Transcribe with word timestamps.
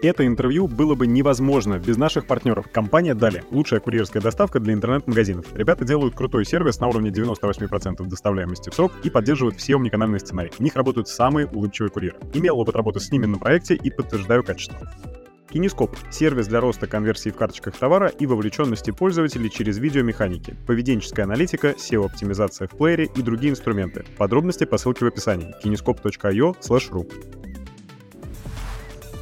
Это 0.00 0.24
интервью 0.24 0.68
было 0.68 0.94
бы 0.94 1.08
невозможно 1.08 1.76
без 1.80 1.96
наших 1.96 2.26
партнеров. 2.26 2.68
Компания 2.72 3.14
Дали. 3.14 3.42
Лучшая 3.50 3.80
курьерская 3.80 4.22
доставка 4.22 4.60
для 4.60 4.72
интернет-магазинов. 4.72 5.46
Ребята 5.56 5.84
делают 5.84 6.14
крутой 6.14 6.44
сервис 6.44 6.78
на 6.78 6.86
уровне 6.86 7.10
98% 7.10 8.06
доставляемости 8.06 8.70
в 8.70 8.74
срок 8.74 8.92
и 9.02 9.10
поддерживают 9.10 9.56
все 9.56 9.74
уникальные 9.74 10.20
сценарии. 10.20 10.52
В 10.56 10.60
них 10.60 10.76
работают 10.76 11.08
самые 11.08 11.48
улыбчивые 11.48 11.90
курьеры. 11.90 12.16
Имел 12.32 12.60
опыт 12.60 12.76
работы 12.76 13.00
с 13.00 13.10
ними 13.10 13.26
на 13.26 13.38
проекте 13.38 13.74
и 13.74 13.90
подтверждаю 13.90 14.44
качество. 14.44 14.88
Кинескоп— 15.50 15.96
сервис 16.10 16.46
для 16.46 16.60
роста 16.60 16.86
конверсии 16.86 17.30
в 17.30 17.34
карточках 17.34 17.74
товара 17.74 18.06
и 18.06 18.26
вовлеченности 18.26 18.92
пользователей 18.92 19.50
через 19.50 19.78
видеомеханики, 19.78 20.54
поведенческая 20.66 21.24
аналитика, 21.24 21.74
SEO-оптимизация 21.76 22.68
в 22.68 22.76
плеере 22.76 23.08
и 23.16 23.22
другие 23.22 23.50
инструменты. 23.50 24.04
Подробности 24.16 24.64
по 24.64 24.78
ссылке 24.78 25.06
в 25.06 25.08
описании 25.08 25.54
kinescope.io 25.64 26.54
ru. 26.90 27.47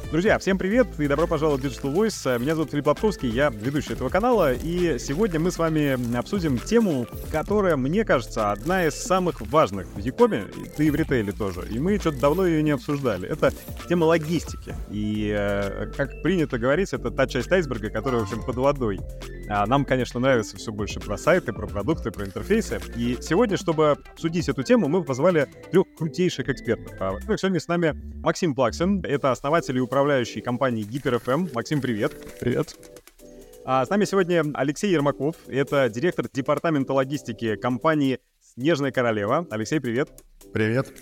Друзья, 0.09 0.39
всем 0.39 0.57
привет 0.57 0.87
и 0.99 1.05
добро 1.05 1.27
пожаловать 1.27 1.61
в 1.61 1.65
Digital 1.65 1.93
Voice. 1.93 2.39
Меня 2.39 2.55
зовут 2.55 2.71
Филипп 2.71 2.87
Лобковский, 2.87 3.27
я 3.27 3.49
ведущий 3.49 3.91
этого 3.91 4.07
канала, 4.07 4.53
и 4.53 4.97
сегодня 4.99 5.37
мы 5.37 5.51
с 5.51 5.57
вами 5.57 6.17
обсудим 6.17 6.59
тему, 6.59 7.05
которая, 7.29 7.75
мне 7.75 8.05
кажется, 8.05 8.53
одна 8.53 8.85
из 8.85 8.93
самых 8.93 9.41
важных 9.41 9.85
в 9.87 9.99
Якоме, 9.99 10.45
да 10.77 10.83
и 10.85 10.89
в 10.89 10.95
ритейле 10.95 11.33
тоже, 11.33 11.67
и 11.69 11.77
мы 11.77 11.99
что-то 11.99 12.21
давно 12.21 12.47
ее 12.47 12.63
не 12.63 12.71
обсуждали. 12.71 13.27
Это 13.27 13.51
тема 13.89 14.05
логистики, 14.05 14.75
и, 14.89 15.35
э, 15.37 15.91
как 15.97 16.21
принято 16.21 16.57
говорить, 16.57 16.93
это 16.93 17.11
та 17.11 17.27
часть 17.27 17.51
айсберга, 17.51 17.89
которая, 17.89 18.21
в 18.21 18.23
общем, 18.23 18.41
под 18.45 18.55
водой. 18.55 19.01
А 19.49 19.65
нам, 19.65 19.83
конечно, 19.83 20.21
нравится 20.21 20.55
все 20.55 20.71
больше 20.71 21.01
про 21.01 21.17
сайты, 21.17 21.51
про 21.51 21.67
продукты, 21.67 22.11
про 22.11 22.25
интерфейсы, 22.25 22.79
и 22.95 23.17
сегодня, 23.19 23.57
чтобы 23.57 23.97
обсудить 24.13 24.47
эту 24.47 24.63
тему, 24.63 24.87
мы 24.87 25.03
позвали 25.03 25.49
трех 25.69 25.85
крутейших 25.97 26.47
экспертов. 26.47 26.93
А, 27.01 27.11
во-первых, 27.11 27.41
сегодня 27.41 27.59
с 27.59 27.67
нами 27.67 27.93
Максим 28.23 28.55
Плаксин, 28.55 29.01
это 29.03 29.31
основатель 29.31 29.77
и 29.77 29.81
управляющий 29.97 30.41
компании 30.41 30.85
GiperFM. 30.85 31.49
Максим, 31.55 31.81
привет. 31.81 32.13
Привет. 32.39 32.75
А 33.65 33.83
с 33.83 33.89
нами 33.89 34.05
сегодня 34.05 34.43
Алексей 34.53 34.91
Ермаков. 34.91 35.35
Это 35.47 35.89
директор 35.89 36.27
департамента 36.31 36.93
логистики 36.93 37.55
компании 37.55 38.19
«Снежная 38.39 38.91
королева». 38.91 39.47
Алексей, 39.49 39.79
привет. 39.79 40.09
Привет. 40.53 40.93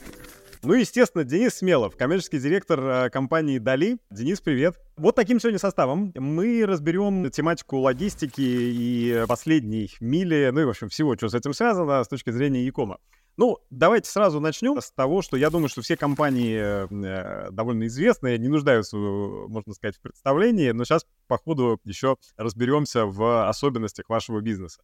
Ну 0.63 0.75
и, 0.75 0.79
естественно, 0.79 1.25
Денис 1.25 1.55
Смелов, 1.55 1.97
коммерческий 1.97 2.39
директор 2.39 2.79
э, 2.79 3.09
компании 3.09 3.57
«Дали». 3.57 3.97
Денис, 4.11 4.39
привет. 4.39 4.77
Вот 4.95 5.13
таким 5.13 5.41
сегодня 5.41 5.59
составом 5.59 6.13
мы 6.15 6.65
разберем 6.65 7.29
тематику 7.31 7.79
логистики 7.79 8.39
и 8.39 9.25
последней 9.27 9.91
мили, 9.99 10.51
ну 10.53 10.61
и, 10.61 10.63
в 10.63 10.69
общем, 10.69 10.87
всего, 10.87 11.15
что 11.17 11.27
с 11.27 11.33
этим 11.33 11.53
связано 11.53 12.01
с 12.01 12.07
точки 12.07 12.29
зрения 12.29 12.65
Якома. 12.65 12.99
Ну, 13.37 13.57
давайте 13.69 14.09
сразу 14.09 14.39
начнем 14.39 14.79
с 14.79 14.91
того, 14.91 15.21
что 15.21 15.35
я 15.35 15.49
думаю, 15.49 15.67
что 15.67 15.81
все 15.81 15.97
компании 15.97 16.57
э, 16.57 17.51
довольно 17.51 17.87
известные, 17.87 18.37
не 18.37 18.47
нуждаются, 18.47 18.95
можно 18.95 19.73
сказать, 19.73 19.97
в 19.97 20.01
представлении, 20.01 20.71
но 20.71 20.85
сейчас 20.85 21.05
по 21.27 21.37
ходу 21.37 21.79
еще 21.83 22.15
разберемся 22.37 23.05
в 23.05 23.49
особенностях 23.49 24.07
вашего 24.07 24.39
бизнеса. 24.39 24.81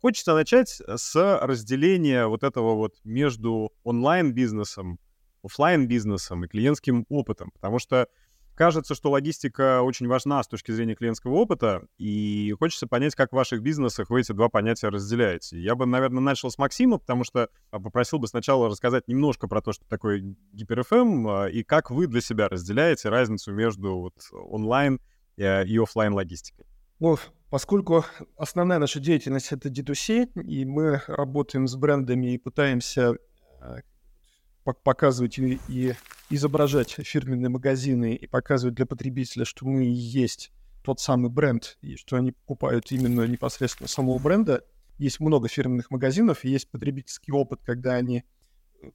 Хочется 0.00 0.34
начать 0.34 0.80
с 0.86 1.38
разделения 1.42 2.26
вот 2.26 2.42
этого 2.42 2.74
вот 2.74 2.94
между 3.04 3.70
онлайн-бизнесом, 3.84 4.98
офлайн-бизнесом 5.42 6.44
и 6.44 6.48
клиентским 6.48 7.04
опытом, 7.10 7.50
потому 7.50 7.78
что 7.78 8.08
Кажется, 8.54 8.94
что 8.94 9.10
логистика 9.10 9.82
очень 9.82 10.06
важна 10.06 10.42
с 10.42 10.48
точки 10.48 10.70
зрения 10.70 10.94
клиентского 10.94 11.34
опыта, 11.34 11.86
и 11.98 12.54
хочется 12.58 12.86
понять, 12.86 13.14
как 13.14 13.30
в 13.30 13.36
ваших 13.36 13.62
бизнесах 13.62 14.10
вы 14.10 14.20
эти 14.20 14.32
два 14.32 14.48
понятия 14.48 14.88
разделяете. 14.88 15.58
Я 15.58 15.74
бы, 15.74 15.86
наверное, 15.86 16.20
начал 16.20 16.50
с 16.50 16.58
Максима, 16.58 16.98
потому 16.98 17.24
что 17.24 17.48
а, 17.70 17.80
попросил 17.80 18.18
бы 18.18 18.26
сначала 18.26 18.68
рассказать 18.68 19.08
немножко 19.08 19.48
про 19.48 19.62
то, 19.62 19.72
что 19.72 19.86
такое 19.86 20.36
гиперфм, 20.52 21.26
а, 21.28 21.46
и 21.46 21.62
как 21.62 21.90
вы 21.90 22.06
для 22.06 22.20
себя 22.20 22.48
разделяете 22.48 23.08
разницу 23.08 23.52
между 23.52 23.96
вот 23.96 24.14
онлайн 24.32 25.00
э, 25.36 25.64
и 25.66 25.78
офлайн 25.78 26.12
логистикой. 26.12 26.66
Ну, 26.98 27.16
поскольку 27.48 28.04
основная 28.36 28.78
наша 28.78 29.00
деятельность— 29.00 29.48
это 29.52 29.70
D2C, 29.70 30.42
и 30.42 30.64
мы 30.66 31.00
работаем 31.06 31.66
с 31.66 31.74
брендами 31.76 32.34
и 32.34 32.38
пытаемся 32.38 33.14
э, 33.62 33.76
показывать 34.72 35.38
и, 35.38 35.60
и 35.68 35.94
изображать 36.30 36.90
фирменные 36.90 37.48
магазины 37.48 38.14
и 38.14 38.26
показывать 38.26 38.74
для 38.74 38.86
потребителя, 38.86 39.44
что 39.44 39.66
мы 39.66 39.84
и 39.84 39.90
есть 39.90 40.52
тот 40.82 41.00
самый 41.00 41.30
бренд, 41.30 41.78
и 41.82 41.96
что 41.96 42.16
они 42.16 42.32
покупают 42.32 42.90
именно 42.92 43.26
непосредственно 43.26 43.88
самого 43.88 44.18
бренда. 44.18 44.64
Есть 44.98 45.20
много 45.20 45.48
фирменных 45.48 45.90
магазинов, 45.90 46.44
и 46.44 46.50
есть 46.50 46.70
потребительский 46.70 47.32
опыт, 47.32 47.60
когда 47.64 47.94
они 47.94 48.24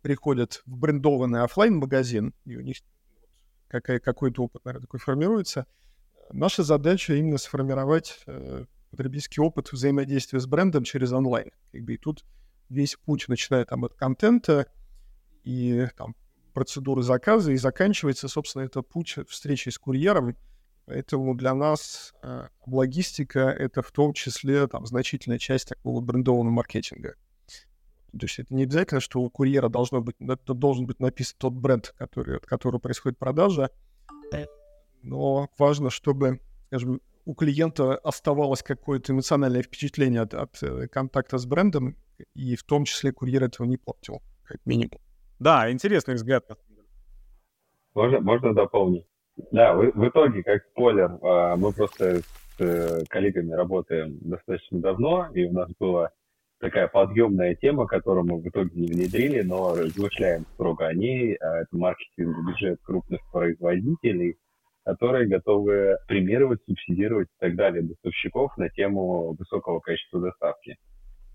приходят 0.02 0.64
в 0.66 0.78
брендованный 0.78 1.41
офлайн 1.41 1.78
магазин 1.78 2.34
и 2.46 2.56
у 2.56 2.62
них 2.62 2.78
какая, 3.68 4.00
какой-то 4.00 4.44
опыт, 4.44 4.66
наверное, 4.66 4.85
такой 4.85 5.00
формируется. 5.00 5.68
Наша 6.31 6.64
задача 6.64 7.14
именно 7.14 7.38
сформировать 7.38 8.19
э, 8.25 8.66
потребительский 8.90 9.41
опыт 9.41 9.72
взаимодействия 9.72 10.40
с 10.40 10.47
брендом 10.47 10.84
через 10.84 11.12
онлайн. 11.12 11.52
Как 11.72 11.84
бы, 11.84 11.94
и 11.94 11.97
тут 11.97 12.24
весь 12.69 12.96
путь, 12.96 13.28
начиная 13.28 13.66
там 13.66 13.85
от 13.85 13.94
контента, 13.94 14.68
и 15.45 15.88
там 15.95 16.16
процедуры 16.53 17.03
заказа, 17.03 17.51
и 17.51 17.57
заканчивается, 17.57 18.28
собственно, 18.28 18.63
это 18.63 18.81
путь 18.81 19.17
встречи 19.29 19.69
с 19.69 19.78
курьером. 19.78 20.35
Поэтому 20.85 21.35
для 21.35 21.56
нас 21.56 22.13
э, 22.22 22.47
логистика— 22.67 23.39
это 23.59 23.81
в 23.81 23.91
том 23.91 24.13
числе 24.13 24.67
там, 24.67 24.85
значительная 24.85 25.39
часть 25.39 25.69
такого 25.69 26.00
брендованного 26.01 26.53
маркетинга. 26.53 27.16
То 28.11 28.25
есть 28.25 28.39
это 28.39 28.53
не 28.53 28.63
обязательно, 28.63 29.01
что 29.01 29.19
у 29.22 29.29
курьера 29.29 29.67
должно 29.67 30.01
быть, 30.01 30.16
должен 30.19 30.85
быть 30.85 31.00
написан 31.00 31.35
тот 31.38 31.53
бренд, 31.53 31.94
который, 31.97 32.38
от 32.38 32.45
которого 32.45 32.79
происходит 32.79 33.17
продажа, 33.17 33.72
но 35.01 35.50
важно, 35.57 35.89
чтобы, 35.89 36.39
скажем, 36.67 37.01
у 37.25 37.34
клиента 37.34 37.95
оставалось 37.97 38.63
какое-то 38.63 39.11
эмоциональное 39.11 39.63
впечатление 39.63 40.22
от, 40.22 40.34
от 40.34 40.63
э, 40.63 40.88
контакта 40.88 41.38
с 41.38 41.45
брендом, 41.45 41.95
и 42.34 42.55
в 42.55 42.63
том 42.63 42.85
числе 42.85 43.11
курьер 43.11 43.44
этого 43.44 43.67
не 43.67 43.78
платил, 43.78 44.22
как 44.44 44.66
минимум. 44.66 45.00
Да, 45.40 45.72
интересный 45.72 46.16
взгляд. 46.16 46.46
Можно, 47.94 48.19
можно 48.19 48.53
дополнить? 48.53 49.06
Да, 49.51 49.73
в, 49.73 49.91
в 49.91 50.07
итоге, 50.07 50.44
как 50.44 50.63
спойлер, 50.72 51.18
а, 51.22 51.56
мы 51.56 51.73
просто 51.73 52.19
с 52.19 52.59
э, 52.59 53.03
коллегами 53.09 53.51
работаем 53.51 54.18
достаточно 54.22 54.79
давно, 54.79 55.29
и 55.34 55.46
у 55.46 55.51
нас 55.51 55.69
была 55.78 56.12
такая 56.59 56.88
подъемная 56.88 57.56
тема, 57.56 57.85
которую 57.85 58.25
мы 58.25 58.41
в 58.41 58.47
итоге 58.47 58.72
не 58.73 58.88
внедрили, 58.88 59.41
но 59.41 59.75
размышляем 59.75 60.46
строго 60.53 60.88
о 60.88 60.94
ней. 60.94 61.35
А, 61.35 61.62
это 61.62 61.75
маркетинг 61.75 62.35
бюджет 62.47 62.79
крупных 62.81 63.19
производителей, 63.31 64.38
которые 64.85 65.28
готовы 65.28 65.97
премировать, 66.07 66.63
субсидировать 66.66 67.28
и 67.28 67.40
так 67.40 67.56
далее 67.56 67.84
доставщиков 67.84 68.56
на 68.57 68.69
тему 68.69 69.35
высокого 69.38 69.79
качества 69.79 70.22
доставки. 70.22 70.78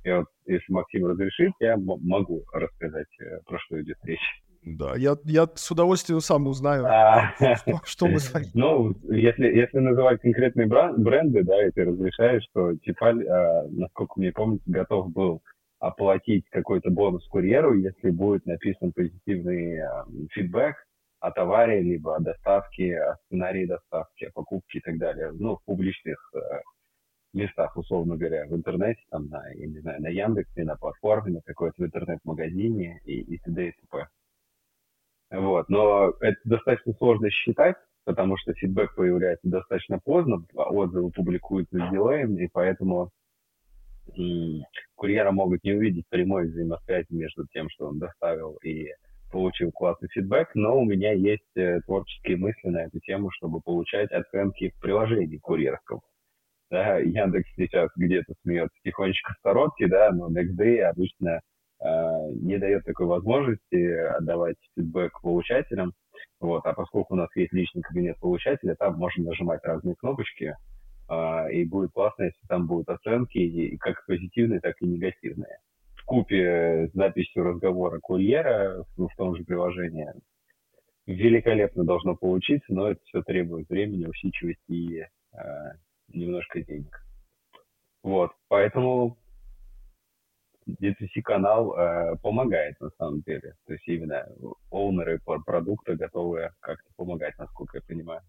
Я 0.04 0.18
вот, 0.18 0.26
если 0.46 0.72
Максим 0.72 1.06
разрешит, 1.06 1.52
я 1.60 1.76
могу 1.76 2.44
рассказать, 2.52 3.08
э, 3.20 3.40
про 3.46 3.58
что 3.58 3.80
идет 3.80 3.98
речь. 4.04 4.42
Да, 4.62 4.94
я, 4.96 5.16
я 5.24 5.48
с 5.54 5.70
удовольствием 5.70 6.20
сам 6.20 6.46
узнаю, 6.46 6.84
а, 6.84 7.32
что, 7.56 7.80
что 7.84 8.06
мы 8.06 8.18
с 8.18 8.32
Ну, 8.54 8.94
если, 9.08 9.46
если 9.46 9.78
называть 9.78 10.20
конкретные 10.20 10.66
бренды, 10.66 11.42
да, 11.44 11.66
и 11.66 11.70
ты 11.70 11.84
разрешаешь, 11.84 12.44
что 12.50 12.76
Тифаль, 12.76 13.26
а, 13.26 13.66
насколько 13.70 14.20
мне 14.20 14.32
помнится, 14.32 14.70
готов 14.70 15.12
был 15.12 15.42
оплатить 15.78 16.44
какой-то 16.50 16.90
бонус 16.90 17.26
курьеру, 17.28 17.74
если 17.74 18.10
будет 18.10 18.44
написан 18.44 18.92
позитивный 18.92 19.80
а, 19.80 20.04
фидбэк 20.30 20.76
о 21.20 21.30
товаре, 21.30 21.80
либо 21.80 22.16
о 22.16 22.20
доставке, 22.20 22.98
о 22.98 23.16
сценарии 23.26 23.64
доставки, 23.64 24.26
о 24.26 24.32
покупке 24.32 24.78
и 24.78 24.82
так 24.82 24.98
далее, 24.98 25.32
ну, 25.32 25.56
в 25.56 25.64
публичных 25.64 26.18
а, 26.34 26.60
местах, 27.32 27.76
условно 27.76 28.16
говоря, 28.16 28.46
в 28.46 28.54
интернете, 28.54 29.00
там, 29.10 29.28
на, 29.28 29.48
я 29.50 29.66
не 29.66 29.78
знаю, 29.80 30.02
на 30.02 30.08
Яндексе, 30.08 30.64
на 30.64 30.76
платформе, 30.76 31.34
на 31.34 31.40
какой-то 31.42 31.84
интернет-магазине 31.84 33.00
и, 33.04 33.20
и 33.20 33.38
т.д. 33.38 33.68
и 33.68 33.72
т.п. 33.72 34.08
Вот. 35.30 35.68
Но 35.68 36.12
это 36.20 36.36
достаточно 36.44 36.92
сложно 36.94 37.30
считать, 37.30 37.76
потому 38.04 38.36
что 38.36 38.52
фидбэк 38.54 38.94
появляется 38.96 39.48
достаточно 39.48 39.98
поздно, 39.98 40.44
отзывы 40.54 41.10
публикуются 41.12 41.76
с 41.76 41.90
дилеем, 41.90 42.36
и 42.36 42.48
поэтому 42.48 43.10
и 44.16 44.62
курьера 44.96 45.30
могут 45.30 45.62
не 45.62 45.72
увидеть 45.72 46.08
прямой 46.08 46.48
взаимосвязи 46.48 47.06
между 47.10 47.46
тем, 47.52 47.68
что 47.70 47.86
он 47.86 47.98
доставил 47.98 48.56
и 48.64 48.88
получил 49.30 49.70
классный 49.70 50.08
фидбэк, 50.08 50.54
но 50.54 50.80
у 50.80 50.84
меня 50.84 51.12
есть 51.12 51.56
э, 51.56 51.80
творческие 51.82 52.36
мысли 52.36 52.68
на 52.68 52.84
эту 52.84 52.98
тему, 52.98 53.30
чтобы 53.30 53.60
получать 53.60 54.10
оценки 54.10 54.70
в 54.70 54.80
приложении 54.80 55.38
курьерском 55.38 56.00
да, 56.70 56.98
Яндекс 56.98 57.48
сейчас 57.56 57.90
где-то 57.96 58.32
смеется 58.42 58.76
тихонечко 58.84 59.32
в 59.32 59.38
сторонке, 59.38 59.88
да, 59.88 60.12
но 60.12 60.30
NextDay 60.30 60.82
обычно 60.82 61.40
э, 61.82 61.86
не 62.34 62.58
дает 62.58 62.84
такой 62.84 63.06
возможности 63.06 63.92
отдавать 64.16 64.56
фидбэк 64.76 65.20
получателям, 65.20 65.92
вот, 66.38 66.64
а 66.64 66.72
поскольку 66.72 67.14
у 67.14 67.16
нас 67.16 67.28
есть 67.34 67.52
личный 67.52 67.82
кабинет 67.82 68.18
получателя, 68.20 68.76
там 68.76 68.96
можно 68.96 69.24
нажимать 69.24 69.64
разные 69.64 69.96
кнопочки, 69.96 70.54
э, 71.08 71.52
и 71.52 71.64
будет 71.64 71.90
классно, 71.92 72.24
если 72.24 72.46
там 72.48 72.66
будут 72.66 72.88
оценки, 72.88 73.38
и, 73.38 73.76
как 73.76 74.06
позитивные, 74.06 74.60
так 74.60 74.76
и 74.80 74.86
негативные. 74.86 75.58
В 75.96 76.04
купе 76.04 76.88
с 76.88 76.96
записью 76.96 77.44
разговора 77.44 77.98
курьера 78.00 78.84
в, 78.96 79.08
в 79.08 79.16
том 79.16 79.36
же 79.36 79.44
приложении 79.44 80.08
великолепно 81.06 81.84
должно 81.84 82.14
получиться, 82.14 82.72
но 82.72 82.90
это 82.90 83.00
все 83.06 83.22
требует 83.22 83.68
времени, 83.68 84.06
усидчивости 84.06 84.60
и 84.68 85.00
э, 85.00 85.06
немножко 86.12 86.62
денег. 86.62 87.04
Вот, 88.02 88.32
поэтому 88.48 89.18
D2C-канал 90.66 91.74
э, 91.74 92.16
помогает 92.22 92.80
на 92.80 92.90
самом 92.98 93.22
деле. 93.22 93.54
То 93.66 93.72
есть 93.72 93.86
именно 93.88 94.26
оунеры 94.70 95.20
продукта 95.20 95.96
готовы 95.96 96.50
как-то 96.60 96.88
помогать, 96.96 97.36
насколько 97.38 97.78
я 97.78 97.82
понимаю. 97.82 98.22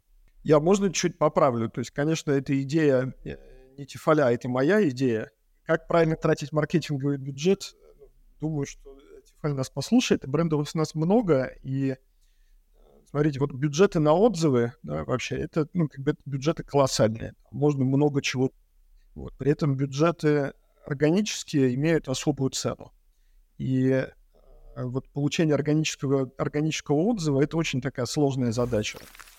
Я, 0.44 0.60
можно, 0.60 0.92
чуть 0.92 1.18
поправлю? 1.18 1.70
То 1.70 1.80
есть, 1.80 1.92
конечно, 1.92 2.32
эта 2.32 2.60
идея 2.64 3.14
э, 3.24 3.36
не 3.78 3.86
Тифаля, 3.86 4.28
а 4.28 4.32
это 4.32 4.50
моя 4.50 4.88
идея. 4.90 5.32
Как 5.64 5.88
правильно 5.88 6.16
тратить 6.16 6.52
маркетинговый 6.52 7.18
бюджет? 7.18 7.76
Думаю, 8.40 8.66
что 8.66 8.98
Тифаль 9.24 9.54
нас 9.54 9.70
послушает. 9.70 10.28
Брендов 10.28 10.70
у 10.74 10.78
нас 10.78 10.96
много, 10.96 11.54
и 11.62 11.96
смотрите, 13.12 13.40
вот 13.40 13.54
бюджеты 13.54 14.00
на 14.00 14.14
отзывы, 14.14 14.74
да, 14.84 15.04
вообще, 15.04 15.36
это, 15.36 15.68
ну, 15.74 15.88
как 15.88 16.00
бы 16.00 16.16
бюджеты 16.26 16.64
колоссальные. 16.64 17.34
Можно 17.52 17.86
много 17.86 18.22
чего. 18.22 18.52
Вот. 19.14 19.34
При 19.38 19.52
этом 19.52 19.76
бюджеты 19.76 20.54
органические 20.86 21.76
имеют 21.76 22.10
особую 22.10 22.50
цену. 22.50 22.92
И 23.58 23.90
э, 23.90 24.08
вот 24.76 25.08
получение 25.10 25.54
органического, 25.54 26.32
органического 26.38 26.96
отзыва— 26.96 27.42
это 27.44 27.58
очень 27.58 27.82
такая 27.82 28.06
сложная 28.06 28.52
задача 28.52 28.98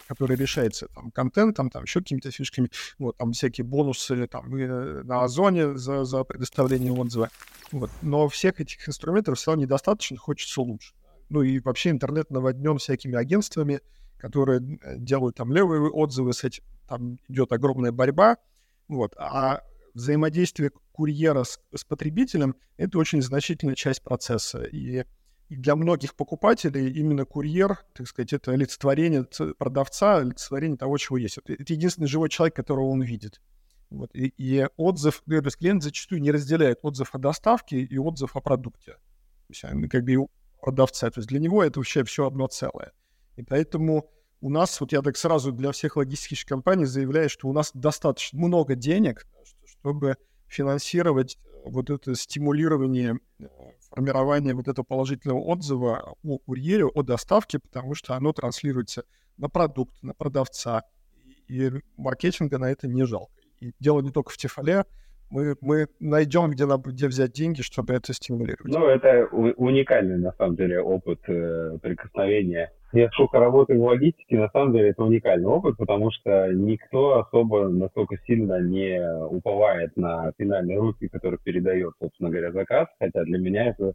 которая 0.09 0.37
решается 0.37 0.89
там 0.89 1.11
контентом, 1.11 1.71
там 1.71 1.85
еще 1.85 2.01
какими-то 2.01 2.31
фишками, 2.31 2.69
вот, 2.99 3.17
там 3.17 3.33
всякие 3.33 3.65
бонусы 3.65 4.27
там 4.27 4.55
э, 4.55 5.03
на 5.05 5.25
Озоне 5.25 5.79
за, 5.79 6.05
за 6.05 6.25
предоставление 6.25 6.93
отзыва. 6.93 7.31
Вот. 7.71 7.91
Но 8.03 8.29
всех 8.29 8.61
этих 8.61 8.87
инструментов 8.87 9.39
все 9.39 9.53
равно 9.53 9.63
недостаточно, 9.63 10.19
хочется 10.19 10.61
лучше. 10.61 10.93
Ну 11.33 11.41
и 11.41 11.61
вообще 11.61 11.89
интернет 11.89 12.29
наводнен 12.29 12.77
всякими 12.77 13.17
агентствами, 13.17 13.81
которые 14.19 14.61
э, 14.83 14.99
делают 14.99 15.37
там 15.37 15.51
левые 15.51 15.91
отзывы, 15.91 16.35
с 16.35 16.45
этим 16.45 16.63
там 16.87 17.19
идет 17.27 17.53
огромная 17.53 17.91
борьба. 17.91 18.37
Вот. 18.87 19.15
А 19.17 19.63
взаимодействие 19.95 20.73
курьера 20.93 21.45
с, 21.45 21.59
с 21.75 21.85
потребителем— 21.85 22.55
это 22.77 22.99
очень 22.99 23.23
значительная 23.23 23.75
часть 23.75 24.03
процесса. 24.03 24.63
И 24.65 25.05
и 25.49 25.57
для 25.57 25.77
многих 25.77 26.15
покупателей 26.15 26.91
именно 26.91 27.27
курьер, 27.27 27.79
так 27.93 28.07
сказать, 28.07 28.33
это 28.33 28.53
олицетворение 28.53 29.27
продавца, 29.59 30.17
олицетворение 30.17 30.79
того, 30.79 30.97
чего 30.97 31.19
есть. 31.19 31.37
Это 31.37 31.73
единственный 31.75 32.07
живой 32.07 32.31
человек, 32.31 32.57
которого 32.57 32.87
он 32.87 33.03
видит. 33.03 33.39
Вот. 33.91 34.15
И, 34.15 34.33
и 34.39 34.67
отзыв, 34.79 35.23
то 35.27 35.35
есть 35.35 35.59
клиент 35.59 35.83
зачастую 35.83 36.23
не 36.23 36.31
разделяет 36.31 36.79
отзыв 36.81 37.15
о 37.15 37.19
доставке 37.19 37.81
и 37.81 37.99
отзыв 37.99 38.35
о 38.35 38.41
продукте. 38.41 38.93
То 38.93 39.51
есть 39.51 39.91
как 39.91 40.05
бы 40.05 40.27
продавца. 40.63 41.11
То 41.11 41.19
есть 41.19 41.29
для 41.29 41.41
него 41.41 41.63
это 41.63 41.81
вообще 41.81 42.05
все 42.05 42.27
одно 42.27 42.47
целое. 42.47 42.93
И 43.37 43.43
поэтому 43.43 44.09
у 44.41 44.49
нас, 44.49 44.81
вот 44.81 44.93
я 44.93 45.03
так 45.03 45.17
сразу 45.17 45.53
для 45.53 45.73
всех 45.73 45.97
логистических 45.97 46.49
компаний 46.49 46.87
заявляю, 46.87 47.29
что 47.29 47.49
у 47.49 47.53
нас 47.53 47.73
достаточно 47.75 48.39
много 48.39 48.75
денег, 48.75 49.27
чтобы 49.67 50.17
финансировать 50.47 51.39
вот 51.65 51.91
это 51.91 52.15
стимулирование 52.15 53.19
э, 53.39 53.47
формирование 53.91 54.55
вот 54.55 54.69
этого 54.69 54.85
положительного 54.85 55.41
отзыва 55.41 56.17
о 56.25 56.39
курьере, 56.39 56.87
о 56.87 57.03
доставке, 57.03 57.59
потому 57.59 57.95
что 57.95 58.15
оно 58.15 58.33
транслируется 58.33 59.05
на 59.37 59.49
продукт, 59.49 60.03
на 60.03 60.15
продавца, 60.15 60.83
и 61.49 61.71
маркетинга 61.97 62.59
на 62.59 62.71
это 62.71 62.89
не 62.89 63.05
жалко. 63.05 63.33
И 63.61 63.73
дело 63.81 64.01
не 64.01 64.11
только 64.11 64.31
в 64.31 64.37
Тефале, 64.37 64.87
мы, 65.33 65.57
мы 65.61 65.87
найдем, 65.99 66.51
где, 66.51 66.65
где 66.67 67.09
взять 67.09 67.33
деньги, 67.33 67.63
чтобы 67.63 67.95
это 67.95 68.13
стимулировать. 68.13 68.73
Ну, 68.73 68.87
это 68.87 69.27
уникальный, 69.33 70.19
на 70.19 70.33
самом 70.33 70.57
деле, 70.57 70.81
опыт 70.81 71.21
э, 71.27 71.79
прикосновения. 71.81 72.71
Я 72.93 73.09
сколько 73.11 73.39
работаю 73.39 73.81
в 73.81 73.85
логистике, 73.85 74.39
на 74.39 74.51
самом 74.51 74.75
деле, 74.75 74.91
это 74.91 75.03
уникальный 75.03 75.47
опыт, 75.47 75.79
потому 75.79 76.11
что 76.11 76.53
никто 76.53 77.21
особо 77.21 77.69
настолько 77.69 78.17
сильно 78.27 78.61
не 78.61 79.01
уповает 79.31 79.97
на 79.97 80.33
финальные 80.37 80.79
руки, 80.79 81.09
которые 81.09 81.41
передает, 81.43 81.95
собственно 81.99 82.29
говоря, 82.29 82.53
заказ, 82.53 82.89
хотя 82.99 83.25
для 83.25 83.39
меня 83.39 83.69
это 83.69 83.95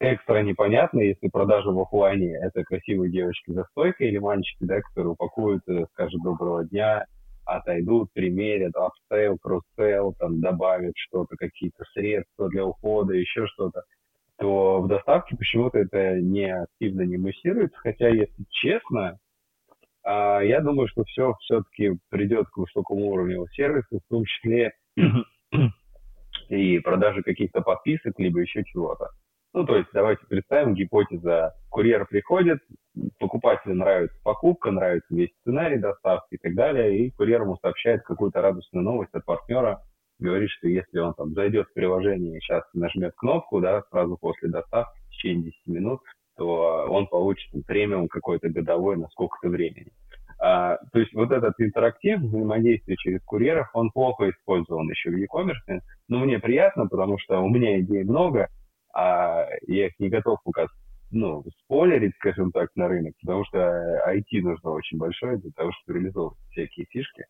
экстра 0.00 0.42
непонятно, 0.42 1.00
если 1.00 1.28
продажа 1.28 1.70
в 1.70 1.78
офлайне— 1.78 2.38
это 2.42 2.64
красивые 2.64 3.10
девочки 3.10 3.50
за 3.52 3.64
стойкой 3.72 4.08
или 4.08 4.18
мальчики, 4.18 4.58
да, 4.60 4.80
которые 4.80 5.12
упакуют, 5.12 5.62
э, 5.68 5.84
скажут 5.92 6.22
«доброго 6.22 6.64
дня», 6.64 7.04
отойдут, 7.48 8.12
примерят, 8.12 8.74
upsell, 8.76 9.38
cross-sell, 9.38 10.14
там 10.18 10.40
добавят 10.40 10.92
что-то, 10.96 11.36
какие-то 11.36 11.84
средства 11.94 12.48
для 12.48 12.66
ухода, 12.66 13.14
еще 13.14 13.46
что-то, 13.46 13.82
то 14.38 14.82
в 14.82 14.88
доставке 14.88 15.36
почему-то 15.36 15.78
это 15.78 16.20
не 16.20 16.54
активно 16.54 17.02
не 17.02 17.16
муссируется, 17.16 17.76
хотя, 17.78 18.08
если 18.08 18.44
честно, 18.50 19.18
а, 20.04 20.40
я 20.40 20.60
думаю, 20.60 20.88
что 20.88 21.04
все 21.04 21.34
все-таки 21.40 21.98
придет 22.10 22.48
к 22.48 22.58
высокому 22.58 23.10
уровню 23.10 23.46
сервиса, 23.52 23.98
в 23.98 24.08
том 24.10 24.24
числе 24.24 24.72
и 26.48 26.78
продажи 26.80 27.22
каких-то 27.22 27.62
подписок, 27.62 28.18
либо 28.18 28.40
еще 28.40 28.62
чего-то. 28.64 29.08
Ну, 29.58 29.66
то 29.66 29.74
есть 29.74 29.88
давайте 29.92 30.24
представим, 30.28 30.74
гипотеза, 30.74 31.52
курьер 31.68 32.06
приходит, 32.06 32.60
покупателю 33.18 33.74
нравится 33.74 34.16
покупка, 34.22 34.70
нравится 34.70 35.12
весь 35.12 35.32
сценарий 35.40 35.78
доставки 35.78 36.36
и 36.36 36.38
так 36.38 36.54
далее, 36.54 36.96
и 36.96 37.10
курьер 37.10 37.42
ему 37.42 37.56
сообщает 37.56 38.04
какую-то 38.04 38.40
радостную 38.40 38.84
новость 38.84 39.12
от 39.14 39.24
партнера, 39.24 39.82
говорит, 40.20 40.48
что 40.50 40.68
если 40.68 41.00
он 41.00 41.12
там 41.14 41.34
зайдет 41.34 41.66
в 41.66 41.74
приложение 41.74 42.36
и 42.36 42.40
сейчас 42.40 42.62
нажмет 42.72 43.14
кнопку, 43.16 43.60
да, 43.60 43.82
сразу 43.90 44.16
после 44.16 44.48
доставки, 44.48 44.96
в 45.08 45.10
течение 45.10 45.46
10 45.46 45.66
минут, 45.66 46.00
то 46.36 46.86
он 46.88 47.08
получит 47.08 47.50
премиум 47.66 48.06
какой-то 48.06 48.50
годовой 48.50 48.96
на 48.96 49.08
сколько-то 49.08 49.48
времени. 49.48 49.90
А, 50.38 50.76
то 50.92 51.00
есть 51.00 51.12
вот 51.14 51.32
этот 51.32 51.54
интерактив, 51.58 52.20
взаимодействие 52.20 52.96
через 52.96 53.20
курьеров, 53.24 53.70
он 53.74 53.90
плохо 53.90 54.30
использован 54.30 54.88
еще 54.88 55.10
в 55.10 55.16
e-commerce, 55.16 55.80
но 56.06 56.20
мне 56.20 56.38
приятно, 56.38 56.86
потому 56.86 57.18
что 57.18 57.40
у 57.40 57.48
меня 57.48 57.80
идей 57.80 58.04
много, 58.04 58.46
а 58.98 59.46
я 59.68 59.86
их 59.86 59.92
не 60.00 60.08
готов 60.08 60.40
пока 60.42 60.66
ну, 61.10 61.44
спойлерить, 61.62 62.14
скажем 62.16 62.50
так, 62.50 62.68
на 62.74 62.88
рынок, 62.88 63.14
потому 63.20 63.44
что 63.46 63.58
IT 64.08 64.42
нужно 64.42 64.70
очень 64.72 64.98
большое 64.98 65.38
для 65.38 65.50
того, 65.52 65.70
чтобы 65.72 65.98
реализовывать 65.98 66.38
всякие 66.50 66.86
фишки. 66.90 67.24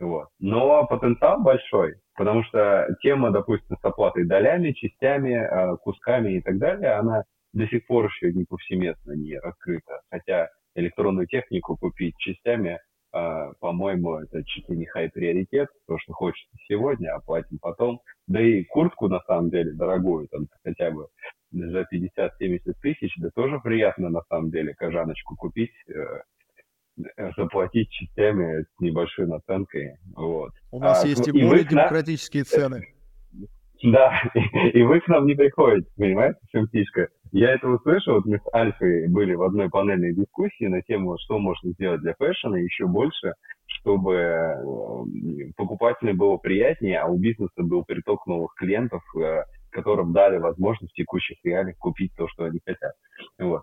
Вот. 0.00 0.28
Но 0.40 0.86
потенциал 0.86 1.40
большой, 1.42 1.94
потому 2.14 2.42
что 2.44 2.88
тема, 3.02 3.30
допустим, 3.30 3.76
с 3.80 3.84
оплатой 3.84 4.24
долями, 4.24 4.72
частями, 4.72 5.34
а, 5.34 5.76
кусками 5.76 6.38
и 6.38 6.42
так 6.42 6.58
далее, 6.58 6.92
она 6.92 7.22
до 7.52 7.66
сих 7.68 7.86
пор 7.86 8.06
еще 8.06 8.32
не 8.32 8.44
повсеместно 8.44 9.12
не 9.12 9.38
раскрыта. 9.38 10.00
Хотя 10.10 10.48
электронную 10.74 11.26
технику 11.26 11.76
купить 11.76 12.16
частями, 12.18 12.80
а, 13.16 13.52
по-моему, 13.60 14.18
это 14.18 14.44
чуть 14.44 14.68
ли 14.68 14.76
не 14.76 14.84
хай-приоритет, 14.84 15.68
то, 15.86 15.96
что 15.98 16.12
хочется 16.12 16.54
сегодня, 16.68 17.14
оплатим 17.14 17.58
потом. 17.58 18.00
Да 18.26 18.42
и 18.42 18.62
куртку, 18.64 19.08
на 19.08 19.20
самом 19.20 19.48
деле, 19.48 19.72
дорогую, 19.72 20.28
там 20.28 20.48
хотя 20.62 20.90
бы 20.90 21.06
за 21.50 21.86
50-70 21.90 22.74
тысяч, 22.82 23.14
да 23.16 23.30
тоже 23.34 23.58
приятно, 23.60 24.10
на 24.10 24.20
самом 24.28 24.50
деле, 24.50 24.74
кожаночку 24.74 25.34
купить, 25.34 25.72
э, 25.88 27.04
заплатить 27.38 27.88
частями 27.88 28.64
с 28.64 28.80
небольшой 28.80 29.26
наценкой. 29.26 29.96
Вот. 30.14 30.52
У 30.70 30.78
нас 30.78 31.02
а, 31.02 31.06
есть 31.06 31.26
и 31.26 31.32
более 31.32 31.64
демократические 31.64 32.44
цены. 32.44 32.86
Да, 33.82 34.18
и 34.72 34.82
вы 34.82 35.00
к 35.02 35.08
нам 35.08 35.26
не 35.26 35.34
приходите, 35.34 35.86
понимаете, 35.98 36.38
в 36.44 36.48
чем 36.48 36.66
фишка? 36.68 37.08
Я 37.32 37.52
это 37.52 37.68
услышал, 37.68 38.14
вот 38.14 38.24
мы 38.24 38.38
с 38.38 38.54
Альфой 38.54 39.08
были 39.08 39.34
в 39.34 39.42
одной 39.42 39.68
панельной 39.68 40.14
дискуссии 40.14 40.66
на 40.66 40.82
тему, 40.82 41.16
что 41.18 41.38
можно 41.38 41.72
сделать 41.72 42.00
для 42.00 42.14
фэшена 42.14 42.58
еще 42.58 42.86
больше, 42.86 43.34
чтобы 43.66 44.14
э, 44.14 45.52
покупателям 45.56 46.16
было 46.16 46.36
приятнее, 46.36 47.00
а 47.00 47.06
у 47.06 47.18
бизнеса 47.18 47.62
был 47.62 47.84
приток 47.84 48.26
новых 48.26 48.54
клиентов, 48.54 49.02
э, 49.16 49.44
которым 49.70 50.12
дали 50.12 50.38
возможность 50.38 50.92
в 50.92 50.96
текущих 50.96 51.38
реалиях 51.44 51.76
купить 51.78 52.12
то, 52.16 52.28
что 52.28 52.44
они 52.44 52.60
хотят. 52.64 52.92
Вот. 53.38 53.62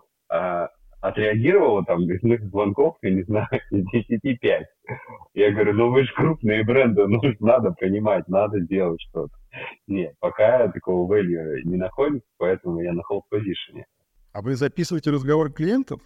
Отреагировало 1.04 1.84
там 1.84 2.10
из 2.10 2.22
моих 2.22 2.44
звонков, 2.44 2.96
я 3.02 3.10
не 3.10 3.24
знаю, 3.24 3.46
из 3.70 3.84
10 3.90 4.40
5. 4.40 4.66
Я 5.34 5.50
говорю, 5.50 5.74
ну 5.74 5.90
вы 5.90 6.04
же 6.04 6.14
крупные 6.14 6.64
бренды, 6.64 7.06
ну 7.06 7.20
надо 7.40 7.72
понимать, 7.72 8.26
надо 8.26 8.60
делать 8.60 9.02
что-то. 9.10 9.34
Нет, 9.86 10.14
пока 10.18 10.66
такого 10.68 11.14
value 11.14 11.60
не 11.64 11.76
находится, 11.76 12.26
поэтому 12.38 12.80
я 12.80 12.94
на 12.94 13.00
hold 13.00 13.20
position. 13.30 13.82
А 14.32 14.40
вы 14.40 14.54
записываете 14.54 15.10
разговор 15.10 15.52
клиентов? 15.52 16.00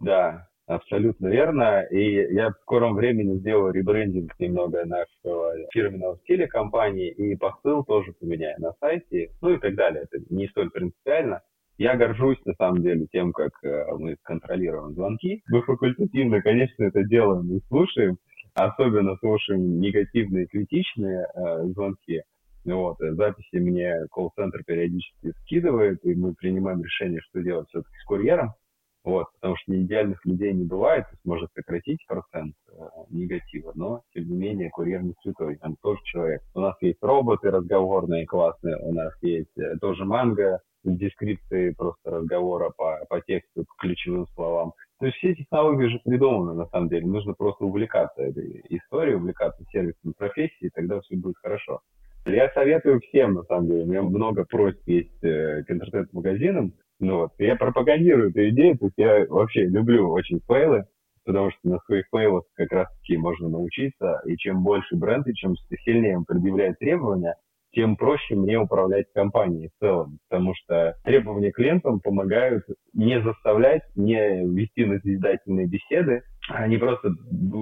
Да, 0.00 0.48
абсолютно 0.66 1.28
верно. 1.28 1.82
И 1.92 2.34
я 2.34 2.50
в 2.50 2.58
скором 2.62 2.96
времени 2.96 3.38
сделаю 3.38 3.72
ребрендинг 3.72 4.32
немного 4.40 4.84
нашего 4.84 5.54
фирменного 5.72 6.18
стиля 6.24 6.48
компании, 6.48 7.08
и 7.08 7.36
посыл 7.36 7.84
тоже 7.84 8.12
поменяю 8.14 8.60
на 8.60 8.72
сайте, 8.80 9.30
ну 9.40 9.50
и 9.50 9.58
так 9.58 9.76
далее. 9.76 10.08
Это 10.10 10.24
не 10.28 10.48
столь 10.48 10.70
принципиально. 10.70 11.40
Я 11.76 11.96
горжусь, 11.96 12.38
на 12.44 12.54
самом 12.54 12.82
деле, 12.82 13.06
тем, 13.10 13.32
как 13.32 13.52
э, 13.64 13.84
мы 13.98 14.16
контролируем 14.22 14.94
звонки. 14.94 15.42
Мы 15.48 15.62
факультативно, 15.62 16.40
конечно, 16.40 16.84
это 16.84 17.02
делаем 17.02 17.52
и 17.56 17.60
слушаем. 17.66 18.16
Особенно 18.54 19.16
слушаем 19.16 19.80
негативные, 19.80 20.46
критичные 20.46 21.26
э, 21.34 21.64
звонки. 21.74 22.22
Вот, 22.64 23.00
э, 23.00 23.12
записи 23.14 23.56
мне 23.56 24.06
колл-центр 24.12 24.62
периодически 24.64 25.32
скидывает, 25.42 25.98
и 26.04 26.14
мы 26.14 26.34
принимаем 26.34 26.82
решение, 26.82 27.20
что 27.22 27.42
делать 27.42 27.68
все-таки 27.68 27.96
с 27.96 28.04
курьером. 28.04 28.54
Вот, 29.02 29.26
потому 29.34 29.56
что 29.56 29.78
идеальных 29.78 30.24
людей 30.24 30.54
не 30.54 30.64
бывает, 30.64 31.04
то 31.04 31.10
есть 31.10 31.24
может 31.26 31.50
сократить 31.54 32.06
процент 32.06 32.54
э, 32.68 32.72
негатива, 33.10 33.72
но, 33.74 34.02
тем 34.14 34.28
не 34.28 34.36
менее, 34.36 34.70
курьер 34.70 35.02
не 35.02 35.12
святой, 35.22 35.56
там 35.56 35.76
тоже 35.82 36.00
человек. 36.04 36.40
У 36.54 36.60
нас 36.60 36.74
есть 36.80 37.02
роботы 37.02 37.50
разговорные 37.50 38.24
классные, 38.24 38.78
у 38.78 38.94
нас 38.94 39.12
есть 39.20 39.58
э, 39.58 39.76
тоже 39.78 40.06
манго, 40.06 40.60
дескрипции 40.90 41.70
просто 41.70 42.10
разговора 42.10 42.70
по, 42.76 42.98
по 43.08 43.20
тексту, 43.20 43.64
по 43.64 43.74
ключевым 43.78 44.26
словам. 44.34 44.72
То 45.00 45.06
есть 45.06 45.18
все 45.18 45.34
технологии 45.34 45.86
уже 45.86 46.00
придуманы, 46.04 46.54
на 46.54 46.66
самом 46.66 46.88
деле. 46.88 47.06
Нужно 47.06 47.34
просто 47.34 47.64
увлекаться 47.64 48.22
этой 48.22 48.62
историей, 48.68 49.16
увлекаться 49.16 49.64
сервисом 49.70 50.14
профессии, 50.16 50.66
и 50.66 50.70
тогда 50.70 51.00
все 51.00 51.16
будет 51.16 51.36
хорошо. 51.42 51.80
Я 52.26 52.50
советую 52.50 53.00
всем, 53.00 53.34
на 53.34 53.42
самом 53.42 53.66
деле. 53.66 53.82
У 53.82 53.86
меня 53.86 54.02
много 54.02 54.44
просьб 54.44 54.80
есть 54.86 55.22
э, 55.22 55.62
к 55.64 55.70
интернет-магазинам. 55.70 56.72
Ну 57.00 57.18
вот, 57.18 57.32
я 57.38 57.56
пропагандирую 57.56 58.30
эту 58.30 58.48
идею, 58.50 58.78
то 58.78 58.86
есть 58.86 58.94
я 58.96 59.26
вообще 59.28 59.66
люблю 59.66 60.08
очень 60.10 60.40
фейлы, 60.46 60.86
потому 61.24 61.50
что 61.50 61.68
на 61.68 61.78
своих 61.80 62.06
фейлах 62.10 62.44
как 62.54 62.72
раз-таки 62.72 63.16
можно 63.16 63.48
научиться, 63.48 64.22
и 64.24 64.36
чем 64.36 64.62
больше 64.62 64.96
бренд, 64.96 65.26
и 65.26 65.34
чем 65.34 65.54
сильнее 65.84 66.16
он 66.18 66.24
предъявляет 66.24 66.78
требования, 66.78 67.34
тем 67.74 67.96
проще 67.96 68.34
мне 68.34 68.58
управлять 68.58 69.06
компанией 69.12 69.68
в 69.68 69.80
целом, 69.80 70.18
потому 70.28 70.54
что 70.54 70.96
требования 71.04 71.50
клиентам 71.50 72.00
помогают 72.00 72.64
не 72.92 73.20
заставлять, 73.22 73.82
не 73.96 74.46
вести 74.46 74.84
назидательные 74.84 75.66
беседы, 75.66 76.22
они 76.48 76.76
просто, 76.76 77.10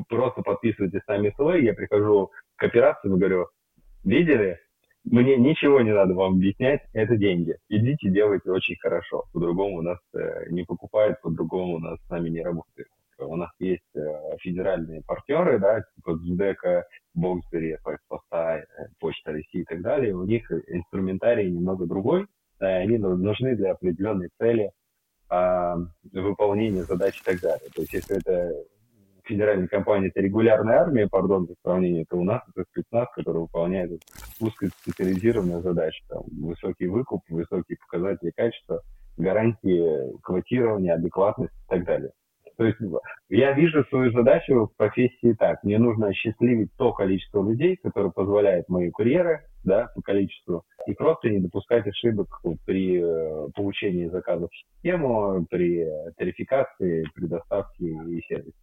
просто 0.08 0.42
подписывайте 0.42 1.00
сами 1.06 1.32
SLA, 1.38 1.60
я 1.60 1.74
прихожу 1.74 2.30
к 2.56 2.62
операции 2.62 3.08
и 3.08 3.10
говорю, 3.10 3.46
видели, 4.04 4.58
мне 5.04 5.36
ничего 5.36 5.80
не 5.80 5.92
надо 5.92 6.14
вам 6.14 6.34
объяснять, 6.34 6.82
это 6.92 7.16
деньги. 7.16 7.56
Идите, 7.68 8.08
делайте 8.10 8.50
очень 8.50 8.76
хорошо. 8.80 9.24
По-другому 9.32 9.82
нас 9.82 9.98
э, 10.14 10.48
не 10.50 10.62
покупают, 10.62 11.20
по-другому 11.22 11.78
нас 11.80 11.98
с 12.06 12.10
нами 12.10 12.28
не 12.28 12.42
работает. 13.22 13.32
У 13.32 13.36
нас 13.36 13.50
есть 13.58 13.82
э, 13.94 14.36
федеральные 14.40 15.02
партнеры, 15.06 15.58
да, 15.58 15.82
типа 15.96 16.16
Зудека, 16.16 16.84
Боксбери, 17.14 17.76
Поста, 18.08 18.58
э, 18.58 18.64
Почта 18.98 19.32
России 19.32 19.62
и 19.62 19.64
так 19.64 19.82
далее. 19.82 20.14
У 20.14 20.24
них 20.24 20.50
инструментарий 20.50 21.50
немного 21.50 21.86
другой, 21.86 22.26
они 22.58 22.98
нужны 22.98 23.56
для 23.56 23.72
определенной 23.72 24.28
цели 24.38 24.70
э, 25.30 25.74
выполнения 26.12 26.82
задач 26.82 27.18
и 27.20 27.24
так 27.24 27.40
далее. 27.40 27.70
То 27.74 27.82
есть 27.82 27.92
если 27.92 28.18
это 28.18 28.52
федеральной 29.24 29.68
компании 29.68 30.08
это 30.08 30.20
регулярная 30.20 30.80
армия, 30.80 31.08
пардон 31.08 31.46
за 31.46 31.54
сравнение, 31.62 32.04
то 32.08 32.16
у 32.16 32.24
нас 32.24 32.42
это 32.54 32.64
спецназ, 32.70 33.08
который 33.14 33.42
выполняет 33.42 34.02
узкоспециализированную 34.40 35.62
задачу. 35.62 36.02
Там, 36.08 36.22
высокий 36.40 36.88
выкуп, 36.88 37.22
высокие 37.28 37.78
показатели 37.78 38.32
качества, 38.34 38.82
гарантии 39.16 40.18
квотирования, 40.22 40.94
адекватность 40.94 41.54
и 41.54 41.68
так 41.68 41.84
далее. 41.84 42.10
То 42.56 42.64
есть 42.64 42.78
я 43.28 43.52
вижу 43.52 43.84
свою 43.84 44.12
задачу 44.12 44.66
в 44.66 44.76
профессии 44.76 45.34
так. 45.38 45.62
Мне 45.64 45.78
нужно 45.78 46.08
осчастливить 46.08 46.70
то 46.76 46.92
количество 46.92 47.48
людей, 47.48 47.76
которое 47.76 48.10
позволяет 48.10 48.68
мои 48.68 48.90
курьеры 48.90 49.42
да, 49.64 49.88
по 49.94 50.02
количеству, 50.02 50.64
и 50.86 50.94
просто 50.94 51.30
не 51.30 51.38
допускать 51.38 51.86
ошибок 51.86 52.40
при 52.64 53.00
э, 53.00 53.48
получении 53.54 54.08
заказов 54.08 54.50
в 54.50 54.56
систему, 54.56 55.46
при 55.48 55.86
тарификации, 56.16 57.04
при 57.14 57.26
доставке 57.26 57.84
и 57.86 58.20
сервисе 58.28 58.56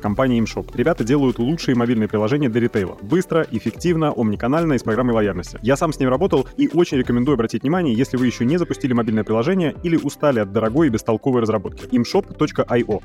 компания 0.00 0.38
ImShop. 0.40 0.70
Ребята 0.74 1.04
делают 1.04 1.38
лучшие 1.38 1.74
мобильные 1.74 2.08
приложения 2.08 2.48
для 2.48 2.60
ритейла. 2.60 2.98
Быстро, 3.02 3.46
эффективно, 3.50 4.12
омниканально 4.16 4.74
и 4.74 4.78
с 4.78 4.82
программой 4.82 5.14
лояльности. 5.14 5.58
Я 5.62 5.76
сам 5.76 5.92
с 5.92 5.98
ним 6.00 6.08
работал 6.08 6.48
и 6.56 6.68
очень 6.72 6.98
рекомендую 6.98 7.34
обратить 7.34 7.62
внимание, 7.62 7.94
если 7.94 8.16
вы 8.16 8.26
еще 8.26 8.44
не 8.44 8.56
запустили 8.56 8.92
мобильное 8.92 9.24
приложение 9.24 9.74
или 9.82 9.96
устали 9.96 10.40
от 10.40 10.52
дорогой 10.52 10.88
и 10.88 10.90
бестолковой 10.90 11.42
разработки. 11.42 11.84
imshop.io 11.86 13.02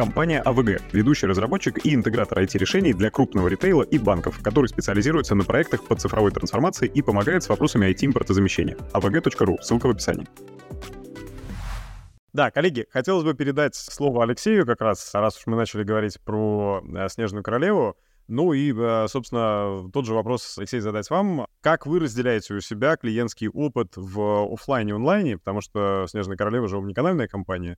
Компания 0.00 0.42
AVG— 0.42 0.80
ведущий 0.92 1.26
разработчик 1.26 1.84
и 1.84 1.94
интегратор 1.94 2.38
IT-решений 2.38 2.94
для 2.94 3.10
крупного 3.10 3.48
ритейла 3.48 3.82
и 3.82 3.98
банков, 3.98 4.40
который 4.42 4.66
специализируется 4.66 5.34
на 5.34 5.44
проектах 5.44 5.84
по 5.84 5.94
цифровой 5.94 6.30
трансформации 6.30 6.86
и 6.86 7.02
помогает 7.02 7.42
с 7.42 7.50
вопросами 7.50 7.86
IT-импортозамещения. 7.90 8.78
avg.ru, 8.94 9.56
ссылка 9.60 9.88
в 9.88 9.90
описании. 9.90 10.26
Да, 12.32 12.50
коллеги, 12.50 12.86
хотелось 12.92 13.24
бы 13.24 13.34
передать 13.34 13.74
слово 13.74 14.22
Алексею 14.22 14.64
как 14.64 14.80
раз, 14.80 15.12
раз 15.14 15.36
уж 15.36 15.46
мы 15.46 15.56
начали 15.56 15.82
говорить 15.82 16.20
про 16.20 16.80
э, 16.82 17.08
«Снежную 17.08 17.42
королеву». 17.42 17.96
Ну 18.28 18.52
и, 18.52 18.72
э, 18.72 19.08
собственно, 19.08 19.90
тот 19.92 20.06
же 20.06 20.14
вопрос, 20.14 20.56
Алексей, 20.56 20.78
задать 20.78 21.10
вам. 21.10 21.46
Как 21.60 21.86
вы 21.86 21.98
разделяете 21.98 22.54
у 22.54 22.60
себя 22.60 22.96
клиентский 22.96 23.48
опыт 23.48 23.94
в 23.96 24.52
офлайне 24.52 24.92
и 24.92 24.94
онлайне? 24.94 25.38
Потому 25.38 25.60
что 25.60 26.06
«Снежная 26.08 26.36
королева» 26.36 26.68
же 26.68 26.78
уникальная 26.78 27.26
компания. 27.26 27.76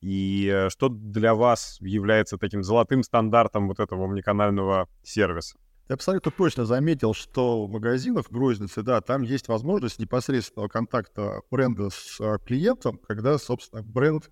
И 0.00 0.48
э, 0.48 0.70
что 0.70 0.88
для 0.88 1.34
вас 1.34 1.78
является 1.80 2.38
таким 2.38 2.62
золотым 2.62 3.02
стандартом 3.02 3.66
вот 3.66 3.80
этого 3.80 4.04
омниканального 4.04 4.88
сервиса? 5.02 5.58
Ты 5.88 5.94
абсолютно 5.94 6.30
точно 6.30 6.66
заметил, 6.66 7.14
что 7.14 7.64
в 7.64 7.70
магазинах 7.70 8.26
в 8.30 8.36
рознице, 8.36 8.82
да, 8.82 9.00
там 9.00 9.22
есть 9.22 9.48
возможность 9.48 9.98
непосредственного 9.98 10.68
контакта 10.68 11.40
бренда 11.50 11.88
с 11.88 12.20
а, 12.20 12.36
клиентом, 12.36 12.98
когда, 12.98 13.38
собственно, 13.38 13.82
бренд 13.82 14.30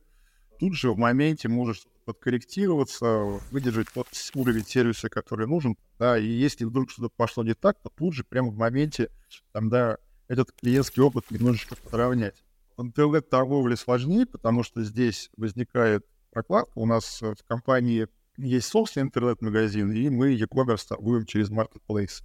тут 0.60 0.74
же 0.74 0.92
в 0.92 0.98
моменте 0.98 1.48
может 1.48 1.86
подкорректироваться, 2.04 3.40
выдержать 3.50 3.88
тот 3.94 4.06
уровень 4.34 4.66
сервиса, 4.66 5.08
который 5.08 5.46
нужен, 5.46 5.78
да, 5.98 6.18
и 6.18 6.26
если 6.26 6.66
вдруг 6.66 6.90
что-то 6.90 7.08
пошло 7.08 7.42
не 7.42 7.54
так, 7.54 7.80
то 7.82 7.88
тут 7.88 8.12
же 8.12 8.22
прямо 8.22 8.50
в 8.50 8.56
моменте, 8.58 9.08
там, 9.52 9.70
да, 9.70 9.96
этот 10.28 10.52
клиентский 10.52 11.02
опыт 11.02 11.30
немножечко 11.30 11.74
подравнять. 11.74 12.44
В 12.76 12.82
интернет-торговле 12.82 13.76
сложнее, 13.76 14.26
потому 14.26 14.62
что 14.62 14.84
здесь 14.84 15.30
возникает 15.38 16.04
прокладка. 16.32 16.72
У 16.74 16.84
нас 16.84 17.22
в 17.22 17.36
компании 17.46 18.08
есть 18.36 18.68
собственный 18.68 19.04
интернет-магазин, 19.04 19.92
и 19.92 20.08
мы 20.08 20.32
e-commerce 20.32 20.86
торгуем 20.88 21.26
через 21.26 21.50
marketplace. 21.50 22.22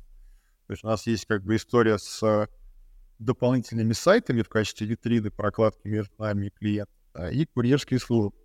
То 0.68 0.74
есть 0.74 0.84
у 0.84 0.88
нас 0.88 1.08
есть 1.08 1.26
как 1.26 1.44
бы 1.44 1.56
история 1.56 1.98
с 1.98 2.48
дополнительными 3.20 3.94
сайтами 3.94 4.42
в 4.42 4.50
качестве 4.50 4.88
витрины, 4.88 5.32
прокладки 5.32 5.88
между 5.88 6.14
нами 6.18 6.48
и 6.48 6.50
клиентом, 6.50 6.96
да, 7.14 7.30
и 7.30 7.46
курьерские 7.46 8.00
службы. 8.00 8.38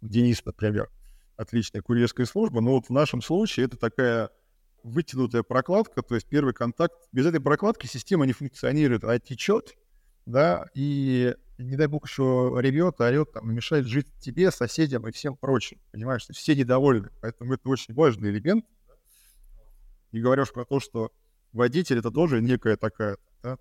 Денис, 0.00 0.44
например, 0.44 0.90
отличная 1.36 1.82
курьерская 1.82 2.26
служба, 2.26 2.60
но 2.60 2.72
вот 2.72 2.86
в 2.86 2.90
нашем 2.90 3.22
случае 3.22 3.66
это 3.66 3.76
такая 3.76 4.30
вытянутая 4.82 5.42
прокладка, 5.42 6.02
то 6.02 6.14
есть 6.14 6.26
первый 6.26 6.54
контакт. 6.54 6.94
Без 7.12 7.26
этой 7.26 7.40
прокладки 7.40 7.86
система 7.86 8.26
не 8.26 8.32
функционирует, 8.32 9.04
а 9.04 9.18
течет, 9.18 9.76
да, 10.26 10.66
и 10.74 11.34
не 11.58 11.76
дай 11.76 11.86
бог 11.86 12.06
еще 12.06 12.54
ревет, 12.58 13.00
орет, 13.00 13.32
там, 13.32 13.52
мешает 13.52 13.86
жить 13.86 14.06
тебе, 14.18 14.50
соседям 14.50 15.06
и 15.06 15.12
всем 15.12 15.36
прочим. 15.36 15.78
Понимаешь, 15.92 16.26
все 16.30 16.54
недовольны. 16.54 17.10
Поэтому 17.20 17.54
это 17.54 17.68
очень 17.68 17.94
важный 17.94 18.30
элемент. 18.30 18.64
Не 20.12 20.20
говоря 20.20 20.42
уж 20.42 20.52
про 20.52 20.64
то, 20.64 20.80
что 20.80 21.12
водитель 21.52 21.98
это 21.98 22.10
тоже 22.10 22.40
некая 22.40 22.76
такая 22.76 23.18
да, 23.42 23.58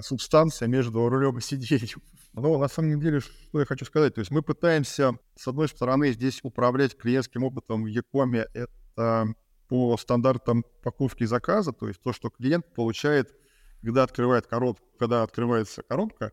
субстанция 0.00 0.68
между 0.68 1.08
рулем 1.08 1.38
и 1.38 1.40
сиденьем. 1.40 2.02
Но 2.32 2.58
на 2.58 2.68
самом 2.68 3.00
деле, 3.00 3.20
что 3.20 3.60
я 3.60 3.64
хочу 3.64 3.84
сказать, 3.84 4.14
то 4.14 4.20
есть 4.20 4.32
мы 4.32 4.42
пытаемся, 4.42 5.16
с 5.36 5.46
одной 5.46 5.68
стороны, 5.68 6.12
здесь 6.12 6.40
управлять 6.42 6.96
клиентским 6.96 7.44
опытом 7.44 7.84
в 7.84 7.86
Якоме, 7.86 8.46
это 8.54 9.34
по 9.68 9.96
стандартам 9.96 10.64
покупки 10.82 11.24
заказа, 11.24 11.72
то 11.72 11.88
есть 11.88 12.00
то, 12.02 12.12
что 12.12 12.30
клиент 12.30 12.66
получает, 12.74 13.32
когда 13.84 14.02
открывает 14.02 14.46
коробку, 14.46 14.84
когда 14.98 15.22
открывается 15.22 15.82
коробка, 15.82 16.32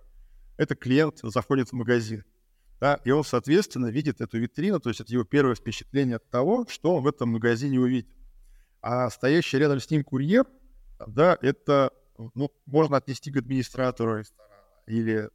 это 0.58 0.76
клиент 0.76 1.20
заходит 1.22 1.70
в 1.70 1.74
магазин. 1.74 2.24
Да, 2.80 3.00
и 3.06 3.12
он, 3.12 3.24
соответственно, 3.24 3.88
видит 3.88 4.22
эту 4.22 4.40
витрину, 4.40 4.80
то 4.80 4.90
есть 4.90 5.02
это 5.02 5.12
его 5.12 5.24
первое 5.24 5.54
впечатление 5.54 6.16
от 6.16 6.28
того, 6.32 6.66
что 6.68 6.96
он 6.96 7.04
в 7.04 7.08
этом 7.08 7.30
магазине 7.30 7.80
увидит. 7.80 8.10
А 8.82 9.10
стоящий 9.12 9.60
рядом 9.60 9.80
с 9.80 9.90
ним 9.92 10.04
курьер, 10.04 10.46
да, 11.06 11.38
это, 11.42 11.92
ну, 12.34 12.52
можно 12.66 12.98
отнести 12.98 13.32
к 13.32 13.38
администратору 13.38 14.18
ресторана 14.18 14.56
или 14.88 15.30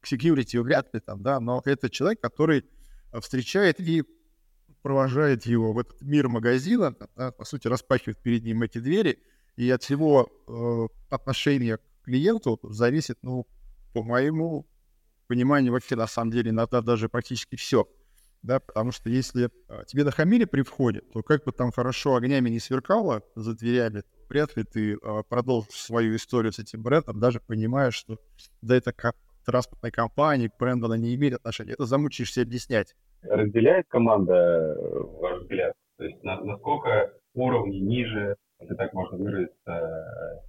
к 0.00 0.10
security 0.10 0.58
вряд 0.62 0.94
ли 0.94 1.00
там, 1.00 1.22
да, 1.22 1.38
но 1.38 1.60
это 1.66 1.90
человек, 1.90 2.20
который 2.22 2.64
встречает 3.20 3.78
и 3.80 4.04
провожает 4.80 5.44
его 5.44 5.74
в 5.74 5.78
этот 5.78 6.00
мир 6.00 6.28
магазина, 6.28 6.96
да, 7.16 7.32
по 7.32 7.44
сути, 7.44 7.66
распахивает 7.66 8.18
перед 8.22 8.44
ним 8.44 8.62
эти 8.62 8.78
двери, 8.78 9.22
и 9.56 9.70
от 9.70 9.82
всего 9.82 10.28
э, 10.48 10.88
отношения 11.10 11.78
к 11.78 11.82
клиенту 12.04 12.58
зависит, 12.62 13.18
ну, 13.22 13.46
по 13.92 14.02
моему 14.02 14.66
пониманию, 15.26 15.72
вообще 15.72 15.96
на 15.96 16.06
самом 16.06 16.32
деле 16.32 16.50
иногда 16.50 16.80
даже 16.80 17.08
практически 17.08 17.56
все. 17.56 17.86
Да, 18.42 18.58
потому 18.58 18.90
что 18.90 19.10
если 19.10 19.50
а, 19.68 19.84
тебе 19.84 20.02
нахамили 20.02 20.46
при 20.46 20.62
входе, 20.62 21.02
то 21.12 21.22
как 21.22 21.44
бы 21.44 21.52
там 21.52 21.72
хорошо 21.72 22.16
огнями 22.16 22.48
не 22.48 22.58
сверкало 22.58 23.22
за 23.34 23.54
дверями, 23.54 24.02
вряд 24.30 24.56
ли 24.56 24.64
ты 24.64 24.96
а, 25.02 25.22
продолжишь 25.22 25.74
свою 25.74 26.16
историю 26.16 26.52
с 26.52 26.58
этим 26.58 26.82
брендом, 26.82 27.20
даже 27.20 27.40
понимая, 27.40 27.90
что 27.90 28.18
да 28.62 28.76
это 28.76 28.92
как 28.92 29.14
транспортной 29.44 29.90
компании, 29.90 30.48
к 30.48 30.56
бренду 30.58 30.86
она 30.86 30.96
не 30.96 31.14
имеет 31.14 31.34
отношения. 31.34 31.72
Это 31.72 31.84
замучаешься 31.84 32.42
объяснять. 32.42 32.94
Разделяет 33.22 33.86
команда 33.88 34.32
э, 34.32 34.74
ваш 35.20 35.42
взгляд? 35.42 35.74
То 35.98 36.04
есть 36.04 36.22
на, 36.22 36.40
насколько 36.40 37.12
уровни 37.34 37.76
ниже, 37.76 38.36
если 38.70 38.74
так 38.76 38.92
можно 38.92 39.18
выразиться, 39.18 40.42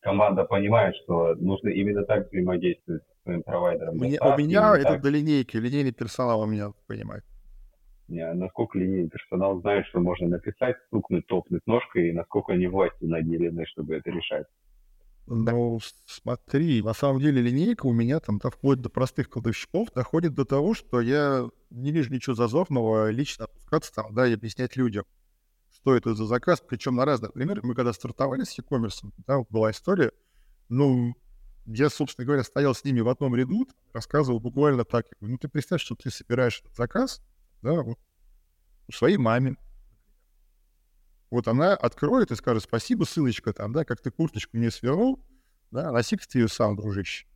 команда 0.00 0.44
понимает, 0.44 0.94
что 1.04 1.34
нужно 1.36 1.68
именно 1.68 2.04
так 2.04 2.28
взаимодействовать 2.28 3.02
с 3.02 3.22
своим 3.22 3.42
провайдером. 3.42 3.94
У 3.94 4.04
меня, 4.04 4.18
у 4.22 4.38
меня 4.38 4.76
это 4.76 4.94
так. 4.94 5.02
до 5.02 5.08
линейки, 5.10 5.56
линейный 5.56 5.92
персонал 5.92 6.42
у 6.42 6.46
меня 6.46 6.72
понимает. 6.86 7.24
Насколько 8.08 8.78
линейный 8.78 9.08
персонал 9.08 9.60
знает, 9.60 9.86
что 9.86 10.00
можно 10.00 10.28
написать, 10.28 10.76
стукнуть, 10.88 11.26
топнуть 11.26 11.62
ножкой, 11.66 12.10
и 12.10 12.12
насколько 12.12 12.52
они 12.52 12.66
власти 12.66 13.04
наделены, 13.04 13.64
чтобы 13.66 13.96
это 13.96 14.10
решать. 14.10 14.46
Ну, 15.26 15.78
смотри, 16.04 16.82
на 16.82 16.92
самом 16.92 17.18
деле 17.18 17.40
линейка 17.40 17.86
у 17.86 17.94
меня 17.94 18.20
там, 18.20 18.38
да, 18.42 18.50
вплоть 18.50 18.82
до 18.82 18.90
простых 18.90 19.30
кладовщиков, 19.30 19.90
доходит 19.94 20.34
до 20.34 20.44
того, 20.44 20.74
что 20.74 21.00
я 21.00 21.48
не 21.70 21.92
вижу 21.92 22.12
ничего 22.12 22.34
зазорного 22.34 23.08
лично 23.08 23.46
опускаться 23.46 23.94
там, 23.94 24.14
да, 24.14 24.26
и 24.26 24.34
объяснять 24.34 24.76
людям, 24.76 25.06
что 25.84 25.94
это 25.94 26.14
за 26.14 26.24
заказ, 26.24 26.62
причем 26.66 26.96
на 26.96 27.04
разных 27.04 27.34
примерах. 27.34 27.62
Мы 27.62 27.74
когда 27.74 27.92
стартовали 27.92 28.44
с 28.44 28.56
e-commerce, 28.56 29.04
да, 29.26 29.42
была 29.50 29.70
история, 29.70 30.12
ну, 30.70 31.14
я, 31.66 31.90
собственно 31.90 32.24
говоря, 32.24 32.42
стоял 32.42 32.74
с 32.74 32.84
ними 32.84 33.00
в 33.00 33.08
одном 33.10 33.36
ряду, 33.36 33.68
рассказывал 33.92 34.40
буквально 34.40 34.86
так, 34.86 35.04
ну, 35.20 35.36
ты 35.36 35.46
представь, 35.46 35.82
что 35.82 35.94
ты 35.94 36.10
собираешь 36.10 36.60
этот 36.60 36.74
заказ, 36.74 37.22
да, 37.60 37.82
вот, 37.82 37.98
своей 38.90 39.18
маме, 39.18 39.56
вот 41.30 41.48
она 41.48 41.74
откроет 41.74 42.30
и 42.30 42.36
скажет, 42.36 42.62
спасибо, 42.62 43.04
ссылочка 43.04 43.52
там, 43.52 43.74
да, 43.74 43.84
как 43.84 44.00
ты 44.00 44.10
курточку 44.10 44.56
мне 44.56 44.70
свернул, 44.70 45.22
да, 45.70 45.92
носи 45.92 46.16
ты 46.16 46.38
ее 46.38 46.48
сам, 46.48 46.76
дружище. 46.76 47.26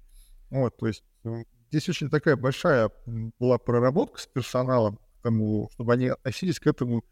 Вот, 0.49 0.75
то 0.79 0.87
есть 0.87 1.05
ну, 1.23 1.45
здесь 1.69 1.87
очень 1.91 2.09
такая 2.09 2.37
большая 2.37 2.91
была 3.39 3.59
проработка 3.59 4.19
с 4.19 4.27
персоналом, 4.27 4.99
тому, 5.23 5.69
чтобы 5.75 5.93
они 5.93 6.07
относились 6.09 6.59
к 6.59 6.67
этому 6.67 7.05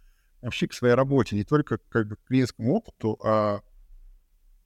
вообще 0.43 0.69
к 0.69 0.75
своей 0.75 0.95
работе, 0.95 1.37
не 1.37 1.45
только 1.45 1.79
как 1.89 2.09
бы 2.09 2.17
к 2.17 2.25
клиентскому 2.25 2.75
опыту, 2.75 3.19
а 3.23 3.63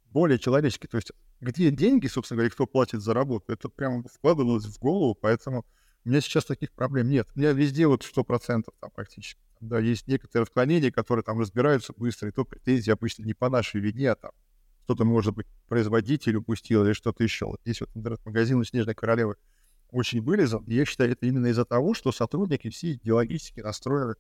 более 0.07 0.39
человечески. 0.39 0.87
То 0.87 0.97
есть 0.97 1.13
где 1.41 1.71
деньги, 1.71 2.07
собственно 2.07 2.39
говоря, 2.39 2.51
кто 2.51 2.67
платит 2.67 3.01
за 3.01 3.15
работу, 3.15 3.53
это 3.53 3.69
прямо 3.69 4.03
вкладывалось 4.03 4.67
в 4.67 4.79
голову, 4.79 5.15
поэтому 5.15 5.65
у 6.05 6.09
меня 6.09 6.21
сейчас 6.21 6.45
таких 6.45 6.73
проблем 6.73 7.09
нет. 7.09 7.29
У 7.35 7.39
меня 7.39 7.53
везде 7.53 7.87
вот 7.87 8.03
100% 8.03 8.65
там 8.81 8.91
практически. 8.91 9.41
Да, 9.61 9.79
есть 9.79 10.07
некоторые 10.07 10.45
отклонения, 10.45 10.91
которые 10.91 11.23
там 11.23 11.39
разбираются 11.39 11.93
быстро, 11.95 12.29
и 12.29 12.33
то 12.33 12.45
претензии 12.45 12.91
обычно 12.91 13.25
не 13.25 13.35
по 13.35 13.51
нашей 13.51 13.81
вине, 13.81 14.11
а 14.11 14.15
там 14.15 14.31
что-то, 14.85 15.05
может 15.05 15.35
быть, 15.35 15.47
производитель 15.69 16.37
упустил 16.37 16.85
или 16.85 16.95
что-то 16.95 17.23
еще. 17.23 17.47
Вот 17.47 17.61
здесь 17.63 17.81
вот 17.81 17.91
интернет-магазин 17.95 18.59
у 18.59 18.65
Снежной 18.65 18.95
Королевы 18.95 19.37
очень 19.91 20.23
вылезан, 20.23 20.65
и 20.65 20.75
я 20.75 20.85
считаю, 20.85 21.13
это 21.13 21.27
именно 21.27 21.47
из-за 21.49 21.65
того, 21.65 21.95
что 21.95 22.11
сотрудники 22.11 22.71
все 22.71 22.93
идеологически 22.93 23.61
настроены 23.61 24.15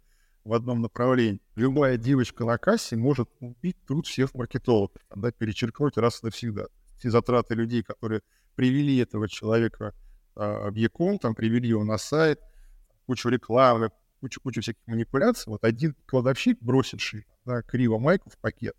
в 0.44 0.52
одном 0.54 0.80
направлении. 0.80 1.40
Любая 1.56 1.96
девочка 1.96 2.44
на 2.44 2.58
кассе 2.58 2.96
может 2.96 3.28
убить 3.40 3.76
труд 3.86 4.06
всех 4.06 4.34
маркетологов, 4.34 5.02
да, 5.14 5.30
перечеркнуть 5.32 5.96
раз 5.96 6.22
и 6.22 6.26
навсегда. 6.26 6.66
Все 6.98 7.10
затраты 7.10 7.54
людей, 7.54 7.82
которые 7.82 8.22
привели 8.56 8.98
этого 8.98 9.28
человека 9.28 9.94
а, 10.36 10.70
в 10.70 10.74
Яком, 10.74 11.18
там, 11.18 11.34
привели 11.34 11.68
его 11.68 11.84
на 11.84 11.98
сайт, 11.98 12.40
кучу 13.06 13.28
рекламы, 13.28 13.90
кучу-кучу 14.20 14.60
всяких 14.60 14.86
манипуляций, 14.86 15.50
вот 15.50 15.64
один 15.64 15.94
кладовщик, 16.06 16.58
бросивший 16.60 17.26
да, 17.44 17.62
криво 17.62 17.98
майку 17.98 18.30
в 18.30 18.38
пакет, 18.38 18.74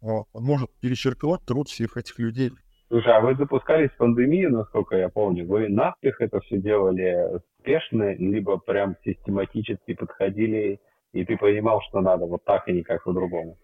вот, 0.00 0.26
он 0.32 0.44
может 0.44 0.70
перечеркнуть 0.80 1.44
труд 1.46 1.68
всех 1.68 1.96
этих 1.96 2.18
людей. 2.18 2.50
Слушай, 2.88 3.16
а 3.16 3.20
вы 3.20 3.36
запускались 3.36 3.90
в 3.90 3.96
пандемию, 3.98 4.50
насколько 4.50 4.96
я 4.96 5.08
помню? 5.08 5.46
Вы 5.46 5.68
наспех 5.68 6.20
это 6.20 6.40
все 6.40 6.58
делали 6.58 7.40
спешно, 7.60 8.14
либо 8.16 8.58
прям 8.58 8.96
систематически 9.04 9.94
подходили, 9.94 10.80
и 11.12 11.24
ты 11.24 11.36
понимал, 11.36 11.80
что 11.88 12.00
надо 12.00 12.26
вот 12.26 12.44
так 12.44 12.68
и 12.68 12.72
никак 12.72 13.04
по-другому? 13.04 13.58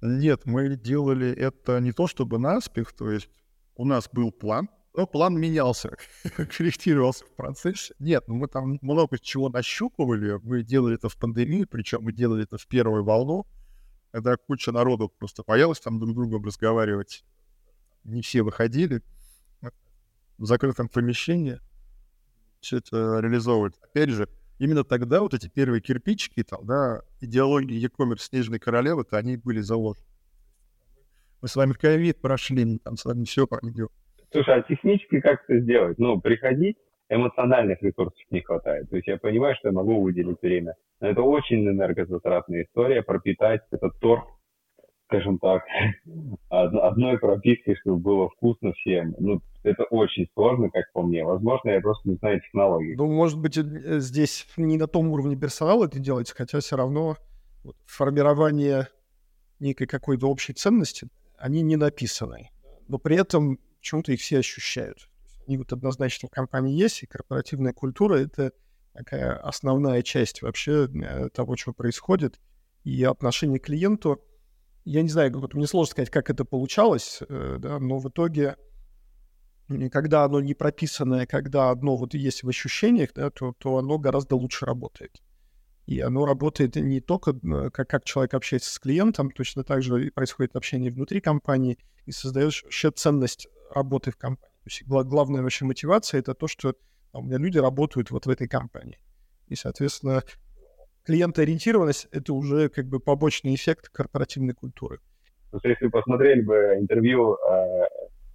Нет, 0.00 0.46
мы 0.46 0.76
делали 0.76 1.30
это 1.30 1.80
не 1.80 1.92
то 1.92 2.06
чтобы 2.06 2.38
наспех, 2.38 2.92
то 2.92 3.10
есть 3.10 3.28
у 3.76 3.84
нас 3.84 4.08
был 4.10 4.32
план, 4.32 4.68
но 4.94 5.06
план 5.06 5.38
менялся, 5.38 5.96
корректировался 6.56 7.24
в 7.24 7.34
процессе. 7.36 7.94
Нет, 7.98 8.24
ну 8.26 8.36
мы 8.36 8.48
там 8.48 8.78
много 8.80 9.18
чего 9.18 9.48
нащупывали. 9.48 10.40
Мы 10.42 10.62
делали 10.62 10.94
это 10.94 11.08
в 11.08 11.16
пандемии, 11.16 11.64
причем 11.64 12.02
мы 12.02 12.12
делали 12.12 12.44
это 12.44 12.58
в 12.58 12.66
первую 12.66 13.04
волну, 13.04 13.46
когда 14.10 14.36
куча 14.36 14.72
народу 14.72 15.08
просто 15.08 15.42
боялась 15.46 15.80
там 15.80 15.98
друг 15.98 16.12
с 16.12 16.14
другом 16.14 16.44
разговаривать. 16.44 17.24
Не 18.04 18.22
все 18.22 18.42
выходили 18.42 19.02
в 20.38 20.46
закрытом 20.46 20.88
помещении 20.88 21.60
все 22.60 22.78
это 22.78 23.20
реализовывать. 23.20 23.74
Опять 23.82 24.10
же, 24.10 24.28
именно 24.60 24.84
тогда 24.84 25.20
вот 25.22 25.34
эти 25.34 25.48
первые 25.48 25.80
кирпичики, 25.80 26.44
там, 26.44 26.64
да, 26.64 27.00
идеологии 27.20 27.80
e-commerce 27.80 28.20
Снежной 28.20 28.60
Королевы-то 28.60 29.16
они 29.16 29.36
были 29.36 29.60
заложены. 29.60 30.06
Мы 31.42 31.48
с 31.48 31.56
вами 31.56 31.72
ковид 31.72 32.20
прошли, 32.20 32.78
там 32.78 32.96
с 32.96 33.04
вами 33.04 33.24
все 33.24 33.46
пройдем. 33.46 33.88
Слушай, 34.30 34.60
а 34.60 34.62
технически 34.62 35.20
как 35.20 35.42
это 35.48 35.60
сделать? 35.60 35.98
Ну, 35.98 36.20
приходить, 36.20 36.76
эмоциональных 37.08 37.82
ресурсов 37.82 38.20
не 38.30 38.42
хватает. 38.42 38.88
То 38.90 38.96
есть 38.96 39.08
я 39.08 39.16
понимаю, 39.16 39.56
что 39.58 39.68
я 39.68 39.72
могу 39.72 40.00
выделить 40.02 40.40
время. 40.42 40.74
Но 41.00 41.08
это 41.08 41.22
очень 41.22 41.66
энергозатратная 41.66 42.64
история, 42.64 43.02
пропитать 43.02 43.62
этот 43.70 43.98
торт, 44.00 44.24
скажем 45.10 45.38
так, 45.38 45.62
одной 46.48 47.18
пропиской, 47.18 47.76
чтобы 47.76 47.98
было 47.98 48.28
вкусно 48.30 48.72
всем. 48.74 49.14
Ну, 49.18 49.42
это 49.64 49.84
очень 49.84 50.26
сложно, 50.34 50.70
как 50.70 50.90
по 50.92 51.02
мне. 51.02 51.24
Возможно, 51.24 51.70
я 51.70 51.80
просто 51.80 52.08
не 52.08 52.16
знаю 52.16 52.40
технологий. 52.40 52.94
Ну, 52.96 53.06
может 53.06 53.38
быть, 53.38 53.58
э, 53.58 53.98
здесь 53.98 54.46
не 54.56 54.78
на 54.78 54.86
том 54.86 55.08
уровне 55.08 55.36
персонала 55.36 55.86
это 55.86 55.98
делать, 55.98 56.30
хотя 56.30 56.60
все 56.60 56.76
равно 56.76 57.16
формирование 57.86 58.88
некой 59.58 59.86
какой-то 59.86 60.28
общей 60.28 60.54
ценности, 60.54 61.08
они 61.36 61.62
не 61.62 61.76
написаны. 61.76 62.50
Но 62.88 62.98
при 62.98 63.16
этом 63.16 63.58
почему-то 63.78 64.12
их 64.12 64.20
все 64.20 64.38
ощущают. 64.38 65.08
Они 65.46 65.58
вот 65.58 65.72
однозначно 65.72 66.28
в 66.28 66.30
компании 66.30 66.74
есть, 66.74 67.02
и 67.02 67.06
корпоративная 67.06 67.72
культура— 67.72 68.14
это 68.16 68.52
такая 68.94 69.34
основная 69.36 70.02
часть 70.02 70.42
вообще 70.42 70.88
э, 70.88 71.28
того, 71.30 71.56
что 71.56 71.72
происходит. 71.72 72.40
И 72.84 73.04
отношение 73.04 73.60
к 73.60 73.64
клиенту, 73.64 74.22
я 74.84 75.02
не 75.02 75.08
знаю, 75.08 75.32
мне 75.52 75.66
сложно 75.66 75.90
сказать, 75.90 76.10
как 76.10 76.30
это 76.30 76.44
получалось, 76.44 77.20
э, 77.28 77.56
да, 77.58 77.78
но 77.78 77.98
в 77.98 78.08
итоге, 78.08 78.56
когда 79.92 80.24
оно 80.24 80.40
не 80.40 80.54
прописанное, 80.54 81.26
когда 81.26 81.70
одно 81.70 81.96
вот 81.96 82.14
есть 82.14 82.42
в 82.42 82.48
ощущениях, 82.48 83.10
да, 83.14 83.30
то, 83.30 83.54
то 83.58 83.78
оно 83.78 83.98
гораздо 83.98 84.36
лучше 84.36 84.66
работает. 84.66 85.22
И 85.86 86.00
оно 86.00 86.24
работает 86.24 86.76
не 86.76 87.00
только 87.00 87.32
э, 87.32 87.70
как, 87.70 87.88
как 87.88 88.04
человек 88.04 88.34
общается 88.34 88.72
с 88.72 88.78
клиентом, 88.78 89.30
точно 89.30 89.64
так 89.64 89.82
же 89.82 90.10
происходит 90.14 90.56
общение 90.56 90.92
внутри 90.92 91.20
компании, 91.20 91.78
и 92.06 92.12
создаешь 92.12 92.62
вообще 92.62 92.90
ценность 92.90 93.48
работы 93.74 94.10
в 94.10 94.16
компании. 94.16 94.50
То 94.64 94.66
есть 94.66 94.82
главная 94.86 95.42
вообще 95.42 95.64
мотивация— 95.64 96.20
это 96.20 96.34
то, 96.34 96.46
что 96.48 96.74
у 97.12 97.22
меня 97.22 97.38
люди 97.38 97.58
работают 97.58 98.10
вот 98.10 98.26
в 98.26 98.30
этой 98.30 98.48
компании. 98.48 98.98
И, 99.48 99.56
соответственно, 99.56 100.22
клиентоориентированность— 101.04 102.08
это 102.12 102.32
уже 102.32 102.68
как 102.68 102.86
бы 102.86 103.00
побочный 103.00 103.54
эффект 103.54 103.88
корпоративной 103.88 104.54
культуры. 104.54 104.98
Если 105.64 105.88
посмотрели 105.88 106.42
бы 106.42 106.76
интервью 106.78 107.34
э, 107.34 107.86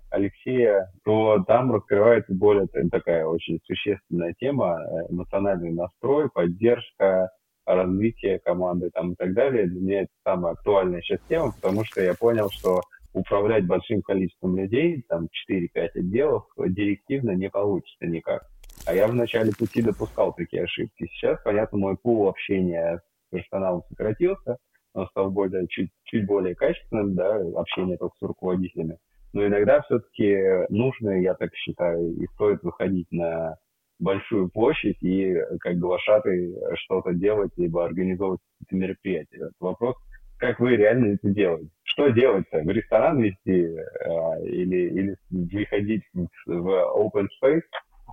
Алексея, 0.09 0.91
то 1.03 1.43
там 1.47 1.71
раскрывается 1.71 2.33
более 2.33 2.67
такая 2.91 3.25
очень 3.25 3.59
существенная 3.65 4.33
тема, 4.39 4.81
э, 4.81 5.11
эмоциональный 5.13 5.71
настрой, 5.71 6.29
поддержка, 6.29 7.29
развитие 7.65 8.39
команды 8.39 8.89
там, 8.91 9.13
и 9.13 9.15
так 9.15 9.33
далее. 9.33 9.67
Для 9.67 9.81
меня 9.81 10.01
это 10.01 10.11
самая 10.23 10.53
актуальная 10.53 11.01
сейчас 11.01 11.19
тема, 11.27 11.51
потому 11.53 11.83
что 11.85 12.01
я 12.01 12.13
понял, 12.13 12.49
что 12.49 12.81
управлять 13.13 13.65
большим 13.65 14.01
количеством 14.01 14.57
людей, 14.57 15.03
там 15.07 15.29
4-5 15.49 15.89
отделов, 15.95 16.43
директивно 16.57 17.31
не 17.31 17.49
получится 17.49 18.05
никак. 18.05 18.45
А 18.87 18.93
я 18.93 19.07
в 19.07 19.15
начале 19.15 19.51
пути 19.51 19.81
допускал 19.81 20.33
такие 20.33 20.63
ошибки. 20.63 21.07
Сейчас, 21.11 21.39
понятно, 21.43 21.77
мой 21.77 21.97
пул 21.97 22.27
общения 22.27 22.99
с 22.99 23.31
персоналом 23.31 23.83
сократился, 23.89 24.57
он 24.93 25.07
стал 25.07 25.31
более, 25.31 25.67
чуть, 25.67 25.89
чуть 26.03 26.25
более 26.25 26.55
качественным, 26.55 27.15
да, 27.15 27.35
общение 27.55 27.97
только 27.97 28.15
с 28.17 28.21
руководителями. 28.21 28.97
Но 29.33 29.45
иногда 29.45 29.81
все-таки 29.81 30.65
нужно, 30.69 31.19
я 31.19 31.33
так 31.33 31.53
считаю, 31.55 32.13
и 32.13 32.27
стоит 32.35 32.63
выходить 32.63 33.11
на 33.11 33.57
большую 33.99 34.49
площадь 34.49 35.01
и 35.01 35.35
как 35.59 35.77
глашатый 35.77 36.55
что-то 36.75 37.13
делать, 37.13 37.51
либо 37.57 37.83
организовывать 37.83 38.39
какие-то 38.59 38.75
мероприятия. 38.75 39.49
Вопрос 39.59 39.95
как 40.37 40.59
вы 40.59 40.75
реально 40.75 41.13
это 41.13 41.29
делаете. 41.29 41.69
Что 41.83 42.09
делать-то? 42.09 42.59
В 42.59 42.69
ресторан 42.69 43.21
вести 43.21 43.67
э, 43.67 44.45
или, 44.45 44.89
или 44.89 45.17
приходить 45.47 46.03
в, 46.13 46.27
в 46.45 46.67
open 46.97 47.27
space 47.41 47.61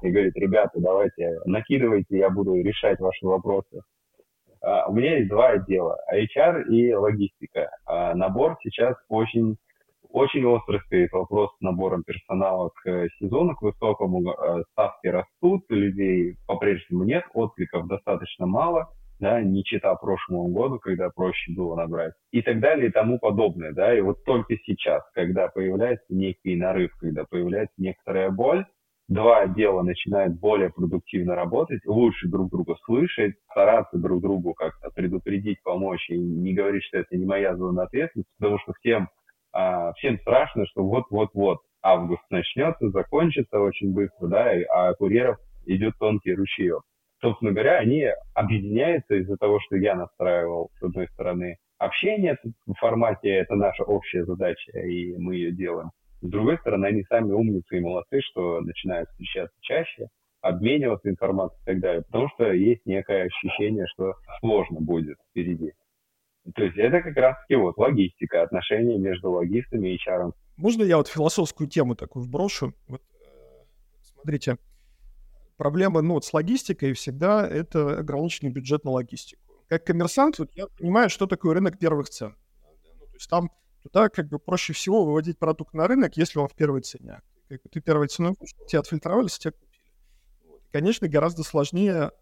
и 0.09 0.11
говорить, 0.11 0.37
ребята, 0.37 0.81
давайте, 0.81 1.39
накидывайте, 1.45 2.19
я 2.19 2.31
буду 2.31 2.55
решать 2.55 2.99
ваши 3.01 3.27
вопросы. 3.27 3.83
Uh, 4.65 4.85
у 4.89 4.93
меня 4.93 5.17
есть 5.19 5.29
два 5.29 5.49
отдела, 5.51 5.99
HR 6.13 6.65
и 6.69 6.95
логистика. 6.95 7.71
Uh, 7.89 8.15
набор 8.15 8.57
сейчас 8.63 8.95
очень, 9.09 9.57
очень 10.09 10.45
острый 10.45 10.81
стоит 10.87 11.11
вопрос 11.11 11.51
с 11.59 11.61
набором 11.61 12.05
персонала 12.05 12.71
к 12.83 13.09
сезону, 13.19 13.57
к 13.57 13.63
высокому. 13.63 14.33
Uh, 14.33 14.63
ставки 14.71 15.09
растут, 15.09 15.65
людей 15.69 16.37
по-прежнему 16.47 17.03
нет, 17.03 17.25
откликов 17.35 17.89
достаточно 17.89 18.47
мало– 18.47 18.89
да, 19.23 19.41
не 19.41 19.63
чита 19.63 19.95
прошлому 19.95 20.49
году, 20.49 20.81
когда 20.81 21.09
проще 21.09 21.53
было 21.53 21.77
набрать, 21.77 22.13
и 22.33 22.43
так 22.43 22.59
далее, 22.59 22.89
и 22.89 22.93
тому 22.93 23.21
подобное, 23.21 23.73
да, 23.73 23.97
и 23.97 24.01
вот 24.01 24.25
только 24.25 24.57
сейчас, 24.67 25.03
когда 25.15 25.47
появляется 25.47 26.05
некий 26.09 26.57
нарыв, 26.57 26.91
когда 26.99 27.25
появляется 27.25 27.75
некоторая 27.79 28.31
боль, 28.31 28.67
два 29.09 29.41
отдела 29.41 29.83
начинают 29.83 30.39
более 30.39 30.71
продуктивно 30.71 31.35
работать, 31.35 31.85
лучше 31.87 32.29
друг 32.29 32.51
друга 32.51 32.77
слышать, 32.85 33.35
стараться 33.51 33.99
друг 33.99 34.23
другу 34.23 34.55
как-то 34.55 34.91
предупредить, 34.91 35.63
помочь 35.63 36.09
и 36.11 36.19
не 36.19 36.55
говорить, 36.55 36.85
что 36.85 36.99
это 36.99 37.17
не 37.17 37.27
моя 37.27 37.57
зона 37.57 37.85
ответственности, 37.85 38.33
потому 38.39 38.59
что 38.61 38.73
всем, 38.81 39.09
а, 39.53 39.93
всем 39.95 40.19
страшно, 40.21 40.67
что 40.67 40.85
вот-вот-вот 40.85 41.61
август 41.83 42.23
начнется, 42.31 42.91
закончится 42.91 43.59
очень 43.59 43.93
быстро, 43.93 44.29
да, 44.29 44.53
а 44.71 44.95
курьеров 44.95 45.39
идет 45.67 45.95
тонкий 45.99 46.35
ручеек. 46.35 46.83
Собственно 47.21 47.53
говоря, 47.53 47.79
они 47.79 48.09
объединяются 48.35 49.15
из-за 49.15 49.37
того, 49.37 49.61
что 49.61 49.77
я 49.77 49.95
настраивал, 49.95 50.71
с 50.79 50.83
одной 50.83 51.07
стороны, 51.09 51.57
общение 51.79 52.37
в 52.67 52.75
формате, 52.75 53.29
это 53.31 53.55
наша 53.55 53.85
общая 53.85 54.25
задача, 54.25 54.79
и 54.81 55.17
мы 55.17 55.37
ее 55.37 55.53
делаем. 55.53 55.91
С 56.23 56.29
другой 56.29 56.57
стороны, 56.59 56.87
они 56.87 57.03
сами 57.09 57.33
умницы 57.33 57.77
и 57.77 57.81
молодцы, 57.81 58.21
что 58.31 58.61
начинают 58.61 59.11
встречаться 59.11 59.57
чаще, 59.61 60.07
обмениваться 60.41 61.11
информацией 61.11 61.61
и 61.63 61.67
так 61.67 61.81
далее, 61.81 62.03
потому 62.03 62.29
что 62.35 62.53
есть 62.53 62.87
некое 62.87 63.25
ощущение, 63.25 63.87
что 63.93 64.15
сложно 64.39 64.81
будет 64.81 65.19
впереди. 65.31 65.73
То 66.55 66.63
есть 66.63 66.77
это 66.77 67.01
как 67.03 67.17
раз-таки 67.17 67.57
вот 67.57 67.77
логистика, 67.77 68.43
отношения 68.43 68.99
между 68.99 69.33
логистами 69.33 69.89
и 69.89 69.97
HR. 69.97 70.33
Можно 70.57 70.85
я 70.85 70.97
вот 70.97 71.09
философскую 71.09 71.69
тему 71.69 71.97
такую 71.97 72.25
вброшу? 72.25 72.73
Вот, 72.87 73.01
э, 73.01 73.65
смотрите, 74.15 74.59
проблема 75.57 76.03
ну, 76.03 76.15
вот 76.15 76.25
с 76.25 76.33
логистикой 76.33 76.93
всегда 76.93 77.49
это 77.49 77.99
ограниченный 77.99 78.53
бюджет 78.53 78.85
на 78.85 78.93
логистику. 78.93 79.43
Как 79.69 79.85
коммерсант, 79.85 80.39
вот 80.39 80.51
я 80.55 80.67
понимаю, 80.79 81.11
что 81.11 81.27
такое 81.27 81.55
рынок 81.55 81.79
первых 81.81 82.11
цен. 82.11 82.37
Ну, 82.65 83.07
то 83.07 83.15
есть 83.15 83.29
там 83.29 83.51
туда 83.83 84.09
как 84.09 84.29
бы 84.29 84.39
проще 84.39 84.73
всего 84.73 85.05
выводить 85.05 85.39
продукт 85.39 85.75
на 85.75 85.87
рынок, 85.87 86.17
если 86.17 86.39
он 86.39 86.49
в 86.49 86.55
первой 86.55 86.83
цене. 86.83 87.21
Как 87.49 87.63
бы 87.63 87.69
ты 87.69 87.81
первой 87.81 88.09
ценой 88.09 88.35
купил, 88.35 88.67
тебя 88.67 88.81
отфильтровали, 88.81 89.29
тебя 89.29 89.53
купили. 89.53 89.71
Конечно, 90.71 91.09
гораздо 91.09 91.43
сложнее 91.43 92.13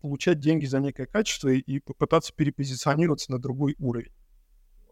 получать 0.00 0.40
деньги 0.40 0.66
за 0.66 0.80
некое 0.80 1.06
качество 1.06 1.48
и, 1.48 1.58
и 1.58 1.78
попытаться 1.78 2.32
перепозиционироваться 2.34 3.30
на 3.30 3.38
другой 3.38 3.76
уровень. 3.78 4.12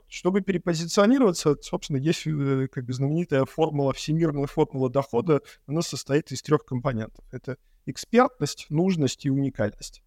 Чтобы 0.09 0.41
перепозиционироваться, 0.41 1.57
собственно, 1.61 1.97
есть 1.97 2.27
э, 2.27 2.69
как 2.71 2.85
бы 2.85 2.93
знаменитая 2.93 3.45
формула, 3.45 3.93
всемирная 3.93 4.47
формула 4.47 4.91
дохода. 4.91 5.41
Она 5.67 5.83
состоит 5.83 6.33
из 6.33 6.43
трех 6.43 6.65
компонентов. 6.65 7.25
Это 7.33 7.59
экспертность, 7.87 8.67
нужность 8.71 9.25
и 9.27 9.31
уникальность. 9.31 10.03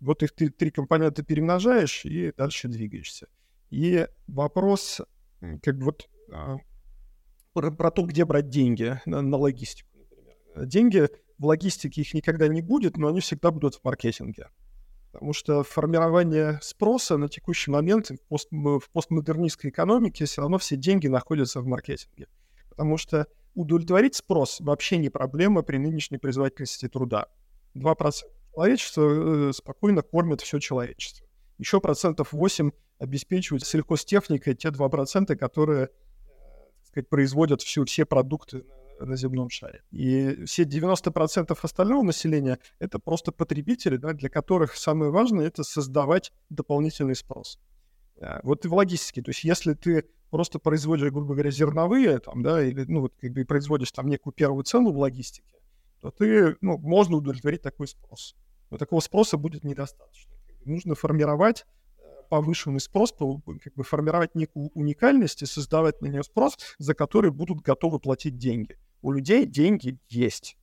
Вот 0.00 0.22
их 0.22 0.34
ты 0.34 0.48
три 0.48 0.70
компонента 0.70 1.22
перемножаешь 1.22 2.04
и 2.06 2.32
дальше 2.36 2.68
двигаешься. 2.68 3.28
И 3.70 4.06
вопрос, 4.26 5.00
как 5.62 5.78
бы 5.78 5.86
вот 5.86 6.08
а, 6.32 6.56
про, 7.52 7.70
про 7.70 7.90
то, 7.90 8.02
где 8.02 8.24
брать 8.24 8.48
деньги 8.48 9.00
на, 9.06 9.22
на 9.22 9.36
логистику, 9.36 9.90
например. 9.98 10.66
Деньги 10.66 11.08
в 11.38 11.46
логистике 11.46 12.02
их 12.02 12.14
никогда 12.14 12.48
не 12.48 12.62
будет, 12.62 12.96
но 12.96 13.08
они 13.08 13.20
всегда 13.20 13.50
будут 13.50 13.76
в 13.76 13.84
маркетинге. 13.84 14.48
Потому 15.12 15.32
что 15.32 15.64
формирование 15.64 16.58
спроса 16.62 17.16
на 17.16 17.28
текущий 17.28 17.70
момент 17.70 18.10
в, 18.10 18.20
пост, 18.28 18.48
в 18.50 18.82
постмодернистской 18.92 19.70
экономике 19.70 20.24
все 20.24 20.42
равно 20.42 20.58
все 20.58 20.76
деньги 20.76 21.08
находятся 21.08 21.60
в 21.60 21.66
маркетинге. 21.66 22.28
Потому 22.68 22.96
что 22.96 23.26
удовлетворить 23.54 24.14
спрос 24.14 24.60
вообще 24.60 24.98
не 24.98 25.08
проблема 25.08 25.62
при 25.62 25.78
нынешней 25.78 26.18
производительности 26.18 26.88
труда. 26.88 27.26
2% 27.74 28.12
человечества 28.52 29.48
э, 29.48 29.52
спокойно 29.52 30.02
кормят 30.02 30.40
все 30.40 30.58
человечество. 30.58 31.26
Еще 31.60 31.78
процентов 31.78 32.32
8 32.32 32.70
обеспечивают 32.98 33.66
сельхозтехникой 33.66 34.54
те 34.54 34.68
2%, 34.68 35.36
которые 35.36 35.88
так 35.88 36.86
сказать, 36.86 37.08
производят 37.10 37.60
всю, 37.60 37.84
все 37.84 38.06
продукты 38.06 38.64
на 38.98 39.14
земном 39.14 39.50
шаре. 39.50 39.82
И 39.90 40.44
все 40.46 40.62
90% 40.62 41.54
остального 41.60 42.02
населения— 42.02 42.58
это 42.78 42.98
просто 42.98 43.30
потребители, 43.30 43.98
да, 43.98 44.14
для 44.14 44.30
которых 44.30 44.74
самое 44.74 45.10
важное— 45.10 45.46
это 45.48 45.62
создавать 45.62 46.32
дополнительный 46.48 47.14
спрос. 47.14 47.60
А, 48.22 48.40
вот 48.42 48.64
и 48.64 48.68
в 48.68 48.74
логистике. 48.74 49.20
То 49.20 49.30
есть 49.30 49.44
если 49.44 49.74
ты 49.74 50.06
просто 50.30 50.58
производишь, 50.58 51.10
грубо 51.10 51.34
говоря, 51.34 51.50
зерновые, 51.50 52.20
там, 52.20 52.42
да, 52.42 52.64
или, 52.64 52.86
ну, 52.88 53.02
вот, 53.02 53.12
как 53.20 53.32
бы 53.32 53.44
производишь 53.44 53.92
там 53.92 54.08
некую 54.08 54.32
первую 54.32 54.64
цену 54.64 54.92
в 54.92 54.98
логистике, 54.98 55.58
то 56.00 56.10
ты, 56.10 56.56
ну, 56.62 56.78
можно 56.78 57.18
удовлетворить 57.18 57.60
такой 57.60 57.86
спрос. 57.86 58.34
Но 58.70 58.78
такого 58.78 59.00
спроса 59.00 59.36
будет 59.36 59.62
недостаточно. 59.62 60.39
Нужно 60.64 60.94
формировать 60.94 61.64
э, 61.98 62.02
повышенный 62.28 62.80
спрос, 62.80 63.12
как 63.12 63.74
бы 63.74 63.84
формировать 63.84 64.34
некую 64.34 64.70
уникальность 64.74 65.42
и 65.42 65.46
создавать 65.46 66.00
на 66.02 66.06
нее 66.06 66.22
спрос, 66.22 66.56
за 66.78 66.94
который 66.94 67.30
будут 67.30 67.60
готовы 67.60 67.98
платить 67.98 68.36
деньги. 68.36 68.78
У 69.02 69.12
людей 69.12 69.46
деньги 69.46 69.98
есть. 70.08 70.56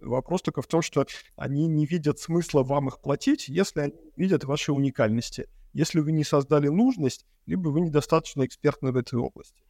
Вопрос 0.00 0.42
только 0.42 0.62
в 0.62 0.66
том, 0.66 0.82
что 0.82 1.06
они 1.36 1.66
не 1.66 1.86
видят 1.86 2.18
смысла 2.18 2.62
вам 2.62 2.88
их 2.88 3.00
платить, 3.00 3.48
если 3.48 3.80
они 3.80 3.94
видят 4.16 4.44
ваши 4.44 4.72
уникальности 4.72 5.48
если 5.76 6.00
вы 6.00 6.12
не 6.12 6.24
создали 6.24 6.68
нужность, 6.68 7.26
либо 7.44 7.68
вы 7.68 7.82
недостаточно 7.82 8.46
экспертны 8.46 8.92
в 8.92 8.96
этой 8.96 9.18
области. 9.18 9.62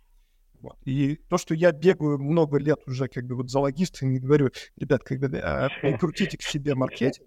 Вот. 0.61 0.77
И 0.85 1.17
то, 1.29 1.37
что 1.37 1.53
я 1.53 1.73
бегаю 1.73 2.19
много 2.19 2.59
лет 2.59 2.79
уже 2.87 3.09
как 3.09 3.27
бы 3.27 3.35
вот 3.35 3.51
за 3.51 3.59
логистами, 3.59 4.19
говорю, 4.19 4.51
ребят, 4.77 5.03
как 5.03 5.19
бы 5.19 5.37
а, 5.39 5.69
прикрутите 5.83 6.39
к 6.39 6.43
себе 6.43 6.77
маркетинг, 6.77 7.27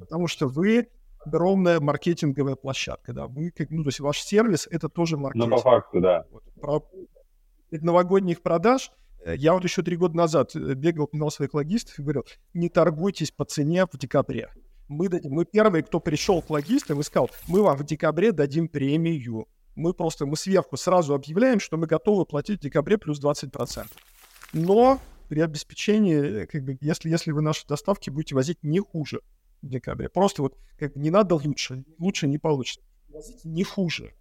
потому 0.00 0.26
что 0.26 0.48
вы 0.48 0.88
огромная 1.24 1.80
маркетинговая 1.80 2.56
площадка, 2.56 3.12
да, 3.12 3.26
вы 3.26 3.52
ну, 3.70 3.82
то 3.82 3.88
есть 3.88 4.00
ваш 4.00 4.20
сервис— 4.20 4.66
это 4.70 4.88
тоже 4.88 5.16
маркетинг. 5.16 5.50
Ну, 5.50 5.56
по 5.56 5.62
факту, 5.62 6.00
да. 6.00 6.24
Вот, 6.30 6.42
про 6.60 6.82
новогодних 7.70 8.42
продаж 8.42 8.90
э, 9.24 9.34
я 9.36 9.52
вот 9.52 9.64
еще 9.64 9.82
три 9.82 9.96
года 9.96 10.16
назад 10.16 10.56
э, 10.56 10.74
бегал, 10.74 11.06
пинал 11.06 11.30
своих 11.30 11.54
логистов 11.54 11.98
и 11.98 12.02
говорил, 12.02 12.24
не 12.54 12.68
торгуйтесь 12.68 13.30
по 13.30 13.44
цене 13.44 13.86
в 13.86 13.96
декабре 13.96 14.48
мы, 14.90 15.08
дадим, 15.08 15.32
мы 15.32 15.44
первые, 15.44 15.84
кто 15.84 16.00
пришел 16.00 16.42
к 16.42 16.50
логистам 16.50 17.00
и 17.00 17.02
сказал, 17.04 17.30
мы 17.48 17.62
вам 17.62 17.76
в 17.76 17.84
декабре 17.84 18.32
дадим 18.32 18.68
премию. 18.68 19.46
Мы 19.76 19.94
просто, 19.94 20.26
мы 20.26 20.36
сверху 20.36 20.76
сразу 20.76 21.14
объявляем, 21.14 21.60
что 21.60 21.76
мы 21.76 21.86
готовы 21.86 22.26
платить 22.26 22.58
в 22.58 22.62
декабре 22.62 22.98
плюс 22.98 23.22
20%. 23.22 23.86
Но 24.52 24.98
при 25.28 25.40
обеспечении, 25.40 26.44
как 26.46 26.64
бы, 26.64 26.76
если, 26.80 27.08
если 27.08 27.30
вы 27.30 27.40
наши 27.40 27.66
доставки 27.66 28.10
будете 28.10 28.34
возить 28.34 28.58
не 28.62 28.80
хуже 28.80 29.20
декабре, 29.68 30.08
просто 30.08 30.42
вот 30.42 30.58
как 30.78 30.94
бы 30.94 31.00
не 31.00 31.10
надо 31.10 31.34
лучше, 31.34 31.84
лучше 31.98 32.26
не 32.26 32.38
получится. 32.38 32.80
Не 33.44 33.64
хуже. 33.64 34.14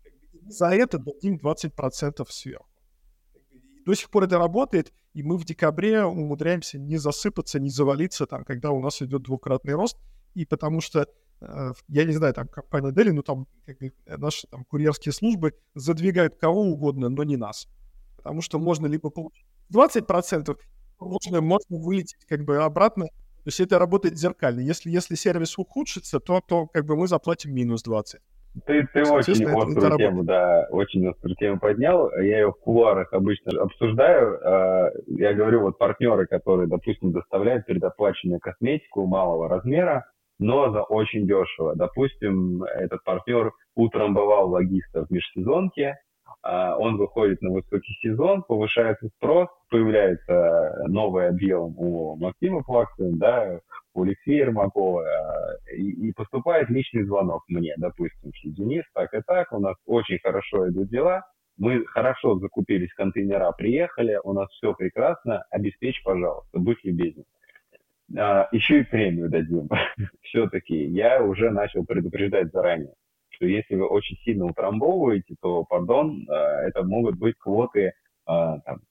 За 0.48 0.70
это 0.70 0.98
дадим 0.98 1.38
20% 1.38 2.26
сверху. 2.30 2.66
До 3.86 3.94
сих 3.96 4.10
пор 4.10 4.24
это 4.24 4.38
работает, 4.38 4.94
и 5.14 5.24
мы 5.24 5.38
в 5.38 5.46
декабре 5.46 6.04
умудряемся 6.04 6.78
не 6.78 6.98
засыпаться, 6.98 7.60
не 7.60 7.70
завалиться, 7.70 8.26
там, 8.26 8.44
когда 8.44 8.72
у 8.72 8.82
нас 8.82 9.02
идет 9.02 9.24
двукратный 9.24 9.74
рост, 9.74 9.98
и 10.36 10.46
потому 10.46 10.82
что 10.82 11.08
э, 11.42 11.72
я 11.88 12.06
не 12.06 12.12
знаю, 12.14 12.34
там 12.34 12.48
компания 12.48 12.92
Deli, 12.92 13.12
ну 13.12 13.24
там 13.24 13.48
как 13.66 13.80
бы, 13.80 13.94
наши 14.06 14.48
там 14.48 14.66
курьерские 14.66 15.14
службы 15.14 15.54
задвигают 15.74 16.36
кого 16.36 16.62
угодно, 16.62 17.10
но 17.10 17.24
не 17.24 17.38
нас. 17.38 17.68
Потому 18.18 18.42
что 18.42 18.60
можно 18.60 18.86
либо 18.86 19.10
получить 19.10 19.46
20%, 19.74 20.58
можно, 21.00 21.42
можно 21.42 21.78
вылететь 21.78 22.26
как 22.26 22.44
бы 22.44 22.58
обратно. 22.58 23.08
То 23.44 23.48
есть 23.48 23.60
это 23.60 23.80
работает 23.80 24.18
зеркально. 24.18 24.60
Если, 24.62 24.90
если 24.90 25.16
сервис 25.16 25.58
ухудшится, 25.58 26.20
то, 26.20 26.42
то 26.46 26.68
как 26.68 26.86
бы 26.86 26.96
мы 26.96 27.08
заплатим 27.08 27.54
минус 27.54 27.84
20. 27.84 28.20
Ты, 28.66 28.88
ты 28.94 29.04
очень 29.04 29.46
острую 29.46 29.98
тему, 29.98 30.24
да, 30.24 30.68
очень 30.72 31.08
острую 31.08 31.36
тему 31.36 31.60
поднял. 31.60 32.12
Я 32.16 32.40
ее 32.40 32.52
в 32.52 32.60
кулуарах 32.60 33.14
обычно 33.14 33.62
обсуждаю. 33.62 34.40
А, 34.44 34.92
я 35.08 35.34
говорю, 35.34 35.62
вот 35.62 35.78
партнеры, 35.78 36.26
которые, 36.26 36.68
допустим, 36.68 37.12
доставляют 37.12 37.66
предоплаченную 37.66 38.40
косметику 38.40 39.06
малого 39.06 39.48
размера, 39.48 40.06
но 40.40 40.72
за 40.72 40.82
очень 40.82 41.28
дешево. 41.28 41.76
Допустим, 41.76 42.64
этот 42.64 43.04
партнер 43.04 43.52
утром 43.76 44.14
бывал 44.14 44.50
логиста 44.50 45.06
в 45.06 45.12
межсезонке, 45.12 45.98
он 46.44 46.98
выходит 46.98 47.42
на 47.42 47.52
высокий 47.52 47.94
сезон, 48.02 48.44
повышается 48.44 49.10
спрос, 49.18 49.50
появляется 49.70 50.86
новый 50.88 51.28
объем 51.28 51.74
у 51.78 52.16
Максима 52.16 52.64
Плаксина, 52.64 53.18
да, 53.18 53.60
у 53.94 54.04
Алексея 54.04 54.46
Ермакова, 54.46 55.04
а, 55.04 55.74
и, 55.76 56.10
и 56.10 56.14
поступает 56.14 56.70
личный 56.70 57.04
звонок 57.04 57.44
мне, 57.48 57.74
допустим, 57.78 58.32
что 58.34 58.50
Денис, 58.50 58.84
так 58.94 59.14
и 59.14 59.22
так, 59.26 59.52
у 59.52 59.60
нас 59.60 59.76
очень 59.86 60.20
хорошо 60.20 60.70
идут 60.70 60.90
дела, 60.90 61.26
мы 61.58 61.86
хорошо 61.86 62.40
закупились 62.40 62.94
контейнера, 62.94 63.52
приехали, 63.52 64.20
у 64.24 64.34
нас 64.34 64.50
все 64.52 64.74
прекрасно, 64.74 65.44
обеспечь, 65.52 66.02
пожалуйста, 66.04 66.60
будь 66.60 66.84
любезен 66.84 67.26
а, 68.18 68.48
еще 68.52 68.80
и 68.80 68.84
премию 68.84 69.30
дадим. 69.30 69.70
Все-таки 70.22 70.86
я 70.86 71.22
уже 71.22 71.50
начал 71.52 71.86
предупреждать 71.86 72.52
заранее, 72.52 72.94
что 73.40 73.48
если 73.48 73.76
вы 73.76 73.88
очень 73.88 74.18
сильно 74.18 74.46
утрамбовываете, 74.46 75.36
то, 75.42 75.64
пардон, 75.64 76.26
а, 76.30 76.62
это 76.64 76.84
могут 76.84 77.18
быть 77.18 77.38
квоты 77.38 77.94
а, 78.26 78.60
там, 78.60 78.82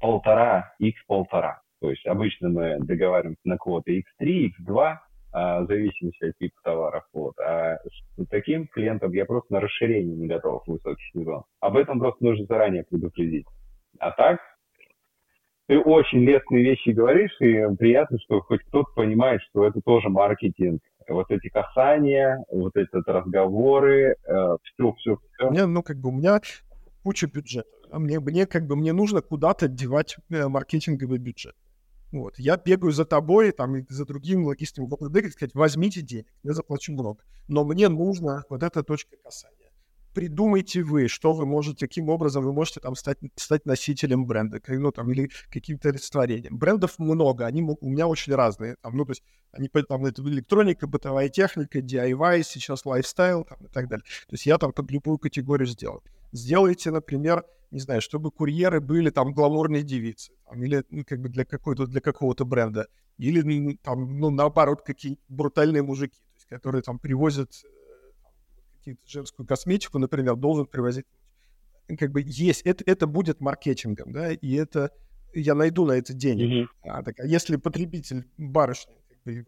полтора, 0.00 0.74
x 0.78 1.00
полтора. 1.06 1.62
То 1.80 1.90
есть 1.90 2.06
обычно 2.06 2.50
мы 2.50 2.78
договариваемся 2.80 3.40
на 3.44 3.56
квоты 3.56 4.04
x3, 4.20 4.50
x2, 4.60 4.96
а, 5.32 5.60
в 5.62 5.66
зависимости 5.68 6.22
от 6.22 6.36
типа 6.36 6.56
товаров. 6.62 7.04
Вот. 7.14 7.38
А 7.38 7.78
таким 8.30 8.66
клиентом 8.66 9.12
я 9.12 9.24
просто 9.24 9.54
на 9.54 9.60
расширение 9.60 10.14
не 10.14 10.26
готов 10.26 10.64
в 10.64 10.72
высокий 10.72 11.04
сезон. 11.14 11.44
Об 11.60 11.76
этом 11.76 11.98
просто 11.98 12.22
нужно 12.22 12.44
заранее 12.44 12.84
предупредить. 12.84 13.46
А 14.00 14.10
так, 14.10 14.38
ты 15.66 15.78
очень 15.78 16.20
лестные 16.20 16.62
вещи 16.62 16.90
говоришь, 16.90 17.34
и 17.40 17.64
приятно, 17.78 18.18
что 18.20 18.40
хоть 18.40 18.62
кто-то 18.64 18.90
понимает, 18.94 19.40
что 19.48 19.66
это 19.66 19.80
тоже 19.80 20.10
маркетинг. 20.10 20.82
Вот 21.08 21.30
эти 21.30 21.48
касания, 21.48 22.44
вот 22.50 22.76
эти 22.76 22.88
разговоры, 22.92 24.16
все, 24.24 24.92
все, 24.92 25.16
все. 25.16 25.50
Мне, 25.50 25.66
ну, 25.66 25.82
как 25.82 25.96
бы 25.98 26.10
у 26.10 26.12
меня 26.12 26.40
куча 27.02 27.26
бюджета. 27.26 27.68
А 27.90 27.98
мне, 27.98 28.20
мне 28.20 28.46
как 28.46 28.66
бы 28.66 28.76
мне 28.76 28.92
нужно 28.92 29.22
куда-то 29.22 29.68
девать 29.68 30.16
э, 30.30 30.46
маркетинговый 30.48 31.18
бюджет. 31.18 31.54
Вот. 32.12 32.38
Я 32.38 32.56
бегаю 32.56 32.92
за 32.92 33.04
тобой 33.04 33.52
там, 33.52 33.76
и 33.76 33.84
за 33.88 34.04
другим 34.06 34.44
логистами 34.44 34.86
в 34.86 34.94
ОПД, 34.94 35.32
сказать, 35.32 35.54
возьмите 35.54 36.02
денег, 36.02 36.26
я 36.42 36.52
заплачу 36.52 36.92
много. 36.92 37.22
Но 37.48 37.64
мне 37.64 37.88
нужно 37.88 38.44
вот 38.48 38.62
эта 38.62 38.82
точка 38.82 39.16
касания. 39.22 39.57
Придумайте 40.18 40.82
вы, 40.82 41.06
что 41.06 41.32
вы 41.32 41.46
можете, 41.46 41.86
каким 41.86 42.08
образом 42.08 42.42
вы 42.42 42.52
можете 42.52 42.80
там 42.80 42.96
стать, 42.96 43.18
стать 43.36 43.66
носителем 43.66 44.26
бренда, 44.26 44.60
ну 44.66 44.90
там, 44.90 45.12
или 45.12 45.30
каким-то 45.48 45.90
олицетворением. 45.90 46.58
Брендов 46.58 46.98
много, 46.98 47.46
они 47.46 47.62
у 47.62 47.88
меня 47.88 48.08
очень 48.08 48.34
разные. 48.34 48.74
Там, 48.82 48.96
ну, 48.96 49.04
то 49.04 49.12
есть 49.12 49.22
они 49.52 49.68
там 49.68 50.06
это 50.06 50.20
электроника, 50.22 50.88
бытовая 50.88 51.28
техника, 51.28 51.78
DIY, 51.78 52.42
сейчас 52.42 52.84
лайфстайл 52.84 53.44
там, 53.44 53.58
и 53.64 53.68
так 53.68 53.86
далее. 53.88 54.02
То 54.26 54.34
есть 54.34 54.44
я 54.46 54.58
там 54.58 54.72
под 54.72 54.90
любую 54.90 55.18
категорию 55.18 55.68
сделал. 55.68 56.02
Сделайте, 56.32 56.90
например, 56.90 57.44
не 57.70 57.78
знаю, 57.78 58.00
чтобы 58.00 58.32
курьеры 58.32 58.80
были 58.80 59.10
там 59.10 59.32
гламурные 59.32 59.84
девицы, 59.84 60.32
там, 60.46 60.60
или 60.64 60.82
ну, 60.90 61.04
как 61.06 61.20
бы 61.20 61.28
для 61.28 61.44
какой-то 61.44 61.86
для 61.86 62.00
какого-то 62.00 62.44
бренда, 62.44 62.88
или 63.18 63.78
там, 63.84 64.18
ну, 64.18 64.30
наоборот, 64.30 64.82
какие 64.82 65.16
брутальные 65.28 65.84
мужики, 65.84 66.18
то 66.18 66.34
есть, 66.34 66.46
которые 66.46 66.82
там 66.82 66.98
привозят 66.98 67.52
э, 67.64 67.77
какие-то 68.88 69.10
женскую 69.10 69.46
косметику, 69.46 69.98
например, 69.98 70.36
должен 70.36 70.66
привозить. 70.66 71.04
Как 71.98 72.12
бы 72.12 72.22
есть, 72.24 72.62
это, 72.62 72.84
это 72.86 73.06
будет 73.06 73.40
маркетингом, 73.40 74.12
да, 74.12 74.32
и 74.32 74.54
это 74.54 74.90
я 75.34 75.54
найду 75.54 75.86
на 75.86 75.92
это 75.92 76.12
денег. 76.12 76.68
Mm-hmm. 76.68 76.90
А, 76.90 77.02
так, 77.02 77.20
а 77.20 77.26
если 77.26 77.56
потребитель 77.56 78.28
барышня, 78.36 78.94
как 79.08 79.34
бы, 79.34 79.44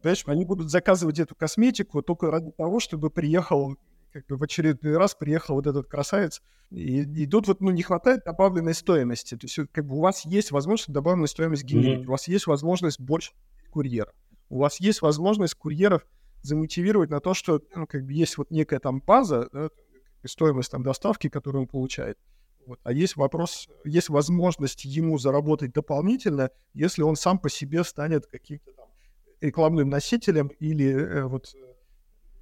понимаешь, 0.00 0.22
они 0.26 0.44
будут 0.44 0.70
заказывать 0.70 1.18
эту 1.18 1.34
косметику 1.34 2.02
только 2.02 2.30
ради 2.30 2.52
того, 2.52 2.80
чтобы 2.80 3.10
приехал 3.10 3.76
как 4.12 4.26
бы 4.26 4.36
в 4.36 4.42
очередной 4.42 4.98
раз 4.98 5.14
приехал 5.14 5.54
вот 5.54 5.66
этот 5.66 5.86
красавец, 5.86 6.42
и, 6.70 7.00
и 7.00 7.26
тут 7.26 7.48
вот, 7.48 7.62
ну, 7.62 7.70
не 7.70 7.82
хватает 7.82 8.24
добавленной 8.24 8.74
стоимости. 8.74 9.36
То 9.36 9.46
есть, 9.46 9.58
как 9.72 9.86
бы 9.86 9.96
у 9.96 10.00
вас 10.00 10.26
есть 10.26 10.50
возможность 10.50 10.92
добавленную 10.92 11.28
стоимость 11.28 11.64
генерить, 11.64 12.00
mm-hmm. 12.00 12.08
у 12.08 12.10
вас 12.10 12.28
есть 12.28 12.46
возможность 12.46 13.00
больше 13.00 13.32
курьеров, 13.70 14.14
у 14.50 14.58
вас 14.58 14.80
есть 14.80 15.00
возможность 15.00 15.54
курьеров 15.54 16.06
замотивировать 16.42 17.10
на 17.10 17.20
то, 17.20 17.34
что, 17.34 17.62
ну, 17.74 17.86
как 17.86 18.04
бы 18.04 18.12
есть 18.12 18.36
вот 18.38 18.50
некая 18.50 18.78
там 18.78 19.00
база, 19.00 19.48
да, 19.52 19.70
стоимость 20.24 20.70
там 20.70 20.82
доставки, 20.82 21.28
которую 21.28 21.62
он 21.62 21.68
получает. 21.68 22.18
Вот. 22.66 22.78
А 22.84 22.92
есть 22.92 23.16
вопрос, 23.16 23.68
есть 23.84 24.08
возможность 24.08 24.84
ему 24.84 25.18
заработать 25.18 25.72
дополнительно, 25.72 26.50
если 26.74 27.02
он 27.02 27.16
сам 27.16 27.38
по 27.38 27.48
себе 27.48 27.82
станет 27.82 28.26
каким-то 28.26 28.72
там 28.72 28.86
рекламным 29.40 29.88
носителем 29.88 30.48
или 30.60 30.92
э, 30.92 31.24
вот 31.24 31.52
э, 31.54 31.58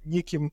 неким 0.03 0.51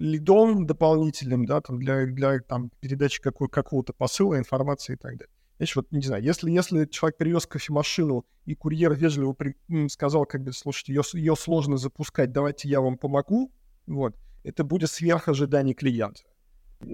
лидом 0.00 0.66
дополнительным, 0.66 1.44
да, 1.44 1.60
там 1.60 1.78
для, 1.78 2.06
для 2.06 2.40
там, 2.40 2.70
передачи 2.80 3.20
какой, 3.20 3.48
какого-то 3.48 3.92
посыла, 3.92 4.38
информации 4.38 4.94
и 4.94 4.96
так 4.96 5.18
далее. 5.18 5.34
Значит, 5.60 5.76
вот, 5.76 5.92
не 5.92 6.00
знаю, 6.00 6.22
если, 6.22 6.50
если 6.50 6.86
человек 6.86 7.18
привез 7.18 7.46
кофемашину, 7.46 8.24
и 8.46 8.54
курьер 8.54 8.94
вежливо 8.94 9.34
при, 9.34 9.54
сказал, 9.88 10.24
как 10.24 10.42
бы, 10.42 10.52
слушайте, 10.52 10.94
ее, 10.94 11.02
ее 11.12 11.36
сложно 11.36 11.76
запускать, 11.76 12.32
давайте 12.32 12.66
я 12.66 12.80
вам 12.80 12.96
помогу, 12.96 13.52
вот, 13.86 14.14
это 14.42 14.64
будет 14.64 14.88
сверх 14.88 15.28
ожиданий 15.28 15.74
клиента. 15.74 16.22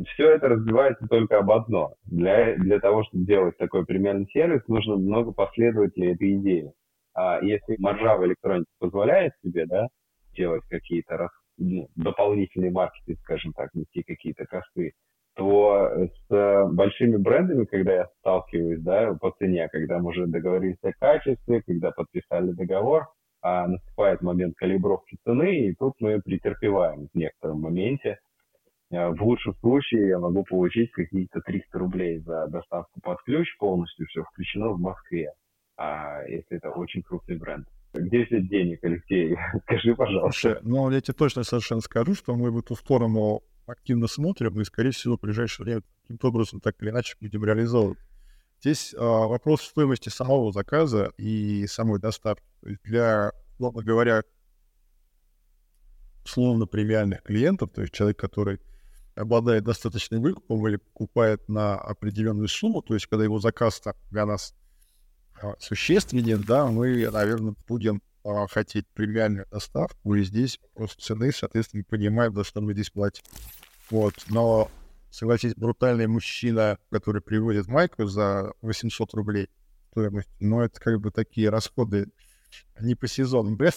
Все 0.08 0.30
это 0.32 0.48
разбивается 0.48 1.06
только 1.06 1.38
об 1.38 1.52
одно. 1.52 1.94
Для, 2.06 2.56
для 2.56 2.80
того, 2.80 3.04
чтобы 3.04 3.24
делать 3.24 3.56
такой 3.56 3.86
премиальный 3.86 4.26
сервис, 4.32 4.62
нужно 4.66 4.96
много 4.96 5.30
последователей 5.30 6.14
этой 6.14 6.34
идеи. 6.34 6.72
А 7.14 7.38
если 7.42 7.76
маржа 7.78 8.16
в 8.16 8.26
электронике 8.26 8.66
позволяет 8.80 9.32
себе, 9.44 9.66
да, 9.66 9.86
делать 10.34 10.64
какие-то 10.68 11.28
ну, 11.56 11.88
дополнительный 11.94 12.72
маркетинг, 12.72 13.20
скажем 13.20 13.52
так, 13.52 13.72
нести 13.74 14.02
какие-то 14.02 14.44
косты, 14.44 14.92
то 15.36 16.08
с 16.28 16.68
большими 16.72 17.16
брендами, 17.16 17.66
когда 17.66 17.94
я 17.94 18.08
сталкиваюсь, 18.20 18.80
да, 18.80 19.14
по 19.20 19.32
цене, 19.32 19.68
когда 19.68 19.98
мы 19.98 20.08
уже 20.10 20.26
договорились 20.26 20.82
о 20.82 20.92
качестве, 20.92 21.62
когда 21.62 21.90
подписали 21.90 22.52
договор, 22.52 23.06
а 23.42 23.68
наступает 23.68 24.22
момент 24.22 24.56
калибровки 24.56 25.18
цены, 25.24 25.68
и 25.68 25.74
тут 25.74 25.94
мы 26.00 26.20
претерпеваем 26.22 27.08
в 27.12 27.14
некотором 27.16 27.60
моменте. 27.60 28.18
А, 28.92 29.10
в 29.10 29.22
лучшем 29.22 29.54
случае 29.56 30.08
я 30.08 30.18
могу 30.18 30.42
получить 30.42 30.90
какие-то 30.92 31.40
300 31.40 31.78
рублей 31.78 32.18
за 32.20 32.46
доставку 32.46 32.98
под 33.02 33.20
ключ, 33.22 33.46
полностью 33.58 34.06
все 34.06 34.22
включено 34.24 34.70
в 34.70 34.80
Москве, 34.80 35.32
а 35.76 36.22
если 36.26 36.56
это 36.56 36.70
очень 36.70 37.02
крупный 37.02 37.36
бренд. 37.36 37.66
Где 37.92 38.24
взять 38.24 38.48
денег, 38.48 38.82
Алексей? 38.82 39.36
Скажи, 39.64 39.94
пожалуйста. 39.94 40.40
Слушай, 40.40 40.60
ну, 40.62 40.90
я 40.90 41.00
тебе 41.02 41.14
точно 41.14 41.42
совершенно 41.42 41.82
скажу, 41.82 42.14
что 42.14 42.34
мы 42.34 42.50
в 42.50 42.58
эту 42.58 42.74
сторону 42.74 43.42
активно 43.66 44.06
смотрим, 44.06 44.60
и, 44.60 44.64
скорее 44.64 44.92
всего, 44.92 45.16
в 45.16 45.20
ближайшее 45.20 45.64
время 45.64 45.82
каким-то 46.02 46.28
образом 46.28 46.60
так 46.60 46.80
или 46.80 46.90
иначе 46.90 47.16
будем 47.20 47.44
реализовывать. 47.44 47.98
Здесь 48.60 48.94
а, 48.96 49.26
вопрос 49.26 49.62
стоимости 49.62 50.08
самого 50.08 50.52
заказа 50.52 51.12
и 51.18 51.66
самой 51.66 52.00
доставки. 52.00 52.44
То 52.62 52.68
есть 52.70 52.82
для, 52.84 53.32
условно 53.54 53.82
говоря, 53.82 54.22
условно 56.24 56.66
премиальных 56.66 57.22
клиентов, 57.22 57.70
то 57.74 57.82
есть 57.82 57.92
человек, 57.92 58.18
который 58.18 58.60
обладает 59.14 59.64
достаточным 59.64 60.22
выкупом 60.22 60.66
или 60.68 60.76
покупает 60.76 61.48
на 61.48 61.76
определенную 61.76 62.48
сумму, 62.48 62.82
то 62.82 62.94
есть 62.94 63.06
когда 63.06 63.24
его 63.24 63.38
заказ 63.38 63.82
для 64.10 64.26
нас 64.26 64.54
а, 65.40 65.54
существеннее, 65.58 66.36
да, 66.36 66.66
мы, 66.66 67.08
наверное, 67.10 67.54
будем 67.66 68.02
а, 68.26 68.46
хотеть 68.48 68.86
премиальную 68.94 69.46
доставку, 69.50 70.14
и 70.14 70.22
здесь 70.22 70.58
просто 70.74 71.02
цены, 71.02 71.30
соответственно, 71.32 71.84
понимаем, 71.88 72.34
за 72.34 72.44
что 72.44 72.60
мы 72.60 72.72
здесь 72.72 72.90
платим. 72.90 73.22
Вот, 73.90 74.14
но, 74.28 74.68
согласитесь, 75.10 75.54
брутальный 75.54 76.08
мужчина, 76.08 76.78
который 76.90 77.22
приводит 77.22 77.68
майку 77.68 78.04
за 78.06 78.52
800 78.62 79.14
рублей 79.14 79.48
стоимость, 79.90 80.28
но 80.40 80.64
это 80.64 80.80
как 80.80 81.00
бы 81.00 81.10
такие 81.10 81.50
расходы 81.50 82.06
не 82.80 82.94
по 82.94 83.06
сезону. 83.06 83.56
Вряд 83.56 83.74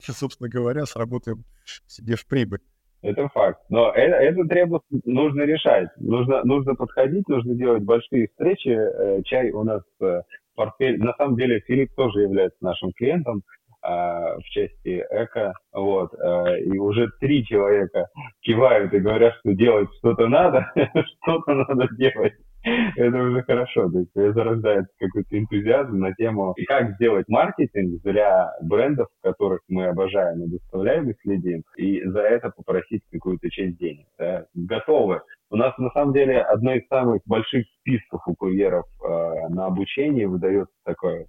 собственно 0.00 0.48
говоря, 0.48 0.86
сработаем 0.86 1.44
себе 1.86 2.16
в 2.16 2.26
прибыль. 2.26 2.60
Это 3.02 3.28
факт. 3.28 3.60
Но 3.70 3.92
это, 3.92 4.16
это 4.16 4.44
требует, 4.44 4.82
нужно 5.04 5.42
решать. 5.42 5.88
Нужно, 5.96 6.44
нужно 6.44 6.74
подходить, 6.74 7.26
нужно 7.28 7.54
делать 7.54 7.82
большие 7.82 8.28
встречи. 8.28 8.68
Э, 8.68 9.22
чай 9.24 9.50
у 9.52 9.64
нас 9.64 9.82
э, 10.00 10.22
портфель. 10.54 10.98
На 10.98 11.14
самом 11.14 11.36
деле 11.36 11.60
Филипп 11.60 11.94
тоже 11.94 12.20
является 12.20 12.58
нашим 12.60 12.92
клиентом 12.92 13.42
в 13.82 14.42
части 14.50 15.04
эко. 15.10 15.52
Вот, 15.72 16.12
э, 16.14 16.60
и 16.60 16.78
уже 16.78 17.08
три 17.20 17.44
человека 17.44 18.06
кивают 18.42 18.92
и 18.92 18.98
говорят, 18.98 19.34
что 19.40 19.54
делать 19.54 19.88
что-то 19.98 20.28
надо, 20.28 20.70
что-то 21.22 21.54
надо 21.54 21.88
делать. 21.96 22.34
Это 22.62 23.16
уже 23.16 23.42
хорошо, 23.42 23.90
то 23.90 24.00
есть 24.00 24.12
зарождается 24.12 24.92
какой-то 24.98 25.38
энтузиазм 25.38 25.98
на 25.98 26.12
тему, 26.12 26.54
как 26.68 26.94
сделать 26.96 27.26
маркетинг 27.26 28.02
для 28.02 28.52
брендов, 28.60 29.08
которых 29.22 29.60
мы 29.68 29.86
обожаем 29.86 30.44
и 30.44 30.48
доставляем 30.48 31.08
и 31.08 31.14
следим, 31.22 31.62
и 31.78 32.04
за 32.04 32.20
это 32.20 32.50
попросить 32.50 33.02
какую-то 33.10 33.48
часть 33.48 33.78
денег. 33.78 34.06
Да. 34.18 34.44
Готовы 34.52 35.22
у 35.50 35.56
нас 35.56 35.76
на 35.78 35.90
самом 35.90 36.12
деле 36.12 36.40
одно 36.40 36.74
из 36.74 36.86
самых 36.88 37.22
больших 37.26 37.66
списков 37.80 38.22
у 38.26 38.34
курьеров 38.34 38.86
э, 39.02 39.48
на 39.48 39.66
обучение 39.66 40.28
выдается 40.28 40.72
такое, 40.84 41.26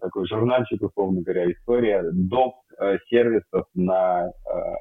такой 0.00 0.26
журнальчик, 0.26 0.82
условно 0.82 1.22
говоря, 1.22 1.50
история 1.50 2.04
доп. 2.12 2.54
Э, 2.80 2.96
сервисов 3.08 3.66
на 3.74 4.28
э, 4.28 4.30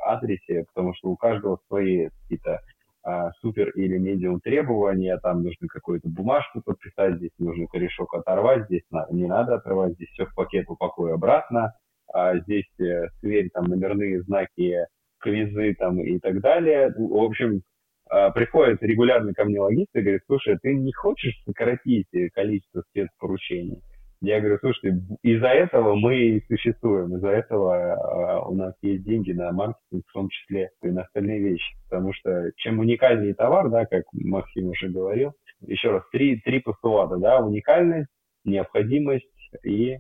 адресе, 0.06 0.66
потому 0.72 0.94
что 0.94 1.10
у 1.10 1.16
каждого 1.16 1.58
свои 1.68 2.10
какие-то 2.22 2.62
э, 3.08 3.32
супер 3.42 3.72
или 3.72 3.98
медиум 3.98 4.40
требования, 4.40 5.18
там 5.18 5.42
нужно 5.42 5.68
какую-то 5.68 6.08
бумажку 6.08 6.62
подписать, 6.62 7.16
здесь 7.16 7.32
нужно 7.40 7.66
корешок 7.66 8.14
оторвать, 8.14 8.66
здесь 8.66 8.84
не 9.10 9.26
надо 9.26 9.56
оторвать, 9.56 9.94
здесь 9.94 10.10
все 10.10 10.28
в 10.28 10.36
пакет 10.36 10.70
упакуй 10.70 11.12
обратно, 11.12 11.74
а 12.14 12.38
здесь 12.38 12.70
э, 12.80 13.08
сверь 13.20 13.50
там 13.50 13.66
номерные 13.66 14.22
знаки, 14.22 14.86
квизы 15.18 15.74
там 15.80 16.00
и 16.00 16.20
так 16.20 16.40
далее. 16.40 16.94
В 16.96 17.24
общем, 17.24 17.64
а, 18.12 18.30
приходит 18.30 18.84
регулярно 18.84 19.34
ко 19.34 19.44
мне 19.44 19.60
логист 19.60 19.90
и 19.96 20.02
говорит, 20.02 20.22
слушай, 20.28 20.54
а 20.54 20.60
ты 20.62 20.76
не 20.76 20.94
хочешь 20.94 21.42
сократить 21.46 22.08
количество 22.34 22.84
спецпоручений? 22.92 23.82
Я 24.22 24.40
говорю, 24.40 24.58
слушай, 24.60 24.94
из-за 25.22 25.48
этого 25.48 25.94
мы 25.96 26.18
и 26.18 26.46
существуем, 26.48 27.16
из-за 27.16 27.30
этого 27.30 27.74
э, 27.76 28.50
у 28.50 28.56
нас 28.56 28.74
есть 28.82 29.04
деньги 29.04 29.32
на 29.32 29.52
маркетинг, 29.52 30.04
в 30.08 30.14
том 30.14 30.30
числе 30.30 30.72
и 30.82 30.88
на 30.88 31.04
остальные 31.04 31.40
вещи. 31.40 31.76
Потому 31.88 32.14
что 32.14 32.52
чем 32.56 32.80
уникальнее 32.80 33.36
товар, 33.36 33.70
да, 33.70 33.86
как 33.86 34.06
Максим 34.14 34.70
уже 34.70 34.90
говорил, 34.90 35.34
еще 35.62 35.92
раз, 35.92 36.04
три, 36.12 36.40
три 36.42 36.62
постулата, 36.62 37.18
да, 37.18 37.40
уникальность, 37.40 38.10
необходимость 38.44 39.30
и 39.64 39.98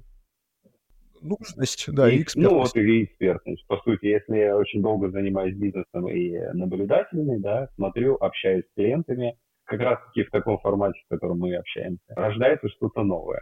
нужность, 1.21 1.93
да, 1.93 2.09
и, 2.09 2.17
и 2.17 2.21
экспертность. 2.23 2.35
Ну, 2.35 2.59
вот 2.59 2.75
и 2.75 3.03
экспертность. 3.03 3.67
По 3.67 3.77
сути, 3.77 4.05
если 4.05 4.35
я 4.35 4.57
очень 4.57 4.81
долго 4.81 5.11
занимаюсь 5.11 5.55
бизнесом 5.55 6.07
и 6.09 6.37
наблюдательный, 6.53 7.39
да, 7.39 7.69
смотрю, 7.75 8.15
общаюсь 8.15 8.65
с 8.65 8.73
клиентами, 8.75 9.37
как 9.65 9.79
раз-таки 9.81 10.23
в 10.23 10.31
таком 10.31 10.57
формате, 10.59 10.99
в 11.05 11.09
котором 11.09 11.39
мы 11.39 11.55
общаемся, 11.55 12.01
рождается 12.15 12.67
что-то 12.69 13.03
новое. 13.03 13.41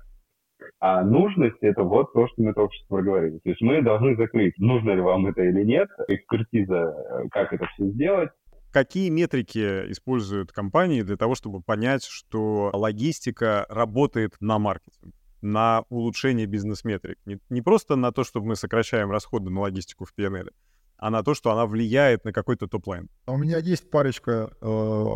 А 0.79 1.03
нужность— 1.03 1.57
это 1.61 1.83
вот 1.83 2.13
то, 2.13 2.27
что 2.27 2.41
мы 2.41 2.53
только 2.53 2.73
что 2.73 2.87
проговорили. 2.87 3.39
То 3.39 3.49
есть 3.49 3.61
мы 3.61 3.81
должны 3.81 4.15
закрыть, 4.15 4.57
нужно 4.57 4.91
ли 4.91 5.01
вам 5.01 5.27
это 5.27 5.43
или 5.43 5.63
нет, 5.63 5.89
экспертиза, 6.07 6.75
э, 6.75 7.29
как 7.29 7.53
это 7.53 7.65
все 7.75 7.87
сделать, 7.87 8.29
Какие 8.71 9.07
метрики 9.07 9.89
используют 9.89 10.51
компании 10.51 11.01
для 11.01 11.15
того, 11.15 11.35
чтобы 11.35 11.61
понять, 11.61 12.03
что 12.03 12.71
логистика 12.73 13.65
работает 13.69 14.35
на 14.41 14.59
маркетинг? 14.59 15.15
на 15.45 15.85
улучшение 15.89 16.47
бизнес-метрик. 16.47 17.19
Не, 17.25 17.39
не 17.49 17.61
просто 17.61 17.95
на 17.95 18.11
то, 18.11 18.23
что 18.23 18.41
мы 18.41 18.55
сокращаем 18.55 19.11
расходы 19.11 19.51
на 19.51 19.61
логистику 19.61 20.05
в 20.05 20.13
P&L, 20.17 20.49
а 20.97 21.09
на 21.11 21.23
то, 21.23 21.35
что 21.35 21.51
она 21.51 21.67
влияет 21.67 22.25
на 22.25 22.33
какой-то 22.33 22.67
top 22.67 22.83
line. 22.83 23.09
А 23.25 23.33
у 23.33 23.37
меня 23.37 23.59
есть 23.59 23.89
парочка 23.91 24.51
э, 24.59 25.15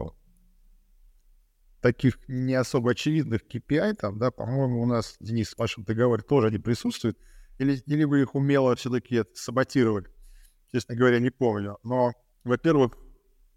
таких 1.82 2.20
не 2.28 2.54
особо 2.56 2.92
очевидных 2.92 3.42
KPI, 3.46 3.96
там, 3.96 4.20
да, 4.20 4.32
по-моему, 4.32 4.82
у 4.82 4.86
нас, 4.86 5.16
Денис, 5.20 5.54
в 5.54 5.60
вашем 5.60 5.84
договоре 5.84 6.24
тоже 6.24 6.48
они 6.48 6.58
присутствуют, 6.58 7.18
или, 7.58 7.82
или 7.86 8.04
вы 8.04 8.22
их 8.22 8.36
умело 8.36 8.76
все-таки 8.76 9.24
саботировали, 9.34 10.08
честно 10.72 10.96
говоря, 10.96 11.20
не 11.20 11.30
помню. 11.30 11.78
Но, 11.84 12.14
во-первых, 12.44 12.98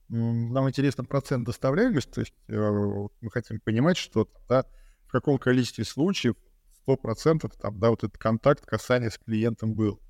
нам 0.08 0.68
интересен 0.68 1.06
процент 1.06 1.46
доставляемости, 1.46 2.11
то 2.11 2.20
есть 2.20 2.35
э, 2.48 2.54
мы 3.20 3.30
хотим 3.30 3.61
понимать, 3.61 3.96
что 3.96 4.28
да, 4.48 4.66
в 5.06 5.12
каком 5.12 5.38
количестве 5.38 5.85
случаев 5.85 6.37
100% 6.87 7.50
там, 7.61 7.78
да, 7.78 7.90
вот 7.90 8.04
этот 8.04 8.18
контакт, 8.18 8.64
касание 8.66 9.11
с 9.11 9.18
клиентом 9.18 9.74
был. 9.74 10.00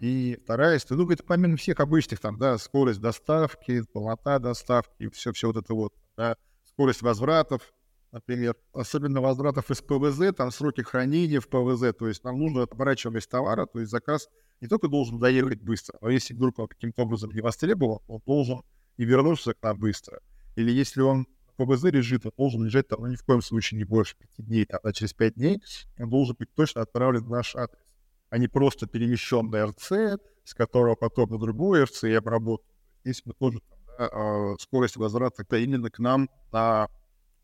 И 0.00 0.38
вторая 0.44 0.76
история, 0.76 1.02
ну, 1.02 1.10
это 1.10 1.24
помимо 1.24 1.56
всех 1.56 1.80
обычных, 1.80 2.20
там, 2.20 2.38
да, 2.38 2.56
скорость 2.56 3.00
доставки, 3.00 3.82
полнота 3.92 4.38
доставки, 4.38 5.08
все, 5.10 5.32
все 5.32 5.48
вот 5.48 5.56
это 5.56 5.74
вот, 5.74 5.92
да, 6.16 6.36
скорость 6.78 7.02
возвратов, 7.02 7.74
например, 8.12 8.54
особенно 8.72 9.20
возвратов 9.20 9.68
из 9.72 9.82
ПВЗ, 9.82 10.32
там 10.32 10.52
сроки 10.52 10.82
хранения 10.82 11.40
в 11.40 11.48
ПВЗ, 11.48 11.92
то 11.98 12.06
есть 12.06 12.22
нам 12.22 12.38
нужно 12.38 12.62
оборачивать 12.62 13.28
товара, 13.28 13.66
то 13.66 13.80
есть 13.80 13.90
заказ 13.90 14.28
не 14.60 14.68
только 14.68 14.86
должен 14.86 15.18
доехать 15.18 15.60
быстро, 15.60 15.98
но 16.00 16.08
если 16.08 16.34
вдруг 16.34 16.60
он 16.60 16.68
каким-то 16.68 17.02
образом 17.02 17.32
не 17.32 17.40
востребован, 17.40 17.98
он 18.06 18.20
должен 18.24 18.62
и 18.96 19.04
вернуться 19.04 19.54
к 19.54 19.62
нам 19.64 19.76
быстро. 19.76 20.20
Или 20.54 20.70
если 20.70 21.00
он 21.00 21.26
ПВЗ 21.56 21.82
лежит, 21.86 22.26
он 22.26 22.32
должен 22.38 22.62
лежать 22.62 22.86
там, 22.86 23.00
ну, 23.00 23.08
ни 23.08 23.16
в 23.16 23.24
коем 23.24 23.42
случае 23.42 23.78
не 23.78 23.84
больше 23.84 24.14
пяти 24.16 24.44
дней, 24.44 24.64
там, 24.64 24.78
а 24.84 24.92
через 24.92 25.12
пять 25.12 25.34
дней 25.34 25.60
он 25.98 26.10
должен 26.10 26.36
быть 26.38 26.54
точно 26.54 26.82
отправлен 26.82 27.24
в 27.24 27.28
наш 27.28 27.56
адрес, 27.56 27.82
а 28.30 28.38
не 28.38 28.46
просто 28.46 28.86
перемещен 28.86 29.50
на 29.50 29.66
РЦ, 29.66 30.20
с 30.44 30.54
которого 30.54 30.94
потом 30.94 31.28
на 31.28 31.38
другой 31.38 31.82
РЦ 31.82 32.04
и 32.04 32.12
обработан. 32.12 32.64
Здесь 33.02 33.22
мы 33.24 33.32
тоже 33.32 33.58
там, 33.68 33.77
а, 33.98 34.54
скорость 34.58 34.96
возврата 34.96 35.44
именно 35.56 35.90
к 35.90 35.98
нам 35.98 36.28
на 36.52 36.88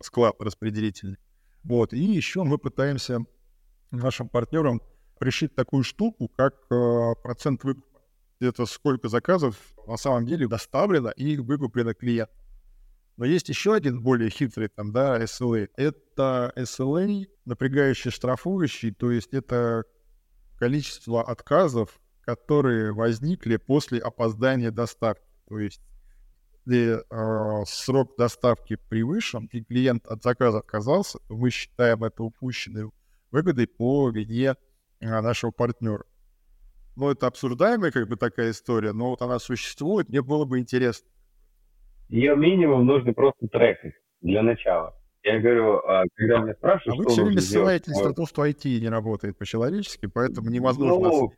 склад 0.01 0.37
распределительный. 0.38 1.19
Вот. 1.62 1.93
И 1.93 1.99
еще 1.99 2.45
мы 2.45 2.59
пытаемся 2.59 3.21
нашим 3.90 4.29
партнерам 4.29 4.81
пришить 5.19 5.55
такую 5.55 5.83
штуку, 5.83 6.29
как 6.29 6.55
э, 6.71 7.14
процент 7.23 7.64
выкупа. 7.64 8.01
Это 8.40 8.67
сколько 8.67 9.09
заказов 9.09 9.57
на 9.87 9.97
самом 9.97 10.27
деле 10.27 10.49
доставлено 10.49 11.11
и 11.11 11.38
выкуплено 11.38 11.95
клиентам. 11.95 12.37
Но 13.17 13.25
есть 13.25 13.49
еще 13.49 13.75
один 13.75 14.03
более 14.03 14.29
хитрый 14.29 14.69
там, 14.69 14.93
да, 14.93 15.23
SLA. 15.23 15.69
Это 15.77 16.53
SLA, 16.57 17.27
напрягающий 17.45 18.11
штрафующий, 18.11 18.93
то 18.93 19.11
есть 19.12 19.33
это 19.33 19.85
количество 20.59 21.23
отказов, 21.23 22.01
которые 22.23 22.93
возникли 22.93 23.57
после 23.57 24.01
опоздания 24.01 24.73
доставки. 24.73 25.23
То 25.49 25.59
есть 25.59 25.81
если 26.66 26.98
э, 26.98 27.64
срок 27.66 28.16
доставки 28.16 28.77
превышен, 28.88 29.48
и 29.53 29.62
клиент 29.62 30.07
от 30.07 30.22
заказа 30.22 30.59
отказался, 30.59 31.18
то 31.29 31.37
мы 31.37 31.50
считаем 31.50 32.05
это 32.05 32.22
упущенной 32.22 32.90
выгодой 33.31 33.66
по 33.66 34.11
вине 34.11 34.57
э, 35.00 35.20
нашего 35.20 35.50
партнера. 35.50 36.05
Ну, 36.96 37.11
это 37.11 37.27
обсуждаемая 37.27 37.90
как 37.90 38.09
бы 38.09 38.16
такая 38.16 38.50
история, 38.50 38.92
но 38.92 39.11
вот 39.11 39.22
она 39.22 39.38
существует, 39.38 40.09
мне 40.09 40.22
было 40.22 40.44
бы 40.44 40.59
интересно 40.59 41.09
ее 42.09 42.37
минимум 42.37 42.87
нужно 42.87 43.12
просто 43.12 43.48
трекать 43.48 43.94
для 44.20 44.42
начала. 44.42 44.94
Я 45.22 45.40
говорю, 45.40 45.79
а, 45.79 46.05
когда 46.14 46.38
меня 46.38 46.55
спрашивают, 46.55 47.00
а 47.00 47.03
вы 47.03 47.09
все 47.11 47.24
время 47.24 47.40
ссылаетесь 47.40 48.00
на 48.00 48.12
то, 48.12 48.27
что 48.27 48.46
IT 48.46 48.81
не 48.81 48.88
работает 48.88 49.38
по-человечески, 49.38 50.07
поэтому 50.07 50.50
невозможно... 50.50 51.09
Ну, 51.09 51.33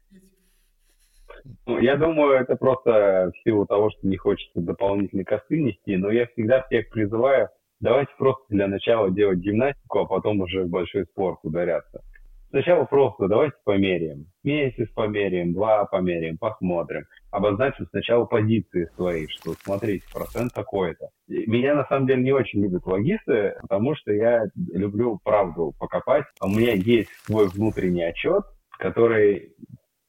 ну, 1.66 1.78
я 1.78 1.96
думаю, 1.96 2.40
это 2.40 2.56
просто 2.56 3.32
в 3.34 3.42
силу 3.42 3.66
того, 3.66 3.90
что 3.90 4.06
не 4.06 4.16
хочется 4.16 4.60
дополнительные 4.60 5.24
косты 5.24 5.60
нести, 5.60 5.96
но 5.96 6.10
я 6.10 6.26
всегда 6.26 6.62
всех 6.62 6.90
призываю, 6.90 7.48
давайте 7.80 8.12
просто 8.18 8.44
для 8.48 8.66
начала 8.68 9.10
делать 9.10 9.38
гимнастику, 9.38 10.00
а 10.00 10.06
потом 10.06 10.40
уже 10.40 10.64
в 10.64 10.68
большой 10.68 11.04
спорт 11.04 11.38
ударяться. 11.42 12.02
Сначала 12.50 12.84
просто 12.84 13.26
давайте 13.28 13.56
померяем. 13.64 14.26
Месяц 14.44 14.88
померяем, 14.94 15.52
два 15.52 15.84
померяем, 15.84 16.38
посмотрим. 16.38 17.04
Обозначим 17.30 17.86
сначала 17.90 18.24
позиции 18.24 18.88
свои, 18.94 19.26
что 19.26 19.52
смотрите, 19.62 20.04
процент 20.12 20.54
такой-то. 20.54 21.08
Меня 21.28 21.74
на 21.74 21.84
самом 21.86 22.06
деле 22.06 22.22
не 22.22 22.32
очень 22.32 22.62
любят 22.62 22.86
логисты, 22.86 23.56
потому 23.60 23.96
что 23.96 24.12
я 24.12 24.44
люблю 24.72 25.18
правду 25.22 25.74
покопать. 25.78 26.24
У 26.40 26.48
меня 26.48 26.72
есть 26.72 27.10
свой 27.24 27.48
внутренний 27.48 28.04
отчет, 28.04 28.44
который 28.78 29.52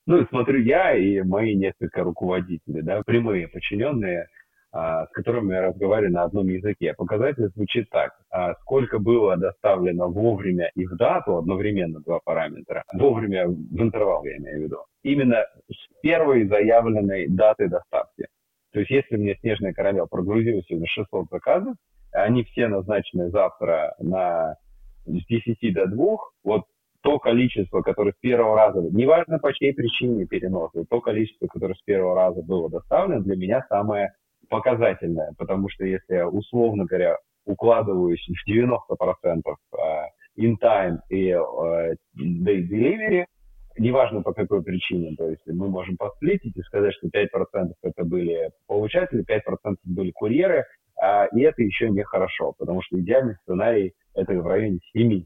ну, 0.08 0.26
смотрю 0.28 0.62
я 0.62 0.96
и 0.96 1.22
мои 1.22 1.56
несколько 1.56 2.04
руководителей, 2.04 2.82
да, 2.82 3.02
прямые 3.06 3.50
подчиненные, 3.50 4.28
а, 4.72 5.06
с 5.06 5.10
которыми 5.12 5.54
я 5.54 5.64
разговариваю 5.64 6.14
на 6.14 6.24
одном 6.24 6.48
языке. 6.48 6.94
Показатель 6.98 7.50
звучит 7.56 7.90
так. 7.90 8.14
А, 8.32 8.54
сколько 8.62 9.00
было 9.00 9.36
доставлено 9.36 10.10
вовремя 10.10 10.72
и 10.76 10.86
в 10.86 10.96
дату, 10.96 11.38
одновременно 11.38 12.00
два 12.00 12.20
параметра, 12.24 12.84
вовремя 12.94 13.48
в 13.48 13.82
интервал, 13.82 14.24
я 14.24 14.38
имею 14.38 14.60
в 14.60 14.64
виду, 14.64 14.78
именно 15.04 15.46
с 15.70 16.02
первой 16.02 16.48
заявленной 16.48 17.28
даты 17.28 17.68
доставки. 17.68 18.28
То 18.72 18.80
есть 18.80 18.92
если 18.92 19.18
мне 19.18 19.36
«Снежная 19.42 19.74
королева» 19.74 20.06
прогрузила 20.06 20.62
сегодня 20.64 20.88
600 20.88 21.28
заказов, 21.30 21.76
они 22.14 22.44
все 22.46 22.68
назначены 22.68 23.30
завтра 23.30 23.94
на 24.00 24.56
с 25.06 25.26
10 25.26 25.74
до 25.74 25.88
2, 25.88 26.18
вот 26.44 26.64
то 27.02 27.20
количество, 27.20 27.82
которое 27.82 28.12
с 28.12 28.20
первого 28.20 28.56
раза, 28.56 28.82
неважно 28.82 29.40
по 29.40 29.54
чьей 29.54 29.74
причине 29.74 30.26
переноса, 30.26 30.84
то 30.90 31.02
количество, 31.02 31.48
которое 31.48 31.76
с 31.76 31.82
первого 31.84 32.16
раза 32.16 32.42
было 32.42 32.70
доставлено, 32.70 33.22
для 33.22 33.36
меня 33.36 33.66
самое 33.70 34.14
показательная, 34.50 35.34
потому 35.38 35.70
что 35.70 35.86
если 35.86 36.16
я, 36.16 36.28
условно 36.28 36.86
говоря, 36.86 37.18
укладываюсь 37.46 38.26
в 38.28 38.50
90% 38.50 39.42
а, 39.74 40.06
in 40.38 40.56
time 40.62 40.98
и 41.10 41.32
uh, 41.32 41.96
day 42.18 42.68
delivery, 42.68 43.26
неважно 43.78 44.22
по 44.22 44.34
какой 44.34 44.64
причине, 44.64 45.16
то 45.16 45.30
есть 45.30 45.46
мы 45.48 45.70
можем 45.70 45.98
посплитить 45.98 46.56
и 46.56 46.62
сказать, 46.62 46.94
что 46.96 47.08
5% 47.08 47.74
это 47.84 48.04
были 48.04 48.52
получатели, 48.68 49.24
5% 49.24 49.76
были 49.86 50.12
курьеры, 50.12 50.66
а, 51.00 51.26
и 51.28 51.42
это 51.42 51.62
еще 51.62 51.90
не 51.90 52.04
хорошо, 52.04 52.54
потому 52.58 52.82
что 52.82 53.00
идеальный 53.00 53.36
сценарий 53.44 53.94
это 54.16 54.34
в 54.34 54.48
районе 54.48 54.80
7 54.94 55.24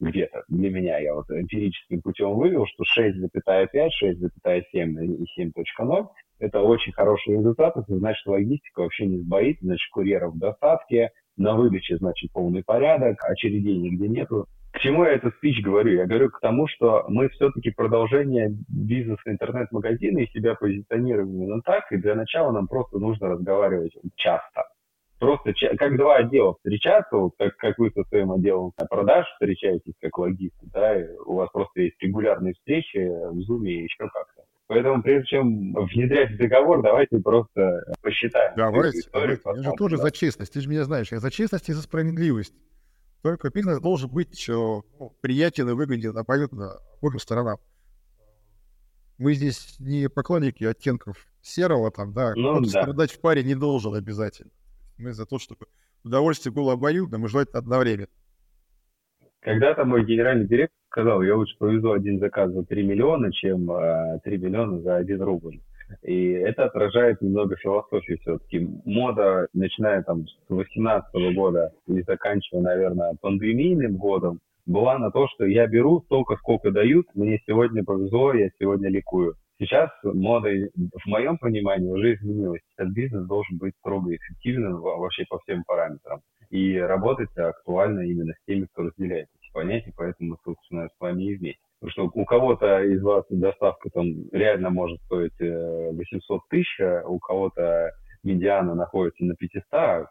где-то 0.00 0.44
для 0.48 0.70
меня. 0.70 0.98
Я 0.98 1.14
вот 1.14 1.30
эмпирическим 1.30 2.02
путем 2.02 2.34
вывел, 2.34 2.66
что 2.66 2.84
6,5, 2.98 3.88
6,7 4.02 4.66
и 4.72 5.42
7.0 5.42 6.06
это 6.40 6.62
очень 6.62 6.92
хороший 6.92 7.34
результат, 7.34 7.76
это 7.76 7.96
значит 7.96 8.26
логистика 8.26 8.80
вообще 8.80 9.06
не 9.06 9.18
сбоит, 9.18 9.58
значит 9.60 9.90
курьеров 9.92 10.34
в 10.34 10.38
доставке, 10.38 11.10
на 11.36 11.54
выдаче, 11.54 11.96
значит, 11.98 12.32
полный 12.32 12.62
порядок, 12.64 13.18
очередей 13.22 13.78
нигде 13.78 14.08
нету. 14.08 14.46
К 14.72 14.78
чему 14.78 15.04
я 15.04 15.12
этот 15.12 15.34
спич 15.36 15.62
говорю? 15.62 15.92
Я 15.92 16.06
говорю 16.06 16.30
к 16.30 16.40
тому, 16.40 16.66
что 16.68 17.04
мы 17.08 17.28
все-таки 17.30 17.70
продолжение 17.70 18.54
бизнеса 18.68 19.22
интернет-магазина 19.26 20.20
и 20.20 20.30
себя 20.30 20.54
позиционируем 20.54 21.34
именно 21.34 21.60
так, 21.62 21.90
и 21.90 21.96
для 21.96 22.14
начала 22.14 22.52
нам 22.52 22.68
просто 22.68 22.98
нужно 22.98 23.28
разговаривать 23.28 23.92
часто. 24.16 24.64
Просто 25.20 25.52
как 25.78 25.98
два 25.98 26.16
отдела 26.16 26.54
встречаться, 26.54 27.14
вот 27.14 27.34
как, 27.38 27.54
как 27.58 27.78
вы 27.78 27.90
со 27.94 28.02
своим 28.04 28.32
отделом 28.32 28.72
продаж 28.88 29.26
встречаетесь 29.34 29.92
как 30.00 30.16
логисты, 30.16 30.66
да, 30.72 30.96
у 31.26 31.34
вас 31.34 31.50
просто 31.52 31.82
есть 31.82 31.96
регулярные 32.00 32.54
встречи 32.54 32.96
в 32.96 33.38
Zoom 33.40 33.68
и 33.68 33.82
еще 33.82 34.08
как-то. 34.08 34.44
Поэтому 34.66 35.02
прежде 35.02 35.26
чем 35.26 35.74
внедрять 35.74 36.38
договор, 36.38 36.80
давайте 36.80 37.18
просто 37.18 37.82
посчитаем. 38.00 38.54
Давайте, 38.56 39.10
давайте. 39.12 39.42
Я 39.44 39.62
же 39.62 39.72
тоже 39.76 39.98
за 39.98 40.10
честность. 40.10 40.54
Ты 40.54 40.62
же 40.62 40.70
меня 40.70 40.84
знаешь. 40.84 41.12
Я 41.12 41.18
за 41.18 41.30
честность 41.30 41.68
и 41.68 41.72
за 41.74 41.82
справедливость. 41.82 42.54
Только 43.20 43.50
бизнес 43.50 43.78
должен 43.80 44.08
быть 44.08 44.42
ну, 44.48 44.84
приятен 45.20 45.68
и 45.68 45.72
выгоден 45.72 46.16
абсолютно 46.16 46.78
обоим 46.96 47.18
сторонам. 47.18 47.58
Мы 49.18 49.34
здесь 49.34 49.76
не 49.80 50.08
поклонники 50.08 50.64
оттенков 50.64 51.26
серого, 51.42 51.90
там, 51.90 52.14
да, 52.14 52.32
ну, 52.36 52.60
да. 52.60 52.68
страдать 52.68 53.12
в 53.12 53.20
паре 53.20 53.42
не 53.42 53.54
должен 53.54 53.94
обязательно. 53.94 54.50
Мы 55.00 55.12
за 55.12 55.24
то, 55.24 55.38
чтобы 55.38 55.66
удовольствие 56.04 56.52
было 56.52 56.74
обоюдным 56.74 57.24
и 57.24 57.28
желательно 57.28 57.58
одновременно. 57.58 58.08
Когда-то 59.40 59.84
мой 59.84 60.04
генеральный 60.04 60.46
директор 60.46 60.76
сказал, 60.90 61.22
я 61.22 61.36
лучше 61.36 61.56
повезу 61.58 61.92
один 61.92 62.18
заказ 62.18 62.52
за 62.52 62.64
3 62.64 62.82
миллиона, 62.82 63.32
чем 63.32 63.70
э, 63.70 64.20
3 64.22 64.38
миллиона 64.38 64.80
за 64.80 64.96
1 64.96 65.22
рубль. 65.22 65.60
И 66.02 66.30
это 66.32 66.66
отражает 66.66 67.22
немного 67.22 67.56
философии 67.56 68.18
все-таки. 68.20 68.68
Мода, 68.84 69.48
начиная 69.54 70.02
там 70.02 70.26
с 70.28 70.36
2018 70.48 71.34
года 71.34 71.72
и 71.86 72.02
заканчивая, 72.02 72.62
наверное, 72.62 73.14
пандемийным 73.20 73.96
годом, 73.96 74.40
была 74.70 74.98
на 74.98 75.10
то, 75.10 75.26
что 75.28 75.44
я 75.46 75.66
беру 75.66 76.00
столько, 76.02 76.36
сколько 76.36 76.70
дают, 76.70 77.06
мне 77.14 77.40
сегодня 77.46 77.84
повезло, 77.84 78.32
я 78.32 78.50
сегодня 78.58 78.88
ликую. 78.88 79.34
Сейчас 79.58 79.90
мода, 80.04 80.48
в 80.48 81.06
моем 81.06 81.36
понимании, 81.38 81.90
уже 81.90 82.14
изменилась. 82.14 82.62
Этот 82.78 82.94
бизнес 82.94 83.26
должен 83.26 83.58
быть 83.58 83.74
строго 83.80 84.14
эффективным 84.14 84.80
вообще 84.80 85.24
по 85.28 85.38
всем 85.40 85.64
параметрам. 85.66 86.20
И 86.50 86.78
работать 86.78 87.36
актуально 87.36 88.00
именно 88.00 88.32
с 88.32 88.44
теми, 88.46 88.66
кто 88.72 88.84
разделяет 88.84 89.28
эти 89.40 89.52
понятия, 89.52 89.92
поэтому 89.96 90.38
собственно, 90.44 90.88
с 90.88 91.00
вами 91.00 91.24
и 91.24 91.36
вместе. 91.36 91.60
Потому 91.80 91.90
что 91.90 92.20
у 92.20 92.24
кого-то 92.24 92.82
из 92.84 93.02
вас 93.02 93.24
доставка 93.28 93.90
там 93.90 94.06
реально 94.32 94.70
может 94.70 95.00
стоить 95.02 95.38
800 95.38 96.40
э, 96.40 96.42
тысяч, 96.48 96.80
а 96.80 97.02
у 97.06 97.18
кого-то 97.18 97.90
медиана 98.22 98.74
находится 98.74 99.24
на 99.24 99.34
500, 99.34 99.62
а 99.72 100.04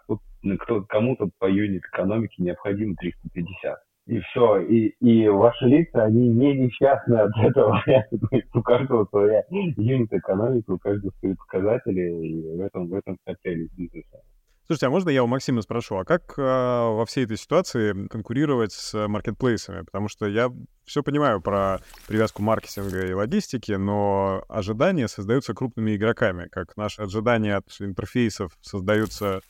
кто, 0.60 0.84
кому-то 0.84 1.30
по 1.40 1.50
юнит 1.50 1.84
экономике 1.86 2.44
необходимо 2.44 2.96
350 2.96 3.80
и 4.10 4.20
все. 4.22 4.62
И, 4.62 4.96
и 5.00 5.28
ваши 5.30 5.66
лица, 5.66 6.04
они 6.04 6.30
не 6.30 6.54
несчастны 6.54 7.16
от 7.16 7.32
этого. 7.38 7.82
у 8.54 8.62
каждого 8.62 9.06
своя 9.06 9.44
юнит 9.50 10.12
экономика, 10.12 10.72
у 10.72 10.80
каждого 10.80 11.12
свои 11.20 11.36
показатели, 11.36 12.28
и 12.28 12.58
в 12.58 12.62
этом, 12.62 12.88
в 12.88 12.94
этом 12.94 13.18
вся 13.24 13.36
бизнеса. 13.44 14.22
Слушайте, 14.66 14.86
а 14.86 14.90
можно 14.92 15.10
я 15.10 15.24
у 15.24 15.28
Максима 15.28 15.64
спрошу, 15.64 15.96
а 15.98 16.06
как 16.06 16.38
э, 16.38 16.42
во 16.42 17.04
всей 17.08 17.26
этой 17.26 17.38
ситуации 17.38 18.08
конкурировать 18.08 18.72
с 18.72 19.08
маркетплейсами? 19.08 19.82
Потому 19.84 20.10
что 20.10 20.28
я 20.28 20.52
все 20.86 21.02
понимаю 21.02 21.42
про 21.42 21.80
привязку 22.08 22.44
маркетинга 22.44 23.08
и 23.08 23.14
логистики, 23.14 23.72
но 23.72 24.44
ожидания 24.48 25.08
создаются 25.08 25.56
крупными 25.56 25.96
игроками, 25.96 26.48
как 26.52 26.78
наши 26.78 27.02
ожидания 27.02 27.56
от 27.56 27.66
интерфейсов 27.80 28.52
создаются 28.62 29.42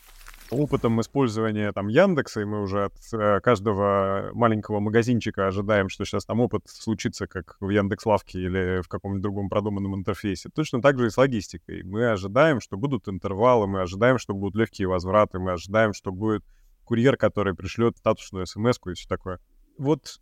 опытом 0.52 1.00
использования 1.02 1.72
там 1.72 1.88
Яндекса, 1.88 2.42
и 2.42 2.46
мы 2.46 2.62
уже 2.62 2.86
от 2.86 2.94
э, 3.14 3.40
каждого 3.42 4.32
маленького 4.34 4.80
магазинчика 4.80 5.48
ожидаем, 5.48 5.90
что 5.90 6.06
сейчас 6.06 6.26
там 6.26 6.40
опыт 6.40 6.64
случится, 6.68 7.28
как 7.28 7.58
в 7.60 7.70
Яндекс.Лавке 7.70 8.40
или 8.40 8.82
в 8.82 8.88
каком-нибудь 8.88 9.22
другом 9.22 9.50
продуманном 9.50 9.96
интерфейсе. 9.96 10.50
Точно 10.54 10.82
так 10.82 10.98
же 10.98 11.08
и 11.08 11.10
с 11.10 11.18
логистикой. 11.18 11.84
Мы 11.84 12.10
ожидаем, 12.10 12.62
что 12.62 12.78
будут 12.78 13.08
интервалы, 13.08 13.68
мы 13.68 13.82
ожидаем, 13.82 14.18
что 14.18 14.34
будут 14.34 14.56
легкие 14.56 14.88
возвраты, 14.88 15.40
мы 15.40 15.52
ожидаем, 15.52 15.94
что 15.94 16.12
будет 16.12 16.44
курьер, 16.84 17.18
который 17.18 17.54
пришлет 17.54 17.98
статусную 17.98 18.48
смс 18.48 18.80
и 18.86 18.94
все 18.94 19.08
такое. 19.08 19.40
Вот 19.78 20.20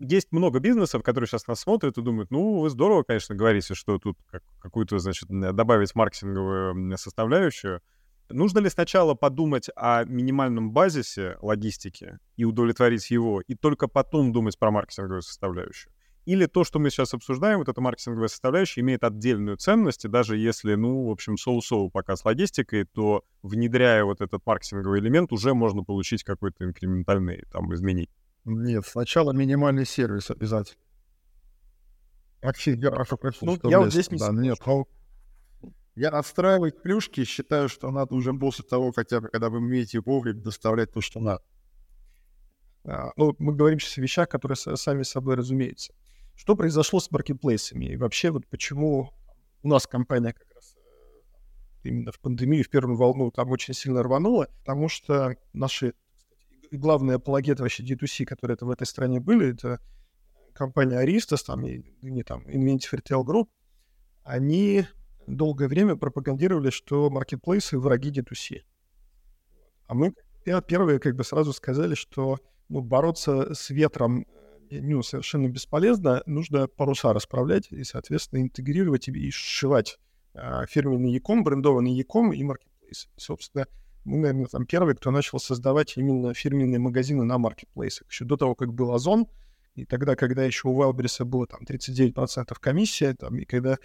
есть 0.00 0.32
много 0.32 0.58
бизнесов, 0.58 1.02
которые 1.02 1.28
сейчас 1.28 1.46
нас 1.46 1.60
смотрят 1.60 1.98
и 1.98 2.02
думают, 2.02 2.30
ну, 2.30 2.60
вы 2.60 2.70
здорово, 2.70 3.02
конечно, 3.02 3.34
говорите, 3.34 3.74
что 3.74 3.98
тут 3.98 4.18
как, 4.30 4.42
какую-то, 4.60 4.98
значит, 4.98 5.28
добавить 5.28 5.94
маркетинговую 5.94 6.96
составляющую, 6.96 7.80
Нужно 8.30 8.58
ли 8.60 8.70
сначала 8.70 9.14
подумать 9.14 9.68
о 9.76 10.04
минимальном 10.04 10.72
базисе 10.72 11.36
логистики 11.42 12.18
и 12.36 12.44
удовлетворить 12.44 13.10
его, 13.10 13.42
и 13.42 13.54
только 13.54 13.86
потом 13.86 14.32
думать 14.32 14.58
про 14.58 14.70
маркетинговую 14.70 15.22
составляющую? 15.22 15.92
Или 16.24 16.46
то, 16.46 16.64
что 16.64 16.78
мы 16.78 16.88
сейчас 16.88 17.12
обсуждаем, 17.12 17.58
вот 17.58 17.68
эта 17.68 17.82
маркетинговая 17.82 18.28
составляющая, 18.28 18.80
имеет 18.80 19.04
отдельную 19.04 19.58
ценность, 19.58 20.06
и 20.06 20.08
даже 20.08 20.38
если, 20.38 20.74
ну, 20.74 21.06
в 21.06 21.10
общем, 21.10 21.36
соу-соу 21.36 21.90
пока 21.90 22.16
с 22.16 22.24
логистикой, 22.24 22.84
то 22.84 23.24
внедряя 23.42 24.04
вот 24.04 24.22
этот 24.22 24.44
маркетинговый 24.46 25.00
элемент, 25.00 25.32
уже 25.32 25.52
можно 25.52 25.84
получить 25.84 26.24
какой-то 26.24 26.64
инкрементальный 26.64 27.44
там 27.52 27.74
изменение. 27.74 28.08
Нет, 28.46 28.86
сначала 28.86 29.32
минимальный 29.32 29.84
сервис 29.84 30.30
обязательно. 30.30 30.80
Вообще, 32.40 32.74
я, 32.74 32.90
ну, 33.40 33.58
я 33.64 33.80
вот 33.80 33.90
здесь 33.90 34.10
не 34.10 34.18
да, 34.18 34.30
нет, 34.30 34.58
я 35.96 36.08
отстраивать 36.10 36.82
плюшки 36.82 37.24
считаю, 37.24 37.68
что 37.68 37.90
надо 37.90 38.14
уже 38.14 38.32
после 38.32 38.64
того, 38.64 38.92
хотя 38.92 39.20
бы, 39.20 39.28
когда 39.28 39.48
вы 39.48 39.58
умеете 39.58 40.00
вовремя 40.00 40.40
доставлять 40.40 40.92
то, 40.92 41.00
что 41.00 41.20
надо. 41.20 41.42
А, 42.84 43.12
ну, 43.16 43.34
мы 43.38 43.54
говорим 43.54 43.78
сейчас 43.78 43.98
о 43.98 44.00
вещах, 44.02 44.28
которые 44.28 44.56
сами 44.56 45.02
собой 45.04 45.36
разумеются. 45.36 45.94
Что 46.34 46.56
произошло 46.56 47.00
с 47.00 47.10
маркетплейсами? 47.10 47.86
И 47.86 47.96
вообще, 47.96 48.30
вот 48.30 48.46
почему 48.48 49.12
у 49.62 49.68
нас 49.68 49.86
компания 49.86 50.32
как 50.32 50.52
раз 50.52 50.74
э, 50.76 51.88
именно 51.88 52.10
в 52.10 52.18
пандемию, 52.18 52.64
в 52.64 52.68
первую 52.68 52.96
волну 52.96 53.30
там 53.30 53.50
очень 53.50 53.72
сильно 53.72 54.02
рванула, 54.02 54.48
потому 54.60 54.88
что 54.88 55.36
наши 55.52 55.94
главные 56.72 57.16
апологеты 57.16 57.62
вообще 57.62 57.84
D2C, 57.84 58.24
которые 58.24 58.56
это 58.56 58.66
в 58.66 58.70
этой 58.70 58.86
стране 58.86 59.20
были, 59.20 59.54
это 59.54 59.80
компания 60.54 61.02
Aristos, 61.02 61.44
там, 61.46 61.64
и, 61.66 61.82
не 62.02 62.24
там, 62.24 62.42
Inventive 62.48 63.00
Retail 63.00 63.24
Group, 63.24 63.48
они 64.24 64.86
долгое 65.26 65.68
время 65.68 65.96
пропагандировали, 65.96 66.70
что 66.70 67.10
маркетплейсы 67.10 67.78
враги 67.78 68.10
D2C. 68.10 68.62
А 69.86 69.94
мы 69.94 70.14
первые 70.66 70.98
как 70.98 71.16
бы 71.16 71.24
сразу 71.24 71.52
сказали, 71.52 71.94
что 71.94 72.38
ну, 72.68 72.80
бороться 72.80 73.54
с 73.54 73.70
ветром 73.70 74.26
э, 74.70 74.80
ну, 74.80 75.02
совершенно 75.02 75.48
бесполезно, 75.48 76.22
нужно 76.26 76.66
паруса 76.68 77.12
расправлять 77.12 77.70
и, 77.70 77.84
соответственно, 77.84 78.40
интегрировать 78.40 79.08
и 79.08 79.30
сшивать 79.30 79.98
а, 80.34 80.66
фирменный 80.66 81.12
Яком, 81.12 81.44
брендованный 81.44 81.92
Яком 81.92 82.32
и 82.32 82.42
маркетплейс. 82.42 83.08
Собственно, 83.16 83.66
мы, 84.04 84.18
наверное, 84.18 84.46
там 84.46 84.66
первые, 84.66 84.96
кто 84.96 85.10
начал 85.10 85.38
создавать 85.38 85.96
именно 85.96 86.34
фирменные 86.34 86.78
магазины 86.78 87.24
на 87.24 87.38
маркетплейсах. 87.38 88.08
Еще 88.10 88.24
до 88.24 88.36
того, 88.36 88.54
как 88.54 88.72
был 88.72 88.92
Озон, 88.92 89.26
и 89.74 89.84
тогда, 89.84 90.14
когда 90.14 90.44
еще 90.44 90.68
у 90.68 90.82
Wildberries 90.82 91.24
было 91.24 91.46
там 91.46 91.62
39% 91.62 92.54
комиссия, 92.60 93.14
там, 93.14 93.38
и 93.38 93.44
когда 93.44 93.78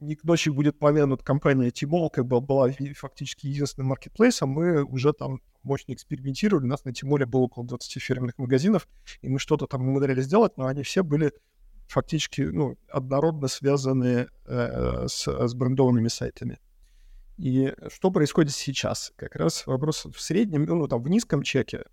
не 0.00 0.14
к 0.14 0.24
ночи 0.24 0.50
будет 0.50 0.78
помянут 0.78 1.22
компания 1.22 1.70
Тимол, 1.70 2.10
как 2.10 2.26
бы 2.26 2.40
была 2.40 2.70
фактически 2.94 3.46
единственным 3.46 3.88
маркетплейсом, 3.88 4.50
мы 4.50 4.84
уже 4.84 5.12
там 5.12 5.40
мощно 5.62 5.92
экспериментировали, 5.92 6.64
у 6.64 6.68
нас 6.68 6.84
на 6.84 6.92
Тимоле 6.92 7.26
было 7.26 7.42
около 7.42 7.66
20 7.66 8.02
фирменных 8.02 8.38
магазинов, 8.38 8.88
и 9.22 9.28
мы 9.28 9.38
что-то 9.38 9.66
там 9.66 9.82
умудрялись 9.82 10.24
сделать, 10.24 10.56
но 10.56 10.66
они 10.66 10.82
все 10.82 11.02
были 11.02 11.32
фактически 11.88 12.42
ну, 12.42 12.76
однородно 12.88 13.48
связаны 13.48 14.28
э, 14.46 15.06
с, 15.08 15.26
с 15.26 15.54
брендованными 15.54 16.08
сайтами. 16.08 16.58
И 17.38 17.72
что 17.92 18.10
происходит 18.10 18.52
сейчас? 18.52 19.12
Как 19.16 19.36
раз 19.36 19.66
вопрос 19.66 20.06
в 20.06 20.20
среднем, 20.20 20.64
ну, 20.64 20.88
там, 20.88 21.02
в 21.02 21.08
низком 21.08 21.42
чеке 21.42 21.84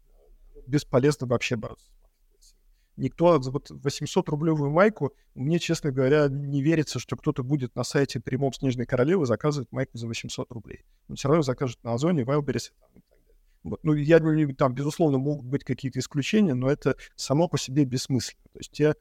бесполезно 0.68 1.28
вообще 1.28 1.56
бороться 1.56 1.93
никто 2.98 3.40
вот 3.40 3.72
800-рублевую 3.72 4.70
майку, 4.70 5.14
мне, 5.36 5.60
честно 5.60 5.92
говоря, 5.92 6.28
не 6.28 6.62
верится, 6.62 7.00
что 7.00 7.16
кто-то 7.16 7.44
будет 7.44 7.76
на 7.76 7.84
сайте 7.84 8.20
Прямом 8.20 8.54
Снежной 8.54 8.86
Королевы 8.86 9.26
заказывать 9.26 9.72
майку 9.72 9.98
за 9.98 10.08
800 10.08 10.52
рублей. 10.52 10.84
Он 11.10 11.16
все 11.16 11.28
равно 11.28 11.44
закажет 11.44 11.84
на 11.84 11.94
Озоне, 11.94 12.24
Wildberries 12.24 12.70
и 12.70 12.74
так 12.82 12.92
далее. 12.94 13.14
Вот. 13.64 13.80
Ну, 13.84 13.94
я 13.94 14.20
думаю, 14.20 14.56
там, 14.56 14.74
безусловно, 14.74 15.18
могут 15.18 15.46
быть 15.46 15.64
какие-то 15.64 16.00
исключения, 16.00 16.54
но 16.54 16.70
это 16.70 16.96
само 17.16 17.48
по 17.48 17.58
себе 17.58 17.86
бессмысленно. 17.86 18.44
То 18.52 18.60
есть 18.60 18.72
те, 18.72 18.96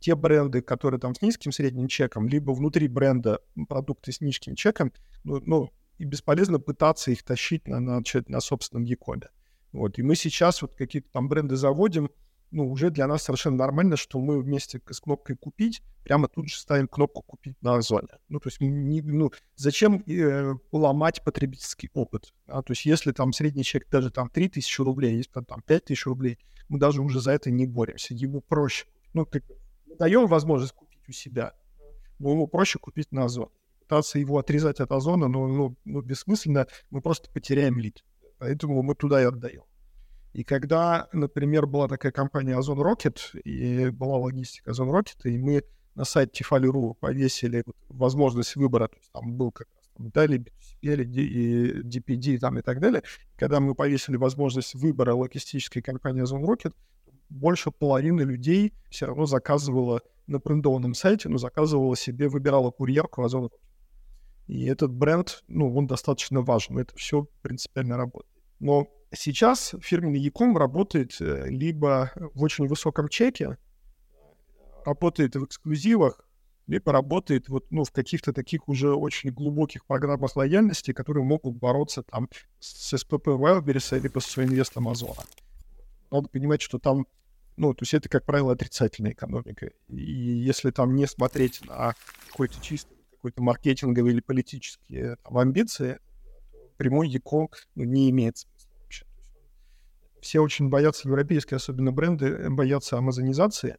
те 0.00 0.14
бренды, 0.14 0.62
которые 0.62 1.00
там 1.00 1.14
с 1.14 1.22
низким 1.22 1.52
средним 1.52 1.88
чеком, 1.88 2.26
либо 2.28 2.52
внутри 2.52 2.88
бренда 2.88 3.40
продукты 3.68 4.12
с 4.12 4.20
низким 4.20 4.54
чеком, 4.54 4.92
ну, 5.24 5.40
ну 5.44 5.70
и 5.98 6.04
бесполезно 6.04 6.58
пытаться 6.58 7.10
их 7.10 7.22
тащить 7.22 7.66
на, 7.68 7.80
на, 7.80 8.02
на 8.28 8.40
собственном 8.40 8.84
Якоме. 8.84 9.28
Вот. 9.72 9.98
И 9.98 10.02
мы 10.02 10.14
сейчас 10.14 10.62
вот 10.62 10.74
какие-то 10.74 11.10
там 11.10 11.28
бренды 11.28 11.56
заводим, 11.56 12.10
ну, 12.50 12.70
уже 12.70 12.90
для 12.90 13.06
нас 13.06 13.22
совершенно 13.22 13.56
нормально, 13.56 13.96
что 13.96 14.20
мы 14.20 14.40
вместе 14.40 14.80
с 14.88 15.00
кнопкой 15.00 15.36
«Купить» 15.36 15.82
прямо 16.04 16.28
тут 16.28 16.48
же 16.48 16.56
ставим 16.56 16.88
кнопку 16.88 17.22
«Купить» 17.22 17.60
на 17.60 17.76
Озоне. 17.76 18.08
Ну, 18.28 18.40
то 18.40 18.48
есть, 18.48 18.60
не, 18.60 19.02
ну, 19.02 19.30
зачем 19.56 20.02
э, 20.06 20.54
ломать 20.72 21.22
потребительский 21.22 21.90
опыт? 21.92 22.32
А? 22.46 22.62
То 22.62 22.72
есть, 22.72 22.86
если 22.86 23.12
там 23.12 23.32
средний 23.32 23.64
чек 23.64 23.88
даже 23.90 24.10
там 24.10 24.30
3000 24.30 24.80
рублей, 24.80 25.16
если 25.16 25.30
там 25.42 25.62
5000 25.62 26.06
рублей, 26.06 26.38
мы 26.68 26.78
даже 26.78 27.02
уже 27.02 27.20
за 27.20 27.32
это 27.32 27.50
не 27.50 27.66
боремся. 27.66 28.14
Ему 28.14 28.40
проще. 28.40 28.86
Ну, 29.12 29.26
как, 29.26 29.42
даем 29.98 30.26
возможность 30.26 30.72
купить 30.72 31.08
у 31.08 31.12
себя, 31.12 31.54
но 32.18 32.30
ему 32.30 32.46
проще 32.46 32.78
купить 32.78 33.12
на 33.12 33.24
Озоне. 33.24 33.50
Пытаться 33.80 34.18
его 34.18 34.38
отрезать 34.38 34.80
от 34.80 34.92
Озона, 34.92 35.28
ну, 35.28 35.46
ну, 35.46 35.76
ну 35.84 36.00
бессмысленно, 36.02 36.66
мы 36.90 37.00
просто 37.00 37.30
потеряем 37.30 37.78
лид. 37.78 38.04
Поэтому 38.38 38.82
мы 38.82 38.94
туда 38.94 39.20
и 39.20 39.24
отдаем. 39.24 39.62
И 40.38 40.44
когда, 40.44 41.08
например, 41.12 41.66
была 41.66 41.88
такая 41.88 42.12
компания 42.12 42.56
Озон 42.56 42.78
Rocket, 42.78 43.18
и 43.42 43.90
была 43.90 44.18
логистика 44.18 44.70
Озон 44.70 44.88
Rocket, 44.88 45.24
и 45.24 45.36
мы 45.36 45.64
на 45.96 46.04
сайте 46.04 46.44
Tifali.ru 46.44 46.94
повесили 46.94 47.64
возможность 47.88 48.54
выбора, 48.54 48.86
то 48.86 48.96
есть 48.98 49.10
там 49.10 49.32
был 49.32 49.50
как 49.50 49.66
раз 49.74 49.90
там 49.96 50.06
Dali, 50.06 50.38
B2C, 50.80 51.82
DPD 51.82 52.38
там, 52.38 52.56
и 52.56 52.62
так 52.62 52.78
далее. 52.78 53.02
Когда 53.34 53.58
мы 53.58 53.74
повесили 53.74 54.14
возможность 54.14 54.76
выбора 54.76 55.12
логистической 55.12 55.82
компании 55.82 56.22
Озон 56.22 56.44
Rocket, 56.44 56.72
больше 57.28 57.72
половины 57.72 58.20
людей 58.20 58.74
все 58.90 59.06
равно 59.06 59.26
заказывала 59.26 60.02
на 60.28 60.38
брендованном 60.38 60.94
сайте, 60.94 61.28
но 61.28 61.38
заказывала 61.38 61.96
себе, 61.96 62.28
выбирала 62.28 62.70
курьерку 62.70 63.24
Озон 63.24 63.46
Rocket. 63.46 63.60
И 64.46 64.66
этот 64.66 64.92
бренд, 64.92 65.42
ну, 65.48 65.74
он 65.74 65.88
достаточно 65.88 66.42
важен, 66.42 66.78
это 66.78 66.94
все 66.94 67.26
принципиально 67.42 67.96
работает. 67.96 68.32
Но 68.60 68.86
сейчас 69.12 69.74
фирменный 69.80 70.20
e 70.20 70.58
работает 70.58 71.20
э, 71.20 71.48
либо 71.48 72.12
в 72.34 72.42
очень 72.42 72.66
высоком 72.66 73.08
чеке, 73.08 73.58
работает 74.84 75.36
в 75.36 75.44
эксклюзивах, 75.44 76.24
либо 76.66 76.92
работает 76.92 77.48
вот, 77.48 77.66
ну, 77.70 77.84
в 77.84 77.90
каких-то 77.90 78.32
таких 78.32 78.68
уже 78.68 78.94
очень 78.94 79.30
глубоких 79.30 79.86
программах 79.86 80.36
лояльности, 80.36 80.92
которые 80.92 81.24
могут 81.24 81.56
бороться 81.56 82.02
там 82.02 82.28
с 82.60 82.96
СПП 82.96 83.28
Wildberries 83.28 83.98
либо 84.00 84.20
с 84.20 84.38
инвест 84.38 84.76
Амазона. 84.76 85.22
Надо 86.10 86.28
понимать, 86.28 86.60
что 86.60 86.78
там, 86.78 87.06
ну, 87.56 87.72
то 87.72 87.82
есть 87.82 87.94
это, 87.94 88.08
как 88.08 88.24
правило, 88.24 88.52
отрицательная 88.52 89.12
экономика. 89.12 89.70
И 89.88 90.00
если 90.02 90.70
там 90.70 90.94
не 90.94 91.06
смотреть 91.06 91.64
на 91.66 91.94
какой-то 92.28 92.60
чисто 92.60 92.90
какой-то 93.18 93.42
маркетинговый 93.42 94.12
или 94.12 94.20
политические 94.20 95.16
там, 95.24 95.38
амбиции, 95.38 95.98
прямой 96.76 97.08
Яком 97.08 97.50
ну, 97.74 97.84
не 97.84 98.10
имеет 98.10 98.38
смысла. 98.38 98.57
Все 100.20 100.40
очень 100.40 100.68
боятся, 100.68 101.08
европейские 101.08 101.56
особенно 101.56 101.92
бренды, 101.92 102.26
э, 102.26 102.50
боятся 102.50 102.98
амазонизации, 102.98 103.76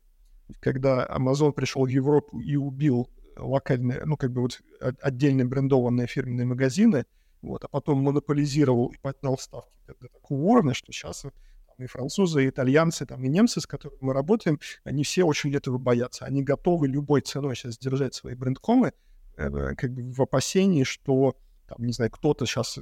когда 0.60 1.06
Amazon 1.06 1.52
пришел 1.52 1.86
в 1.86 1.90
Европу 1.90 2.40
и 2.40 2.56
убил 2.56 3.10
локальные, 3.38 4.04
ну, 4.06 4.18
как 4.18 4.32
бы 4.32 4.42
вот 4.42 4.62
отдельные 5.02 5.46
брендованные 5.46 6.08
фирменные 6.08 6.46
магазины, 6.46 7.06
вот, 7.42 7.64
а 7.64 7.68
потом 7.68 8.02
монополизировал 8.02 8.88
и 8.88 8.98
поднял 8.98 9.38
ставки 9.38 9.72
до 9.88 10.08
такого 10.08 10.42
уровня, 10.42 10.74
что 10.74 10.92
сейчас 10.92 11.26
и 11.78 11.86
французы, 11.86 12.44
и 12.44 12.50
итальянцы, 12.50 13.06
там, 13.06 13.24
и 13.24 13.30
немцы, 13.30 13.62
с 13.62 13.68
которыми 13.68 14.00
мы 14.02 14.14
работаем, 14.14 14.60
они 14.84 15.04
все 15.04 15.24
очень 15.24 15.56
этого 15.56 15.78
боятся. 15.78 16.26
Они 16.26 16.44
готовы 16.44 16.88
любой 16.88 17.22
ценой 17.22 17.56
сейчас 17.56 17.78
держать 17.78 18.14
свои 18.14 18.36
брендкомы, 18.36 18.94
э, 19.38 19.76
как 19.76 19.94
бы 19.94 20.12
в 20.12 20.22
опасении, 20.22 20.84
что, 20.84 21.36
там, 21.70 21.86
не 21.86 21.94
знаю, 21.94 22.12
кто-то 22.12 22.46
сейчас 22.46 22.80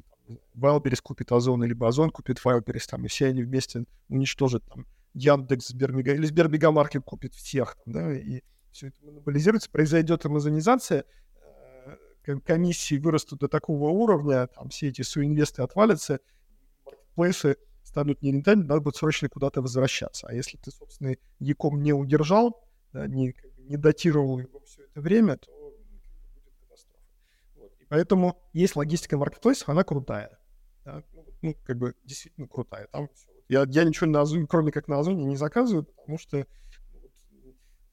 Wildberries 0.55 1.01
купит 1.01 1.31
Озон, 1.31 1.63
либо 1.63 1.87
Озон 1.87 2.09
купит 2.09 2.39
Wildberries, 2.43 2.87
там, 2.89 3.05
и 3.05 3.07
все 3.07 3.27
они 3.27 3.43
вместе 3.43 3.85
уничтожат 4.09 4.63
там 4.65 4.85
Яндекс, 5.13 5.69
Сбермега, 5.69 6.13
или 6.13 6.25
Сбермегамаркет 6.25 7.03
купит 7.03 7.33
всех, 7.33 7.75
там, 7.83 7.93
да, 7.93 8.13
и 8.13 8.41
все 8.71 8.87
это 8.87 8.97
монополизируется, 9.03 9.69
произойдет 9.69 10.25
амазонизация, 10.25 11.05
э, 12.25 12.39
комиссии 12.45 12.97
вырастут 12.97 13.39
до 13.39 13.47
такого 13.47 13.89
уровня, 13.89 14.47
там 14.47 14.69
все 14.69 14.89
эти 14.89 15.01
суинвесты 15.01 15.61
отвалятся, 15.61 16.19
маркетплейсы 17.17 17.57
станут 17.83 18.21
не 18.21 18.31
рентабельны, 18.31 18.65
надо 18.65 18.81
будет 18.81 18.95
срочно 18.95 19.29
куда-то 19.29 19.61
возвращаться. 19.61 20.27
А 20.27 20.33
если 20.33 20.57
ты, 20.57 20.71
собственно, 20.71 21.15
Яком 21.39 21.81
не 21.81 21.93
удержал, 21.93 22.63
да, 22.93 23.07
не, 23.07 23.35
не 23.57 23.77
датировал 23.77 24.39
его 24.39 24.59
все 24.65 24.83
это 24.83 25.01
время, 25.01 25.37
то 25.37 25.51
будет 26.35 26.53
катастрофа. 26.61 27.03
Вот. 27.55 27.71
И 27.76 27.76
поэтому 27.89 28.41
есть 28.53 28.75
логистика 28.75 29.17
маркетплейсов, 29.17 29.69
она 29.69 29.83
крутая. 29.83 30.37
Да? 30.85 31.03
Ну, 31.13 31.25
ну, 31.41 31.55
как 31.65 31.77
бы 31.77 31.95
действительно 32.03 32.47
крутая. 32.47 32.87
Там 32.87 33.09
я, 33.49 33.65
я 33.69 33.83
ничего 33.83 34.07
на 34.09 34.21
Озоне, 34.21 34.47
кроме 34.47 34.71
как 34.71 34.87
на 34.87 34.99
Озоне, 34.99 35.25
не 35.25 35.35
заказываю, 35.35 35.83
потому 35.83 36.17
что 36.17 36.45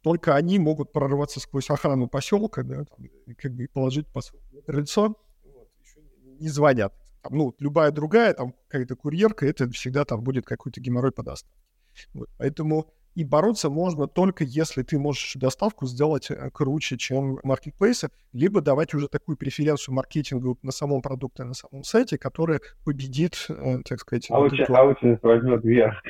только 0.03 0.35
они 0.35 0.59
могут 0.59 0.93
прорваться 0.93 1.41
сквозь 1.41 1.71
охрану 1.71 2.09
поселка, 2.09 2.63
да, 2.63 2.85
там, 2.85 3.07
как 3.39 3.53
бы 3.53 3.69
положить 3.69 4.07
по 4.09 4.21
лицо, 4.67 5.17
вот, 5.45 5.69
еще 5.81 6.01
не 6.39 6.49
звонят. 6.49 6.95
Там, 7.23 7.39
ну, 7.39 7.55
любая 7.59 7.91
другая, 7.91 8.35
там, 8.35 8.55
какая-то 8.69 8.97
курьерка, 8.97 9.47
это 9.47 9.71
всегда 9.71 10.05
там 10.05 10.23
будет 10.23 10.45
какой-то 10.45 10.81
геморрой 10.81 11.13
по 11.13 11.23
доставке. 11.23 11.59
Вот, 12.13 12.29
поэтому 12.37 12.93
и 13.15 13.25
бороться 13.25 13.71
можно 13.71 14.09
только 14.09 14.45
если 14.45 14.83
ты 14.83 14.99
можешь 14.99 15.35
доставку 15.37 15.87
сделать 15.87 16.31
э, 16.31 16.51
круче, 16.51 16.97
чем 16.97 17.39
маркетплейсы, 17.43 18.11
либо 18.33 18.61
давать 18.61 18.93
уже 18.95 19.09
такую 19.09 19.37
преференцию 19.37 19.95
маркетингу 19.95 20.59
на 20.62 20.73
самом 20.73 21.01
продукте, 21.01 21.45
на 21.45 21.55
самом 21.55 21.85
сайте, 21.85 22.19
которая 22.19 22.61
победит, 22.85 23.47
э, 23.49 23.79
так 23.85 24.01
сказать... 24.01 24.31
Аутинг 24.31 24.69
вот 24.69 25.23
возьмет 25.23 25.65
вверх. 25.65 26.03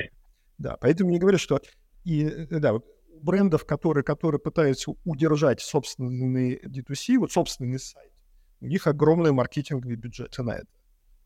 Да, 0.56 0.76
поэтому 0.80 1.10
не 1.10 1.18
говорю, 1.18 1.38
что 1.38 1.60
и, 2.04 2.24
э, 2.24 2.46
да, 2.58 2.80
брендов, 3.20 3.66
которые, 3.66 4.02
которые 4.02 4.40
пытаются 4.40 4.92
удержать 5.04 5.60
собственный 5.60 6.60
D2C, 6.64 7.18
вот 7.18 7.32
собственный 7.32 7.78
сайт, 7.78 8.12
у 8.60 8.66
них 8.66 8.86
огромные 8.86 9.32
маркетинговые 9.32 9.96
бюджеты 9.96 10.42
на 10.42 10.52
это. 10.52 10.66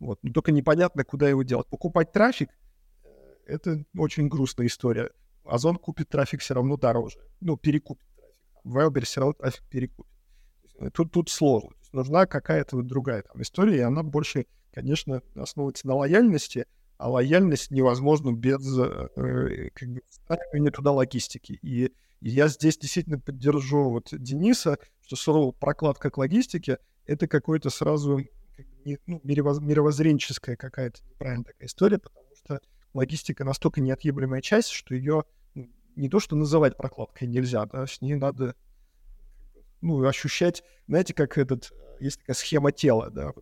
Вот. 0.01 0.19
Но 0.23 0.33
только 0.33 0.51
непонятно, 0.51 1.05
куда 1.05 1.29
его 1.29 1.43
делать. 1.43 1.67
Покупать 1.69 2.13
трафик— 2.13 2.51
это 3.47 3.85
очень 3.97 4.29
грустная 4.29 4.67
история. 4.67 5.11
Озон 5.49 5.77
купит 5.77 6.09
трафик 6.09 6.41
все 6.41 6.55
равно 6.55 6.77
дороже. 6.77 7.21
Ну, 7.41 7.57
перекупит 7.57 8.07
трафик. 8.17 8.37
Wildberries 8.65 9.05
все 9.05 9.21
равно 9.21 9.33
трафик 9.33 9.63
перекупит. 9.69 10.13
Э, 10.79 10.91
тут, 10.91 11.13
тут 11.13 11.31
сложно. 11.31 11.71
То 11.71 11.79
есть 11.81 11.93
нужна 11.93 12.27
какая-то 12.27 12.77
вот 12.77 12.87
другая 12.87 13.23
там 13.23 13.41
история, 13.43 13.79
и 13.79 13.81
она 13.81 14.03
больше, 14.03 14.47
конечно, 14.73 15.23
основывается 15.35 15.87
на 15.87 15.95
лояльности, 15.95 16.67
а 16.99 17.11
лояльность 17.11 17.71
невозможна 17.71 18.33
без 18.33 18.61
э, 18.79 19.09
э 19.17 19.71
как 19.71 19.89
бы, 19.89 20.03
встраивания 20.09 20.71
туда 20.71 20.93
логистики. 20.93 21.59
И, 21.63 21.87
и 21.87 21.93
я 22.21 22.49
здесь 22.49 22.77
действительно 22.77 23.19
поддержу 23.19 23.91
вот 23.91 24.09
Дениса, 24.13 24.79
что 25.01 25.17
слово 25.17 25.53
прокладка 25.53 26.11
к 26.11 26.19
логистике— 26.19 26.79
это 27.07 27.27
какой-то 27.27 27.71
сразу 27.71 28.21
как 28.57 28.67
бы, 28.67 28.81
не, 28.85 28.99
ну, 29.07 29.21
мировоз, 29.25 29.61
мировоззренческая 29.61 30.57
какая-то 30.57 31.01
неправильная 31.09 31.45
такая 31.45 31.67
история, 31.69 31.99
потому 31.99 32.27
что 32.35 32.61
логистика 32.93 33.45
настолько 33.45 33.81
неотъемлемая 33.81 34.43
часть, 34.43 34.71
что 34.71 34.95
ее 34.95 35.25
не 35.99 36.09
то 36.09 36.21
что 36.21 36.37
называть 36.37 36.77
прокладкой 36.77 37.29
нельзя, 37.29 37.67
да, 37.67 37.87
с 37.87 38.01
ней 38.01 38.15
надо 38.15 38.55
ну, 39.81 40.05
ощущать, 40.07 40.65
знаете, 40.87 41.15
как 41.15 41.39
этот, 41.39 41.73
есть 42.01 42.21
такая 42.21 42.35
схема 42.35 42.73
тела, 42.73 43.11
да, 43.11 43.33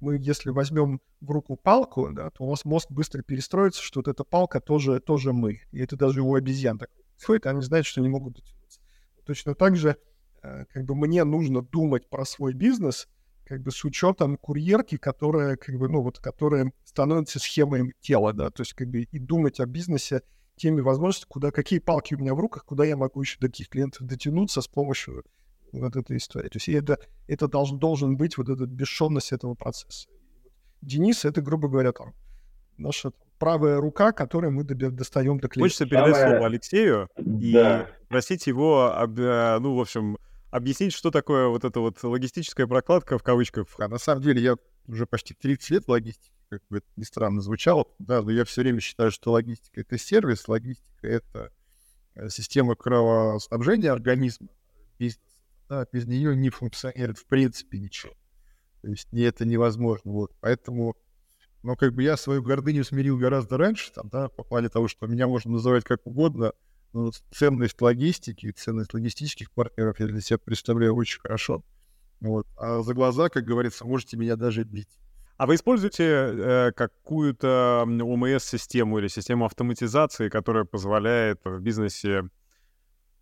мы, 0.00 0.16
если 0.16 0.50
возьмем 0.50 1.00
в 1.20 1.30
руку 1.30 1.56
палку, 1.56 2.10
да, 2.12 2.30
то 2.30 2.44
у 2.44 2.50
нас 2.50 2.64
мозг 2.64 2.90
быстро 2.90 3.22
перестроится, 3.22 3.82
что 3.82 4.00
вот 4.00 4.08
эта 4.08 4.24
палка 4.24 4.60
тоже, 4.60 5.00
тоже 5.00 5.32
мы. 5.32 5.62
И 5.72 5.80
это 5.80 5.96
даже 5.96 6.22
у 6.22 6.34
обезьян 6.34 6.78
так 6.78 6.90
происходит, 7.14 7.46
они 7.46 7.62
знают, 7.62 7.86
что 7.86 8.00
не 8.00 8.08
могут 8.08 8.34
дотянуться. 8.34 8.80
Точно 9.24 9.54
так 9.54 9.76
же, 9.76 9.96
э, 10.42 10.64
как 10.66 10.84
бы 10.84 10.94
мне 10.94 11.24
нужно 11.24 11.62
думать 11.62 12.08
про 12.08 12.24
свой 12.24 12.52
бизнес, 12.52 13.08
как 13.44 13.62
бы 13.62 13.72
с 13.72 13.84
учетом 13.84 14.36
курьерки, 14.36 14.98
которая, 14.98 15.56
как 15.56 15.76
бы, 15.76 15.88
ну, 15.88 16.02
вот, 16.02 16.18
которая 16.18 16.72
становится 16.84 17.40
схемой 17.40 17.94
тела, 18.00 18.32
да, 18.32 18.50
то 18.50 18.60
есть, 18.60 18.74
как 18.74 18.88
бы, 18.88 19.00
и 19.00 19.18
думать 19.18 19.58
о 19.58 19.66
бизнесе 19.66 20.22
теми 20.58 20.80
возможностями, 20.80 21.30
куда, 21.30 21.50
какие 21.50 21.78
палки 21.78 22.14
у 22.14 22.18
меня 22.18 22.34
в 22.34 22.40
руках, 22.40 22.64
куда 22.64 22.84
я 22.84 22.96
могу 22.96 23.22
еще 23.22 23.38
до 23.40 23.46
таких 23.48 23.68
клиентов 23.68 24.06
дотянуться 24.06 24.60
с 24.60 24.68
помощью 24.68 25.24
вот 25.72 25.96
этой 25.96 26.16
истории. 26.16 26.48
То 26.48 26.56
есть 26.56 26.68
это, 26.68 26.98
это 27.26 27.48
должен, 27.48 27.78
должен 27.78 28.16
быть 28.16 28.36
вот 28.36 28.48
эта 28.48 28.66
бесшовность 28.66 29.32
этого 29.32 29.54
процесса. 29.54 30.08
Денис— 30.82 31.24
это, 31.24 31.40
грубо 31.40 31.68
говоря, 31.68 31.92
там, 31.92 32.14
наша 32.76 33.12
правая 33.38 33.78
рука, 33.80 34.12
которой 34.12 34.50
мы 34.50 34.64
достаем 34.64 35.38
до 35.38 35.48
клиента. 35.48 35.60
Хочется 35.60 35.86
передать 35.86 36.16
Самое... 36.16 36.30
слово 36.30 36.46
Алексею 36.46 37.08
да. 37.16 37.82
и 37.82 38.08
просить 38.08 38.46
его, 38.46 38.92
э, 38.96 39.58
ну, 39.58 39.76
в 39.76 39.80
общем, 39.80 40.18
объяснить, 40.50 40.92
что 40.92 41.10
такое 41.10 41.48
вот 41.48 41.64
эта 41.64 41.80
вот 41.80 42.02
логистическая 42.02 42.66
прокладка 42.66 43.18
в 43.18 43.22
кавычках. 43.22 43.66
А 43.78 43.88
на 43.88 43.98
самом 43.98 44.22
деле 44.22 44.40
я 44.42 44.56
уже 44.86 45.06
почти 45.06 45.34
30 45.34 45.70
лет 45.70 45.84
в 45.84 45.90
логистике, 45.90 46.32
как 46.48 46.62
бы 46.68 46.78
это 46.78 46.86
ни 46.96 47.04
странно 47.04 47.40
звучало, 47.40 47.86
да, 47.98 48.22
но 48.22 48.30
я 48.30 48.44
все 48.44 48.62
время 48.62 48.80
считаю, 48.80 49.10
что 49.10 49.32
логистика— 49.32 49.80
это 49.82 49.98
сервис, 49.98 50.48
логистика— 50.48 50.86
это 51.06 51.52
э, 52.14 52.28
система 52.28 52.74
кровоснабжения 52.74 53.92
организма, 53.92 54.48
бизнеса. 54.98 55.24
Да, 55.68 55.86
без 55.92 56.06
нее 56.06 56.34
не 56.34 56.48
функционирует 56.48 57.18
в 57.18 57.26
принципе 57.26 57.78
ничего. 57.78 58.14
То 58.82 58.88
есть 58.88 59.12
не 59.12 59.22
это 59.22 59.44
невозможно. 59.44 60.12
Вот. 60.12 60.32
Поэтому, 60.40 60.96
ну, 61.62 61.76
как 61.76 61.92
бы 61.92 62.02
я 62.02 62.16
свою 62.16 62.42
гордыню 62.42 62.84
смирил 62.84 63.18
гораздо 63.18 63.58
раньше, 63.58 63.92
там, 63.92 64.08
да, 64.08 64.28
по 64.28 64.44
плане 64.44 64.70
того, 64.70 64.88
что 64.88 65.06
меня 65.06 65.26
можно 65.26 65.52
называть 65.52 65.84
как 65.84 66.06
угодно, 66.06 66.52
но 66.94 67.10
ценность 67.30 67.80
логистики, 67.82 68.50
ценность 68.52 68.94
логистических 68.94 69.50
партнеров 69.50 70.00
я 70.00 70.06
для 70.06 70.20
себя 70.22 70.38
представляю 70.38 70.94
очень 70.94 71.20
хорошо. 71.20 71.62
Вот. 72.20 72.46
А 72.56 72.80
за 72.82 72.94
глаза, 72.94 73.28
как 73.28 73.44
говорится, 73.44 73.84
можете 73.84 74.16
меня 74.16 74.36
даже 74.36 74.64
бить. 74.64 74.88
А 75.38 75.46
вы 75.46 75.54
используете 75.54 76.04
э, 76.04 76.72
какую-то 76.72 77.84
ОМС-систему 77.86 78.98
или 78.98 79.06
систему 79.06 79.44
автоматизации, 79.44 80.28
которая 80.28 80.64
позволяет 80.64 81.40
в 81.44 81.60
бизнесе 81.60 82.24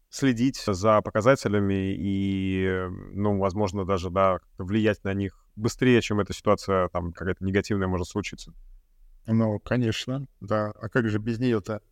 следить 0.09 0.63
за 0.67 1.03
показателями 1.03 1.95
и, 1.95 2.87
ну, 3.13 3.39
возможно, 3.39 3.85
даже, 3.85 4.09
да, 4.09 4.39
влиять 4.57 5.05
на 5.05 5.13
них 5.13 5.45
быстрее, 5.57 6.01
чем 6.01 6.19
эта 6.19 6.33
ситуация 6.33 6.89
там 6.89 7.13
какая-то 7.13 7.45
негативная 7.45 7.87
может 7.87 8.09
случиться? 8.09 8.55
Ну, 9.27 9.59
конечно, 9.59 10.27
да. 10.41 10.71
А 10.71 10.89
как 10.89 11.11
же 11.11 11.19
без 11.19 11.39
нее-то? 11.39 11.83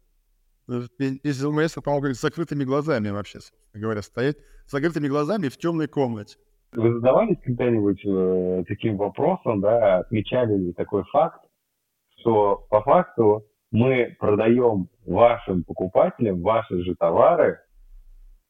Без 0.66 1.42
ЛМС, 1.42 1.74
по-моему, 1.84 2.14
с 2.14 2.20
закрытыми 2.22 2.64
глазами 2.64 3.10
вообще, 3.10 3.40
говоря, 3.74 4.00
стоять 4.00 4.38
с 4.66 4.70
закрытыми 4.70 5.08
глазами 5.08 5.48
в 5.50 5.58
темной 5.58 5.86
комнате. 5.86 6.38
Вы 6.74 6.94
задавались 6.94 7.38
когда-нибудь 7.42 8.04
э, 8.04 8.64
таким 8.66 8.96
вопросом, 8.96 9.60
да, 9.60 9.98
отмечали 9.98 10.56
ли 10.56 10.72
такой 10.72 11.04
факт, 11.04 11.40
что 12.18 12.66
по 12.68 12.80
факту 12.82 13.44
мы 13.70 14.16
продаем 14.18 14.88
вашим 15.06 15.62
покупателям 15.64 16.42
ваши 16.42 16.82
же 16.82 16.94
товары, 16.96 17.60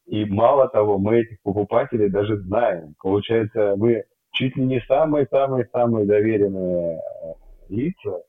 и 0.05 0.25
мало 0.25 0.69
того, 0.69 0.97
мы 0.97 1.19
этих 1.19 1.41
покупателей 1.41 2.09
даже 2.09 2.37
знаем. 2.41 2.95
Получается, 3.01 3.75
мы 3.77 4.03
чуть 4.31 4.55
ли 4.55 4.65
не 4.65 4.79
самые-самые-самые 4.81 6.05
доверенные 6.05 6.97
э, 6.97 7.33
лица, 7.69 8.21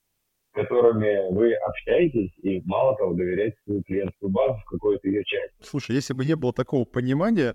которыми 0.52 1.32
вы 1.32 1.54
общаетесь, 1.54 2.32
и 2.42 2.62
мало 2.64 2.96
того, 2.96 3.12
доверяете 3.14 3.56
свою 3.64 3.82
клиентскую 3.82 4.30
базу 4.30 4.58
в 4.58 4.70
какой-то 4.70 5.06
ее 5.08 5.22
части. 5.24 5.54
Слушай, 5.60 5.96
если 5.96 6.14
бы 6.14 6.24
не 6.24 6.34
было 6.34 6.52
такого 6.52 6.84
понимания, 6.84 7.54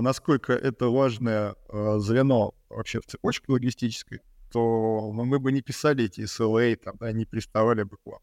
насколько 0.00 0.52
это 0.52 0.88
важное 0.88 1.54
а, 1.68 1.98
звено 1.98 2.52
вообще 2.68 3.00
в 3.00 3.06
цепочке 3.06 3.52
логистической, 3.52 4.20
то 4.52 5.10
мы 5.12 5.38
бы 5.38 5.52
не 5.52 5.62
писали 5.62 6.04
эти 6.04 6.22
SLA, 6.22 6.76
там, 6.76 6.94
да, 7.00 7.12
не 7.12 7.24
приставали 7.24 7.82
бы 7.82 7.96
к 7.96 8.06
вам 8.06 8.20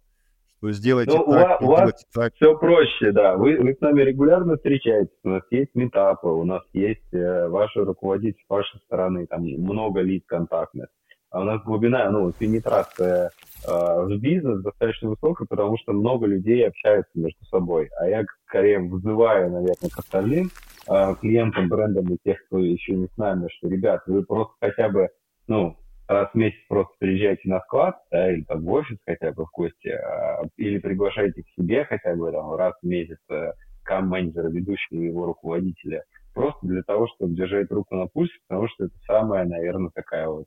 что 0.65 0.71
сделайте 0.71 1.17
ну, 1.17 1.31
так, 1.31 1.61
у 1.61 1.67
вас 1.67 2.05
так. 2.13 2.33
все 2.35 2.57
проще, 2.57 3.11
да. 3.11 3.35
Вы, 3.35 3.57
вы 3.59 3.73
с 3.73 3.81
нами 3.81 4.01
регулярно 4.01 4.55
встречаетесь, 4.55 5.13
у 5.23 5.29
нас 5.29 5.43
есть 5.51 5.75
метапы, 5.75 6.27
у 6.27 6.43
нас 6.43 6.63
есть 6.73 7.13
э, 7.13 7.47
ваши 7.47 7.83
руководители 7.83 8.41
с 8.45 8.49
вашей 8.49 8.79
стороны, 8.81 9.27
там 9.27 9.43
много 9.43 10.01
лиц 10.01 10.23
контактных. 10.25 10.87
А 11.35 11.41
у 11.41 11.43
нас 11.43 11.61
глубина, 11.63 12.09
ну, 12.11 12.31
пенетрация 12.31 13.29
э, 13.67 13.69
в 13.69 14.17
бизнес 14.21 14.63
достаточно 14.63 15.09
высокая, 15.09 15.45
потому 15.45 15.77
что 15.77 15.91
много 15.91 16.27
людей 16.27 16.65
общаются 16.65 17.11
между 17.13 17.43
собой. 17.47 17.89
А 17.99 18.07
я 18.07 18.23
скорее 18.47 18.79
вызываю, 18.79 19.51
наверное, 19.51 19.89
к 19.93 19.99
остальным 19.99 20.49
э, 20.87 21.15
клиентам, 21.19 21.67
брендам 21.67 22.05
и 22.13 22.17
тех, 22.23 22.37
кто 22.45 22.59
еще 22.59 22.93
не 22.93 23.07
с 23.07 23.17
нами, 23.17 23.49
что, 23.49 23.67
ребят, 23.67 24.03
вы 24.07 24.23
просто 24.23 24.53
хотя 24.61 24.87
бы, 24.87 25.09
ну, 25.47 25.75
раз 26.07 26.29
в 26.31 26.35
месяц 26.35 26.55
просто 26.69 26.93
приезжайте 26.99 27.49
на 27.49 27.59
склад, 27.59 27.97
да, 28.11 28.31
или 28.31 28.43
там 28.45 28.61
в 28.61 28.71
офис 28.71 28.97
хотя 29.05 29.33
бы 29.33 29.43
в 29.43 29.51
гости, 29.51 29.89
а, 29.89 30.43
или 30.55 30.77
приглашайте 30.79 31.43
к 31.43 31.49
себе 31.59 31.83
хотя 31.83 32.15
бы 32.15 32.31
там 32.31 32.55
раз 32.55 32.75
в 32.81 32.87
месяц 32.87 33.19
э, 33.29 33.51
кам-менеджера, 33.83 34.47
ведущего 34.47 35.01
его 35.01 35.25
руководителя, 35.25 36.05
просто 36.33 36.65
для 36.65 36.83
того, 36.83 37.09
чтобы 37.13 37.35
держать 37.35 37.69
руку 37.71 37.93
на 37.93 38.07
пульсе, 38.07 38.35
потому 38.47 38.69
что 38.69 38.85
это 38.85 38.95
самая, 39.05 39.43
наверное, 39.43 39.91
такая 39.93 40.29
вот 40.29 40.45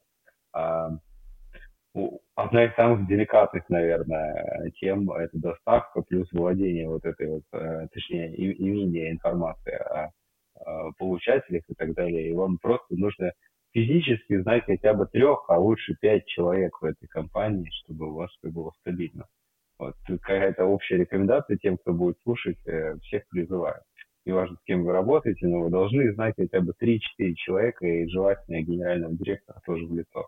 одна 0.52 2.64
из 2.64 2.74
самых 2.74 3.08
деликатных, 3.08 3.68
наверное, 3.68 4.70
тем 4.80 5.10
это 5.10 5.36
доставка 5.38 6.02
плюс 6.02 6.28
владение 6.32 6.88
вот 6.88 7.04
этой 7.04 7.28
вот, 7.28 7.42
э, 7.52 7.88
точнее, 7.92 8.34
имение 8.36 9.10
информации 9.10 9.74
о 9.74 10.10
получателях 10.98 11.62
и 11.68 11.74
так 11.74 11.94
далее. 11.94 12.28
И 12.28 12.34
вам 12.34 12.58
просто 12.58 12.96
нужно 12.96 13.32
физически 13.72 14.40
знать 14.40 14.64
хотя 14.64 14.94
бы 14.94 15.06
трех, 15.06 15.44
а 15.48 15.58
лучше 15.58 15.96
пять 16.00 16.26
человек 16.26 16.80
в 16.80 16.84
этой 16.84 17.06
компании, 17.06 17.70
чтобы 17.84 18.10
у 18.10 18.14
вас 18.14 18.30
все 18.32 18.50
было 18.50 18.72
стабильно. 18.80 19.26
Вот 19.78 19.94
какая-то 20.06 20.64
общая 20.64 20.96
рекомендация 20.96 21.56
тем, 21.56 21.78
кто 21.78 21.92
будет 21.92 22.18
слушать, 22.22 22.58
э, 22.66 22.96
всех 23.02 23.28
призываю. 23.28 23.80
Неважно, 24.26 24.56
с 24.56 24.64
кем 24.64 24.84
вы 24.84 24.92
работаете, 24.92 25.46
но 25.46 25.60
вы 25.60 25.70
должны 25.70 26.12
знать 26.12 26.34
хотя 26.36 26.60
бы 26.60 26.72
3-4 26.78 27.34
человека 27.34 27.86
и 27.86 28.08
желательно 28.08 28.62
генерального 28.62 29.14
директора 29.14 29.60
тоже 29.64 29.86
в 29.86 29.94
лицо. 29.94 30.26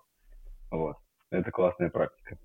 Вот. 0.70 0.96
Это 1.30 1.50
классная 1.50 1.90
практика. 1.90 2.38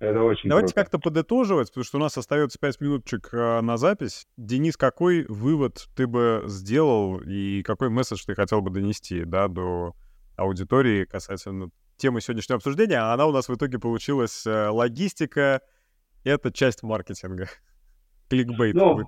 Это 0.00 0.22
очень 0.22 0.48
Давайте 0.48 0.74
круто. 0.74 0.80
как-то 0.80 0.98
подытоживать, 1.00 1.68
потому 1.68 1.84
что 1.84 1.98
у 1.98 2.00
нас 2.00 2.16
остается 2.16 2.58
5 2.58 2.80
минуточек 2.80 3.30
э, 3.32 3.60
на 3.60 3.76
запись. 3.76 4.28
Денис, 4.36 4.76
какой 4.76 5.24
вывод 5.24 5.88
ты 5.96 6.06
бы 6.06 6.44
сделал 6.46 7.18
и 7.18 7.62
какой 7.64 7.88
месседж 7.88 8.22
ты 8.24 8.36
хотел 8.36 8.60
бы 8.60 8.70
донести 8.70 9.24
да, 9.24 9.48
до 9.48 9.94
аудитории 10.36 11.04
касательно 11.04 11.70
темы 11.96 12.20
сегодняшнего 12.20 12.58
обсуждения, 12.58 12.98
она 12.98 13.26
у 13.26 13.32
нас 13.32 13.48
в 13.48 13.54
итоге 13.54 13.80
получилась 13.80 14.46
э, 14.46 14.68
логистика, 14.68 15.62
это 16.22 16.52
часть 16.52 16.84
маркетинга. 16.84 17.48
Кликбейт. 18.28 18.74
Ну, 18.74 19.00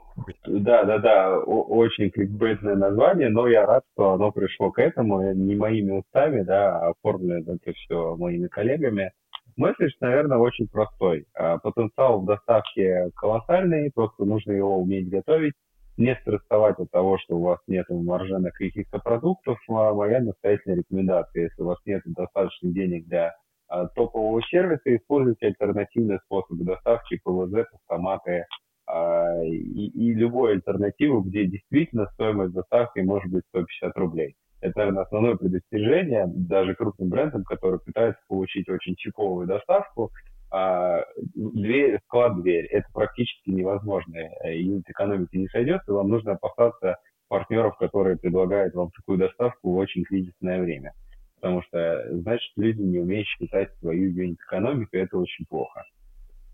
да, 0.47 0.85
да, 0.85 0.99
да, 0.99 1.39
очень 1.39 2.11
кликбейтное 2.11 2.75
название, 2.75 3.29
но 3.29 3.47
я 3.49 3.67
рад, 3.67 3.85
что 3.93 4.13
оно 4.13 4.33
пришло 4.33 4.71
к 4.71 4.79
этому, 4.79 5.33
не 5.33 5.55
моими 5.57 5.99
устами, 5.99 6.43
да, 6.43 6.79
а 6.79 6.91
оформлено 6.91 7.55
это 7.55 7.73
все 7.75 8.17
моими 8.17 8.47
коллегами. 8.47 9.13
Месседж, 9.57 9.93
наверное, 10.01 10.39
очень 10.39 10.69
простой. 10.69 11.27
А, 11.35 11.59
потенциал 11.59 12.21
в 12.21 12.25
доставке 12.25 13.11
колоссальный, 13.15 13.91
просто 13.95 14.25
нужно 14.25 14.53
его 14.53 14.79
уметь 14.79 15.11
готовить, 15.11 15.55
не 15.99 16.17
стрессовать 16.23 16.79
от 16.79 16.91
того, 16.91 17.19
что 17.19 17.37
у 17.37 17.43
вас 17.43 17.59
нет 17.67 17.87
на 17.91 18.51
каких-то 18.53 19.01
продуктов, 19.01 19.59
а 19.69 19.93
моя 19.93 20.21
настоятельная 20.21 20.79
рекомендация, 20.79 21.45
если 21.45 21.63
у 21.63 21.67
вас 21.67 21.79
нет 21.85 22.01
достаточно 22.07 22.71
денег 22.71 23.07
для 23.07 23.35
а, 23.69 23.87
топового 23.89 24.41
сервиса, 24.45 24.97
используйте 24.97 25.49
альтернативные 25.49 26.21
способы 26.25 26.65
доставки, 26.65 27.21
ПВЗ, 27.23 27.67
автоматы 27.71 28.47
и, 28.89 29.87
и 29.89 30.15
любую 30.15 30.53
альтернативу, 30.53 31.21
где 31.21 31.47
действительно 31.47 32.07
стоимость 32.15 32.53
доставки 32.53 33.01
может 33.01 33.31
быть 33.31 33.45
150 33.51 33.97
рублей. 33.97 34.37
Это, 34.61 34.79
наверное, 34.79 35.05
основное 35.05 35.37
предостережение 35.37 36.27
даже 36.27 36.75
крупным 36.75 37.09
брендам, 37.09 37.45
которые 37.45 37.81
пытаются 37.81 38.21
получить 38.29 38.69
очень 38.69 38.95
чиповую 38.97 39.47
доставку, 39.47 40.11
а, 40.51 41.05
дверь, 41.35 41.99
склад-дверь. 42.07 42.67
Это 42.67 42.87
практически 42.93 43.51
невозможно. 43.51 44.17
Юнит 44.45 44.89
экономики 44.89 45.37
не 45.37 45.49
сойдет, 45.49 45.83
и 45.87 45.93
вам 45.93 46.09
нужно 46.09 46.33
опасаться 46.33 46.97
партнеров, 47.29 47.79
которые 47.79 48.19
предлагают 48.19 48.75
вам 48.75 48.91
такую 48.91 49.19
доставку 49.19 49.73
в 49.73 49.77
очень 49.77 50.05
кризисное 50.05 50.61
время. 50.61 50.93
Потому 51.37 51.63
что, 51.63 52.05
значит, 52.11 52.53
люди 52.57 52.83
не 52.83 52.99
умеют 52.99 53.27
считать 53.29 53.73
свою 53.79 54.11
юнит-экономику, 54.11 54.97
это 54.97 55.17
очень 55.17 55.47
плохо. 55.47 55.85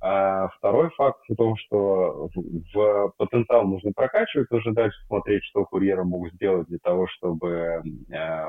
А 0.09 0.49
второй 0.59 0.91
факт 0.91 1.21
в 1.29 1.35
том, 1.35 1.57
что 1.57 2.31
в, 2.75 3.13
потенциал 3.17 3.67
нужно 3.67 3.91
прокачивать, 3.93 4.51
уже 4.53 4.71
дальше 4.73 4.97
смотреть, 5.07 5.43
что 5.45 5.65
курьеры 5.65 6.05
могут 6.05 6.33
сделать 6.35 6.69
для 6.69 6.79
того, 6.79 7.09
чтобы 7.09 7.83
э, 8.13 8.47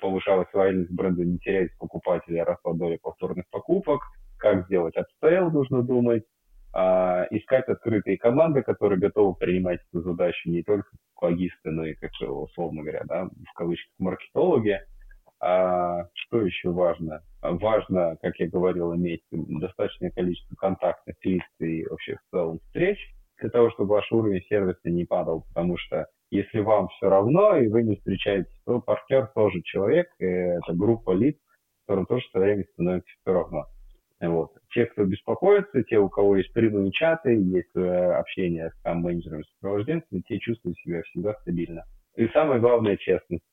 повышалась 0.00 0.48
лояльность 0.54 0.92
бренда, 0.92 1.24
не 1.24 1.38
терять 1.38 1.76
покупателя, 1.78 2.44
росла 2.44 2.72
доля 2.72 2.98
повторных 3.02 3.44
покупок– 3.50 4.00
как 4.44 4.66
сделать 4.66 4.94
upsell, 4.94 5.50
нужно 5.50 5.82
думать, 5.82 6.24
а, 6.74 7.26
искать 7.30 7.66
открытые 7.66 8.18
команды, 8.18 8.62
которые 8.62 9.00
готовы 9.00 9.34
принимать 9.34 9.80
эту 9.90 10.02
задачу 10.02 10.50
не 10.50 10.62
только 10.62 10.88
логисты, 11.20 11.70
но 11.70 11.86
и 11.86 11.94
как, 11.94 12.10
условно 12.20 12.82
говоря, 12.82 13.04
да, 13.06 13.24
в 13.24 13.54
кавычках, 13.54 13.90
маркетологи. 13.98 14.80
А, 15.40 16.06
что 16.14 16.40
еще 16.42 16.70
важно? 16.70 17.22
Важно, 17.42 18.16
как 18.22 18.38
я 18.40 18.48
говорил, 18.48 18.94
иметь 18.94 19.22
достаточное 19.30 20.10
количество 20.10 20.54
контактных 20.56 21.16
лиц 21.24 21.42
и 21.60 21.84
вообще 21.86 22.16
в 22.16 22.30
целом 22.30 22.60
встреч, 22.60 22.98
для 23.40 23.50
того, 23.50 23.70
чтобы 23.70 23.94
ваш 23.94 24.10
уровень 24.12 24.42
сервиса 24.48 24.88
не 24.88 25.04
падал, 25.04 25.44
потому 25.48 25.76
что 25.76 26.06
если 26.30 26.60
вам 26.60 26.88
все 26.88 27.08
равно 27.08 27.56
и 27.56 27.68
вы 27.68 27.82
не 27.82 27.96
встречаетесь, 27.96 28.60
то 28.64 28.80
партнер 28.80 29.26
тоже 29.34 29.60
человек, 29.62 30.08
и 30.18 30.24
это 30.24 30.72
группа 30.72 31.12
лиц, 31.12 31.36
которым 31.86 32.06
тоже 32.06 32.24
со 32.32 32.40
временем 32.40 32.66
становится 32.72 33.10
все 33.20 33.32
равно. 33.32 33.66
Вот. 34.20 34.52
Те, 34.72 34.86
кто 34.86 35.04
беспокоится, 35.04 35.82
те, 35.82 35.98
у 35.98 36.08
кого 36.08 36.36
есть 36.36 36.52
прямые 36.52 36.90
чаты, 36.92 37.34
есть 37.34 37.74
э, 37.76 38.12
общение 38.14 38.70
с 38.70 38.82
там, 38.82 39.02
менеджерами, 39.02 39.44
сопровожденцами, 39.54 40.22
те 40.26 40.38
чувствуют 40.38 40.78
себя 40.78 41.02
всегда 41.02 41.34
стабильно. 41.42 41.84
И 42.16 42.26
самое 42.28 42.60
главное– 42.60 42.96
честность. 42.98 43.44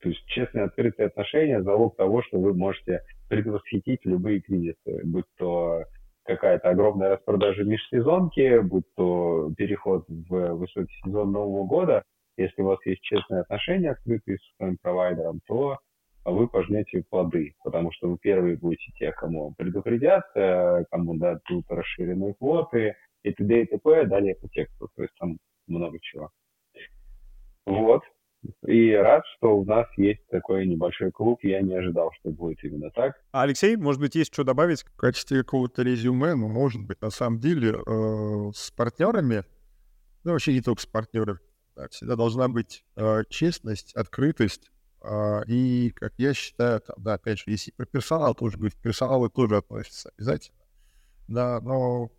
То 0.00 0.08
есть 0.08 0.24
честные 0.26 0.64
открытые 0.64 1.06
отношения– 1.08 1.62
залог 1.62 1.96
того, 1.96 2.22
что 2.22 2.38
вы 2.38 2.54
можете 2.54 3.02
предвосхитить 3.28 4.00
любые 4.04 4.40
кризисы, 4.40 5.00
будь 5.04 5.26
то 5.36 5.84
какая-то 6.24 6.70
огромная 6.70 7.10
распродажа 7.10 7.64
межсезонки, 7.64 8.60
будь 8.60 8.84
то 8.96 9.50
переход 9.56 10.04
в 10.08 10.54
высокий 10.54 10.94
сезон 11.04 11.32
Нового 11.32 11.66
года. 11.66 12.02
Если 12.36 12.62
у 12.62 12.66
вас 12.66 12.78
есть 12.86 13.02
честные 13.02 13.42
отношения, 13.42 13.90
открытые 13.90 14.38
с 14.38 14.56
своим 14.56 14.78
провайдером, 14.80 15.40
то 15.46 15.78
вы 16.24 16.48
пожнете 16.48 17.02
плоды, 17.10 17.54
потому 17.64 17.92
что 17.92 18.08
вы 18.08 18.18
первые 18.18 18.56
будете 18.56 18.92
те, 18.98 19.12
кому 19.12 19.54
предупредят, 19.56 20.24
э, 20.34 20.84
кому 20.90 21.16
дадут 21.16 21.64
расширенные 21.68 22.34
квоты, 22.34 22.94
и 23.22 23.32
т.д. 23.32 23.62
и 23.62 23.66
т.п. 23.66 24.04
далее 24.06 24.34
по 24.36 24.48
тексту, 24.48 24.88
то 24.94 25.02
есть 25.02 25.14
там 25.18 25.38
много 25.66 25.98
чего. 26.00 26.30
Вот. 27.66 28.02
И 28.66 28.92
рад, 28.92 29.22
что 29.36 29.58
у 29.58 29.64
нас 29.64 29.86
есть 29.96 30.26
такой 30.28 30.66
небольшой 30.66 31.10
клуб. 31.10 31.40
Я 31.42 31.60
не 31.60 31.74
ожидал, 31.74 32.10
что 32.20 32.30
будет 32.30 32.62
именно 32.64 32.90
так. 32.90 33.14
А, 33.32 33.42
Алексей, 33.42 33.76
может 33.76 34.00
быть, 34.00 34.14
есть 34.14 34.32
что 34.32 34.44
добавить? 34.44 34.82
В 34.82 34.96
качестве 34.96 35.38
какого-то 35.44 35.82
резюме, 35.82 36.34
ну, 36.34 36.48
может 36.48 36.82
быть, 36.82 37.00
на 37.02 37.10
самом 37.10 37.38
деле, 37.38 37.74
э, 37.74 38.50
с 38.54 38.70
партнерами, 38.70 39.44
ну, 40.24 40.32
вообще 40.32 40.54
не 40.54 40.62
только 40.62 40.80
с 40.80 40.86
партнерами, 40.86 41.40
да, 41.76 41.88
всегда 41.88 42.16
должна 42.16 42.48
быть 42.48 42.84
э, 42.96 43.24
честность, 43.28 43.94
открытость, 43.94 44.70
а, 45.02 45.42
и, 45.46 45.90
как 45.90 46.12
я 46.18 46.34
считаю, 46.34 46.80
там, 46.80 46.96
да, 46.98 47.14
опять 47.14 47.38
же, 47.38 47.44
если 47.46 47.70
про 47.72 47.86
персонал 47.86 48.34
тоже 48.34 48.56
говорить, 48.56 48.76
персоналы 48.76 49.30
тоже 49.30 49.56
относятся 49.56 50.10
обязательно. 50.16 50.58
Да, 51.28 51.60
но 51.60 52.10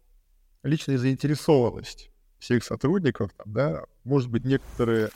личная 0.63 0.97
заинтересованность 0.97 2.11
всех 2.39 2.63
сотрудников, 2.63 3.32
там, 3.34 3.53
да, 3.53 3.84
может 4.03 4.30
быть, 4.32 4.45
некоторые 4.45 5.09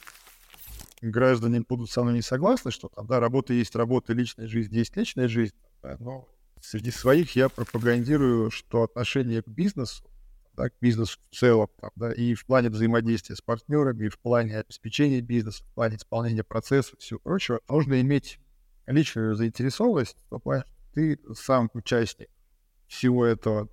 граждане 1.12 1.62
будут 1.62 1.90
со 1.90 2.04
мной 2.04 2.16
не 2.16 2.22
согласны, 2.22 2.72
что 2.72 2.90
там, 2.90 3.08
да, 3.08 3.20
работа 3.20 3.54
есть 3.54 3.76
работа, 3.76 4.14
личная 4.14 4.48
жизнь 4.48 4.76
есть 4.76 4.96
личная 4.96 5.28
жизнь, 5.28 5.56
да, 5.82 5.98
но 6.00 6.28
среди 6.62 6.92
своих 6.92 7.36
я 7.36 7.50
пропагандирую, 7.50 8.52
что 8.52 8.84
отношение 8.84 9.42
к 9.42 9.48
бизнесу 9.48 10.04
да, 10.56 10.70
к 10.70 10.74
бизнесу 10.80 11.20
в 11.30 11.36
целом, 11.36 11.70
там, 11.80 11.92
да, 11.96 12.12
и 12.12 12.34
в 12.34 12.46
плане 12.46 12.70
взаимодействия 12.70 13.36
с 13.36 13.42
партнерами, 13.42 14.06
и 14.06 14.10
в 14.10 14.20
плане 14.20 14.60
обеспечения 14.60 15.22
бизнеса, 15.22 15.64
в 15.64 15.74
плане 15.74 15.98
исполнения 15.98 16.44
процессов, 16.44 17.00
всего 17.00 17.20
прочего, 17.20 17.60
нужно 17.68 18.00
иметь 18.02 18.40
личную 18.86 19.36
заинтересованность, 19.36 20.18
плане, 20.44 20.64
ты 20.94 21.20
сам 21.34 21.70
участник 21.74 22.30
всего 22.88 23.26
этого 23.26 23.70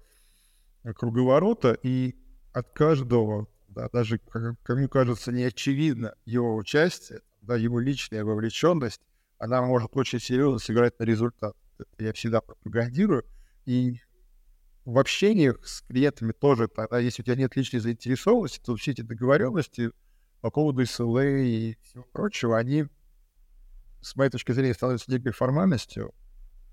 круговорота, 0.96 1.78
и 1.82 2.16
от 2.52 2.72
каждого, 2.72 3.46
да, 3.72 3.88
даже, 3.92 4.18
как 4.18 4.76
мне 4.76 4.88
кажется, 4.88 5.32
не 5.32 5.44
очевидно 5.44 6.14
его 6.24 6.56
участие, 6.56 7.20
да, 7.40 7.56
его 7.56 7.80
личная 7.80 8.24
вовлеченность, 8.24 9.00
она 9.38 9.62
может 9.62 9.96
очень 9.96 10.20
серьезно 10.20 10.58
сыграть 10.58 10.98
на 10.98 11.04
результат. 11.04 11.56
Это 11.78 12.04
я 12.04 12.12
всегда 12.12 12.40
пропагандирую. 12.40 13.24
И 13.64 14.00
в 14.84 14.98
общениях 14.98 15.66
с 15.66 15.82
клиентами 15.82 16.32
тоже, 16.32 16.68
тогда, 16.68 16.98
если 16.98 17.22
у 17.22 17.24
тебя 17.24 17.36
нет 17.36 17.56
личной 17.56 17.80
заинтересованности, 17.80 18.60
то 18.64 18.76
все 18.76 18.92
эти 18.92 19.00
договоренности 19.00 19.90
по 20.40 20.50
поводу 20.50 20.82
SLA 20.82 21.44
и 21.44 21.78
всего 21.82 22.04
прочего, 22.12 22.58
они, 22.58 22.86
с 24.00 24.14
моей 24.16 24.30
точки 24.30 24.52
зрения, 24.52 24.74
становятся 24.74 25.10
некой 25.10 25.32
формальностью 25.32 26.14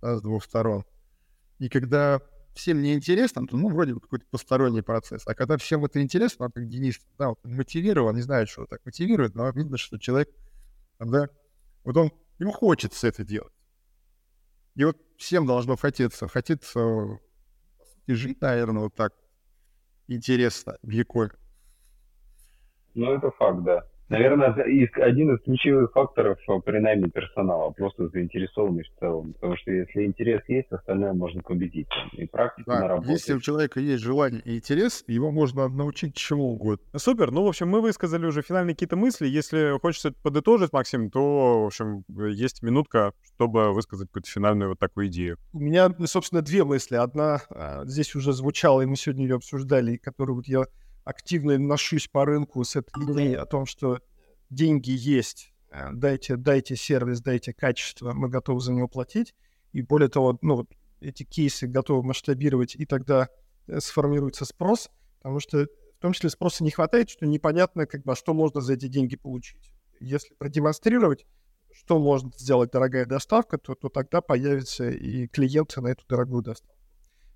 да, 0.01 0.17
с 0.17 0.21
двух 0.21 0.43
сторон. 0.43 0.85
И 1.59 1.69
когда 1.69 2.21
всем 2.59 2.81
не 2.81 2.93
интересно, 2.93 3.47
то, 3.47 3.57
ну, 3.57 3.69
вроде 3.69 3.93
бы 3.93 4.01
какой-то 4.01 4.25
посторонний 4.29 4.81
процесс. 4.81 5.23
А 5.25 5.33
когда 5.33 5.57
всем 5.57 5.85
это 5.85 6.01
интересно, 6.01 6.51
как 6.51 6.67
Денис, 6.67 6.99
да, 7.17 7.29
вот, 7.29 7.39
мотивирован, 7.43 8.15
не 8.15 8.21
знаю, 8.21 8.47
что 8.47 8.65
так 8.65 8.81
мотивирует, 8.85 9.35
но 9.35 9.49
видно, 9.49 9.77
что 9.77 9.97
человек, 9.97 10.29
да, 10.99 11.29
вот 11.83 11.97
он, 11.97 12.11
ему 12.37 12.51
хочется 12.51 13.07
это 13.07 13.23
делать. 13.23 13.53
И 14.75 14.83
вот 14.83 14.97
всем 15.17 15.45
должно 15.45 15.77
хотеться, 15.77 16.27
хотеться 16.27 17.19
жить, 18.07 18.41
наверное, 18.41 18.83
вот 18.83 18.95
так 18.95 19.13
интересно 20.07 20.77
в. 20.81 21.31
Ну, 22.95 23.13
это 23.13 23.31
факт, 23.31 23.63
да. 23.63 23.89
Наверное, 24.09 24.51
один 24.53 25.35
из 25.35 25.41
ключевых 25.43 25.91
факторов 25.91 26.39
э, 26.47 26.59
при 26.65 26.79
найме 26.79 27.09
персонала, 27.09 27.69
просто 27.69 28.07
заинтересованность 28.09 28.91
в 28.95 28.99
целом. 28.99 29.33
Потому 29.33 29.55
что 29.57 29.71
если 29.71 30.05
интерес 30.05 30.41
есть, 30.47 30.71
остальное 30.71 31.13
можно 31.13 31.43
победить. 31.43 31.87
И 32.13 32.25
практика 32.25 32.71
да, 32.71 32.79
наработать. 32.79 33.11
Если 33.11 33.33
у 33.33 33.39
человека 33.39 33.79
есть 33.79 34.03
желание 34.03 34.41
и 34.45 34.57
интерес, 34.57 35.03
его 35.07 35.31
можно 35.31 35.67
научить 35.67 36.15
чему 36.15 36.53
угодно. 36.53 36.85
Супер. 36.97 37.31
Ну, 37.31 37.43
в 37.43 37.47
общем, 37.47 37.69
мы 37.69 37.81
высказали 37.81 38.25
уже 38.25 38.41
финальные 38.41 38.73
какие-то 38.73 38.95
мысли. 38.95 39.27
Если 39.27 39.77
хочется 39.79 40.11
подытожить, 40.23 40.73
Максим, 40.73 41.11
то, 41.11 41.63
в 41.63 41.65
общем, 41.67 42.03
есть 42.31 42.63
минутка, 42.63 43.13
чтобы 43.35 43.73
высказать 43.73 44.07
какую-то 44.07 44.29
финальную 44.29 44.69
вот 44.69 44.79
такую 44.79 45.07
идею. 45.07 45.37
У 45.53 45.59
меня, 45.59 45.89
собственно, 46.05 46.41
две 46.41 46.63
мысли. 46.63 46.95
Одна 46.95 47.41
а, 47.51 47.85
здесь 47.85 48.15
уже 48.15 48.33
звучала, 48.33 48.81
и 48.81 48.85
мы 48.87 48.95
сегодня 48.95 49.23
ее 49.25 49.35
обсуждали, 49.35 49.97
которую 49.97 50.37
вот 50.37 50.47
я 50.47 50.63
активно 51.09 51.57
ношусь 51.57 52.07
по 52.07 52.23
рынку 52.23 52.63
с 52.63 52.75
этой 52.75 52.91
идеей 53.03 53.33
о 53.35 53.45
том, 53.45 53.65
что 53.65 53.99
деньги 54.49 54.91
есть, 54.91 55.53
э, 55.71 55.89
дайте, 55.91 56.35
дайте 56.35 56.75
сервис, 56.75 57.21
дайте 57.21 57.51
качество, 57.51 58.13
мы 58.13 58.29
готовы 58.29 58.61
за 58.61 58.73
него 58.73 58.87
платить. 58.87 59.33
И 59.71 59.81
более 59.81 60.09
того, 60.09 60.37
ну, 60.41 60.57
вот 60.57 60.69
эти 61.01 61.23
кейсы 61.23 61.67
готовы 61.67 62.03
масштабировать, 62.03 62.75
и 62.75 62.85
тогда 62.85 63.29
э, 63.67 63.79
сформируется 63.79 64.45
спрос, 64.45 64.91
потому 65.17 65.39
что 65.39 65.63
в 65.63 66.01
том 66.01 66.13
числе 66.13 66.29
спроса 66.29 66.63
не 66.63 66.71
хватает, 66.71 67.09
что 67.09 67.25
непонятно, 67.25 67.87
как 67.87 68.03
бы, 68.03 68.11
а 68.13 68.15
что 68.15 68.33
можно 68.33 68.61
за 68.61 68.73
эти 68.73 68.87
деньги 68.87 69.15
получить. 69.15 69.71
Если 69.99 70.33
продемонстрировать, 70.35 71.25
что 71.71 71.99
может 71.99 72.37
сделать 72.39 72.71
дорогая 72.71 73.05
доставка, 73.05 73.57
то, 73.57 73.73
то 73.73 73.89
тогда 73.89 74.21
появятся 74.21 74.89
и 74.89 75.27
клиенты 75.27 75.81
на 75.81 75.87
эту 75.87 76.05
дорогую 76.07 76.43
доставку. 76.43 76.75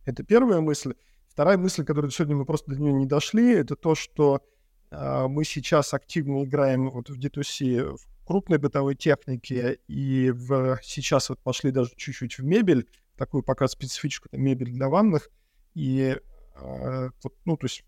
Это 0.05 0.23
первая 0.23 0.61
мысль. 0.61 0.93
Вторая 1.33 1.57
мысль, 1.57 1.83
которую 1.83 2.11
сегодня 2.11 2.35
мы 2.35 2.45
просто 2.45 2.69
до 2.69 2.79
нее 2.79 2.93
не 2.93 3.07
дошли, 3.07 3.53
это 3.53 3.75
то, 3.75 3.95
что 3.95 4.43
э, 4.91 5.27
мы 5.27 5.43
сейчас 5.45 5.95
активно 5.95 6.43
играем 6.43 6.91
вот 6.91 7.09
в 7.09 7.17
D2C 7.17 7.97
в 7.97 8.25
крупной 8.27 8.59
бытовой 8.59 8.93
технике, 8.93 9.79
и 9.87 10.29
в, 10.29 10.77
сейчас 10.83 11.29
вот 11.29 11.39
пошли 11.39 11.71
даже 11.71 11.89
чуть-чуть 11.95 12.37
в 12.37 12.43
мебель, 12.43 12.87
такую 13.17 13.41
пока 13.41 13.67
специфическую 13.67 14.29
там, 14.29 14.41
мебель 14.41 14.71
для 14.71 14.89
ванных, 14.89 15.31
и 15.73 16.19
э, 16.55 17.09
вот, 17.23 17.33
ну, 17.45 17.57
то 17.57 17.65
есть 17.65 17.83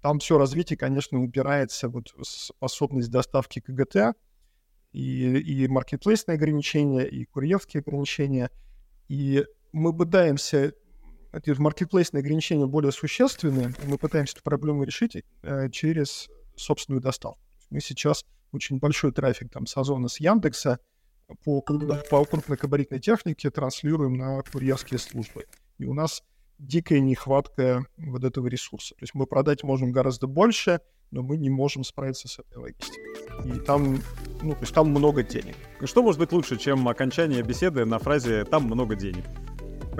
там 0.00 0.18
все 0.18 0.38
развитие, 0.38 0.78
конечно, 0.78 1.22
упирается 1.22 1.90
вот 1.90 2.14
в 2.16 2.24
способность 2.24 3.10
доставки 3.10 3.60
КГТ, 3.60 4.16
и, 4.92 5.38
и 5.40 5.68
маркетплейсные 5.68 6.36
ограничения, 6.36 7.06
и 7.06 7.26
курьерские 7.26 7.82
ограничения, 7.82 8.50
и 9.08 9.44
мы 9.72 9.94
пытаемся 9.94 10.72
эти 11.32 11.50
маркетплейсные 11.50 12.20
ограничения 12.20 12.66
более 12.66 12.92
существенные, 12.92 13.74
мы 13.84 13.98
пытаемся 13.98 14.34
эту 14.34 14.42
проблему 14.42 14.84
решить 14.84 15.16
э, 15.42 15.70
через 15.70 16.28
собственную 16.56 17.02
доставку. 17.02 17.40
Мы 17.70 17.80
сейчас 17.80 18.24
очень 18.52 18.78
большой 18.78 19.12
трафик 19.12 19.50
там 19.52 19.66
с 19.66 19.76
Озона, 19.76 20.08
с 20.08 20.20
Яндекса 20.20 20.78
по, 21.44 21.60
по 21.60 22.24
крупнокабаритной 22.24 23.00
технике 23.00 23.50
транслируем 23.50 24.14
на 24.14 24.42
курьерские 24.42 24.98
службы. 24.98 25.44
И 25.78 25.84
у 25.84 25.92
нас 25.92 26.22
дикая 26.58 27.00
нехватка 27.00 27.84
вот 27.98 28.24
этого 28.24 28.46
ресурса. 28.46 28.94
То 28.94 29.02
есть 29.02 29.14
мы 29.14 29.26
продать 29.26 29.62
можем 29.62 29.92
гораздо 29.92 30.26
больше, 30.26 30.80
но 31.10 31.22
мы 31.22 31.36
не 31.36 31.50
можем 31.50 31.84
справиться 31.84 32.28
с 32.28 32.38
этой 32.38 32.56
логистикой. 32.56 33.56
И 33.56 33.60
там, 33.60 34.02
ну, 34.42 34.52
то 34.52 34.60
есть 34.60 34.74
там 34.74 34.88
много 34.88 35.22
денег. 35.22 35.56
Что 35.84 36.02
может 36.02 36.18
быть 36.18 36.32
лучше, 36.32 36.56
чем 36.56 36.88
окончание 36.88 37.42
беседы 37.42 37.84
на 37.84 37.98
фразе 37.98 38.44
«там 38.44 38.64
много 38.64 38.96
денег»? 38.96 39.24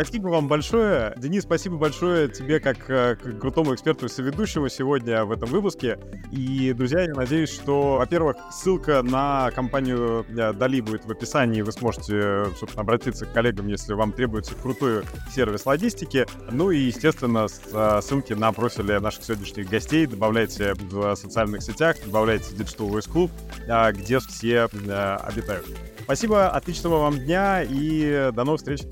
Спасибо 0.00 0.28
вам 0.28 0.46
большое. 0.46 1.12
Денис, 1.16 1.42
спасибо 1.42 1.76
большое 1.76 2.28
тебе 2.28 2.60
как, 2.60 2.88
э, 2.88 3.16
как 3.16 3.40
крутому 3.40 3.74
эксперту 3.74 4.06
и 4.06 4.08
соведущему 4.08 4.68
сегодня 4.68 5.24
в 5.24 5.32
этом 5.32 5.48
выпуске. 5.48 5.98
И, 6.30 6.72
друзья, 6.72 7.00
я 7.00 7.14
надеюсь, 7.14 7.52
что, 7.52 7.96
во-первых, 7.96 8.36
ссылка 8.52 9.02
на 9.02 9.50
компанию 9.56 10.24
э, 10.28 10.52
Дали 10.52 10.82
будет 10.82 11.04
в 11.04 11.10
описании. 11.10 11.62
Вы 11.62 11.72
сможете, 11.72 12.44
собственно, 12.56 12.82
обратиться 12.82 13.26
к 13.26 13.32
коллегам, 13.32 13.66
если 13.66 13.92
вам 13.94 14.12
требуется 14.12 14.54
крутой 14.54 15.02
сервис 15.34 15.66
логистики. 15.66 16.26
Ну 16.52 16.70
и, 16.70 16.78
естественно, 16.78 17.48
э, 17.72 18.00
ссылки 18.00 18.34
на 18.34 18.52
профили 18.52 18.98
наших 18.98 19.24
сегодняшних 19.24 19.68
гостей 19.68 20.06
добавляйте 20.06 20.74
в 20.74 21.16
социальных 21.16 21.60
сетях, 21.60 21.96
добавляйте 22.04 22.44
в 22.44 22.60
Digital 22.60 22.88
Voice 22.88 23.10
Club, 23.12 23.92
где 23.94 24.20
все 24.20 24.66
обитают. 24.66 25.66
Спасибо, 26.04 26.50
отличного 26.50 27.00
вам 27.00 27.18
дня 27.18 27.64
и 27.64 28.30
до 28.32 28.44
новых 28.44 28.60
встреч. 28.60 28.82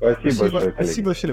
Merci 0.00 1.02
Bush. 1.02 1.24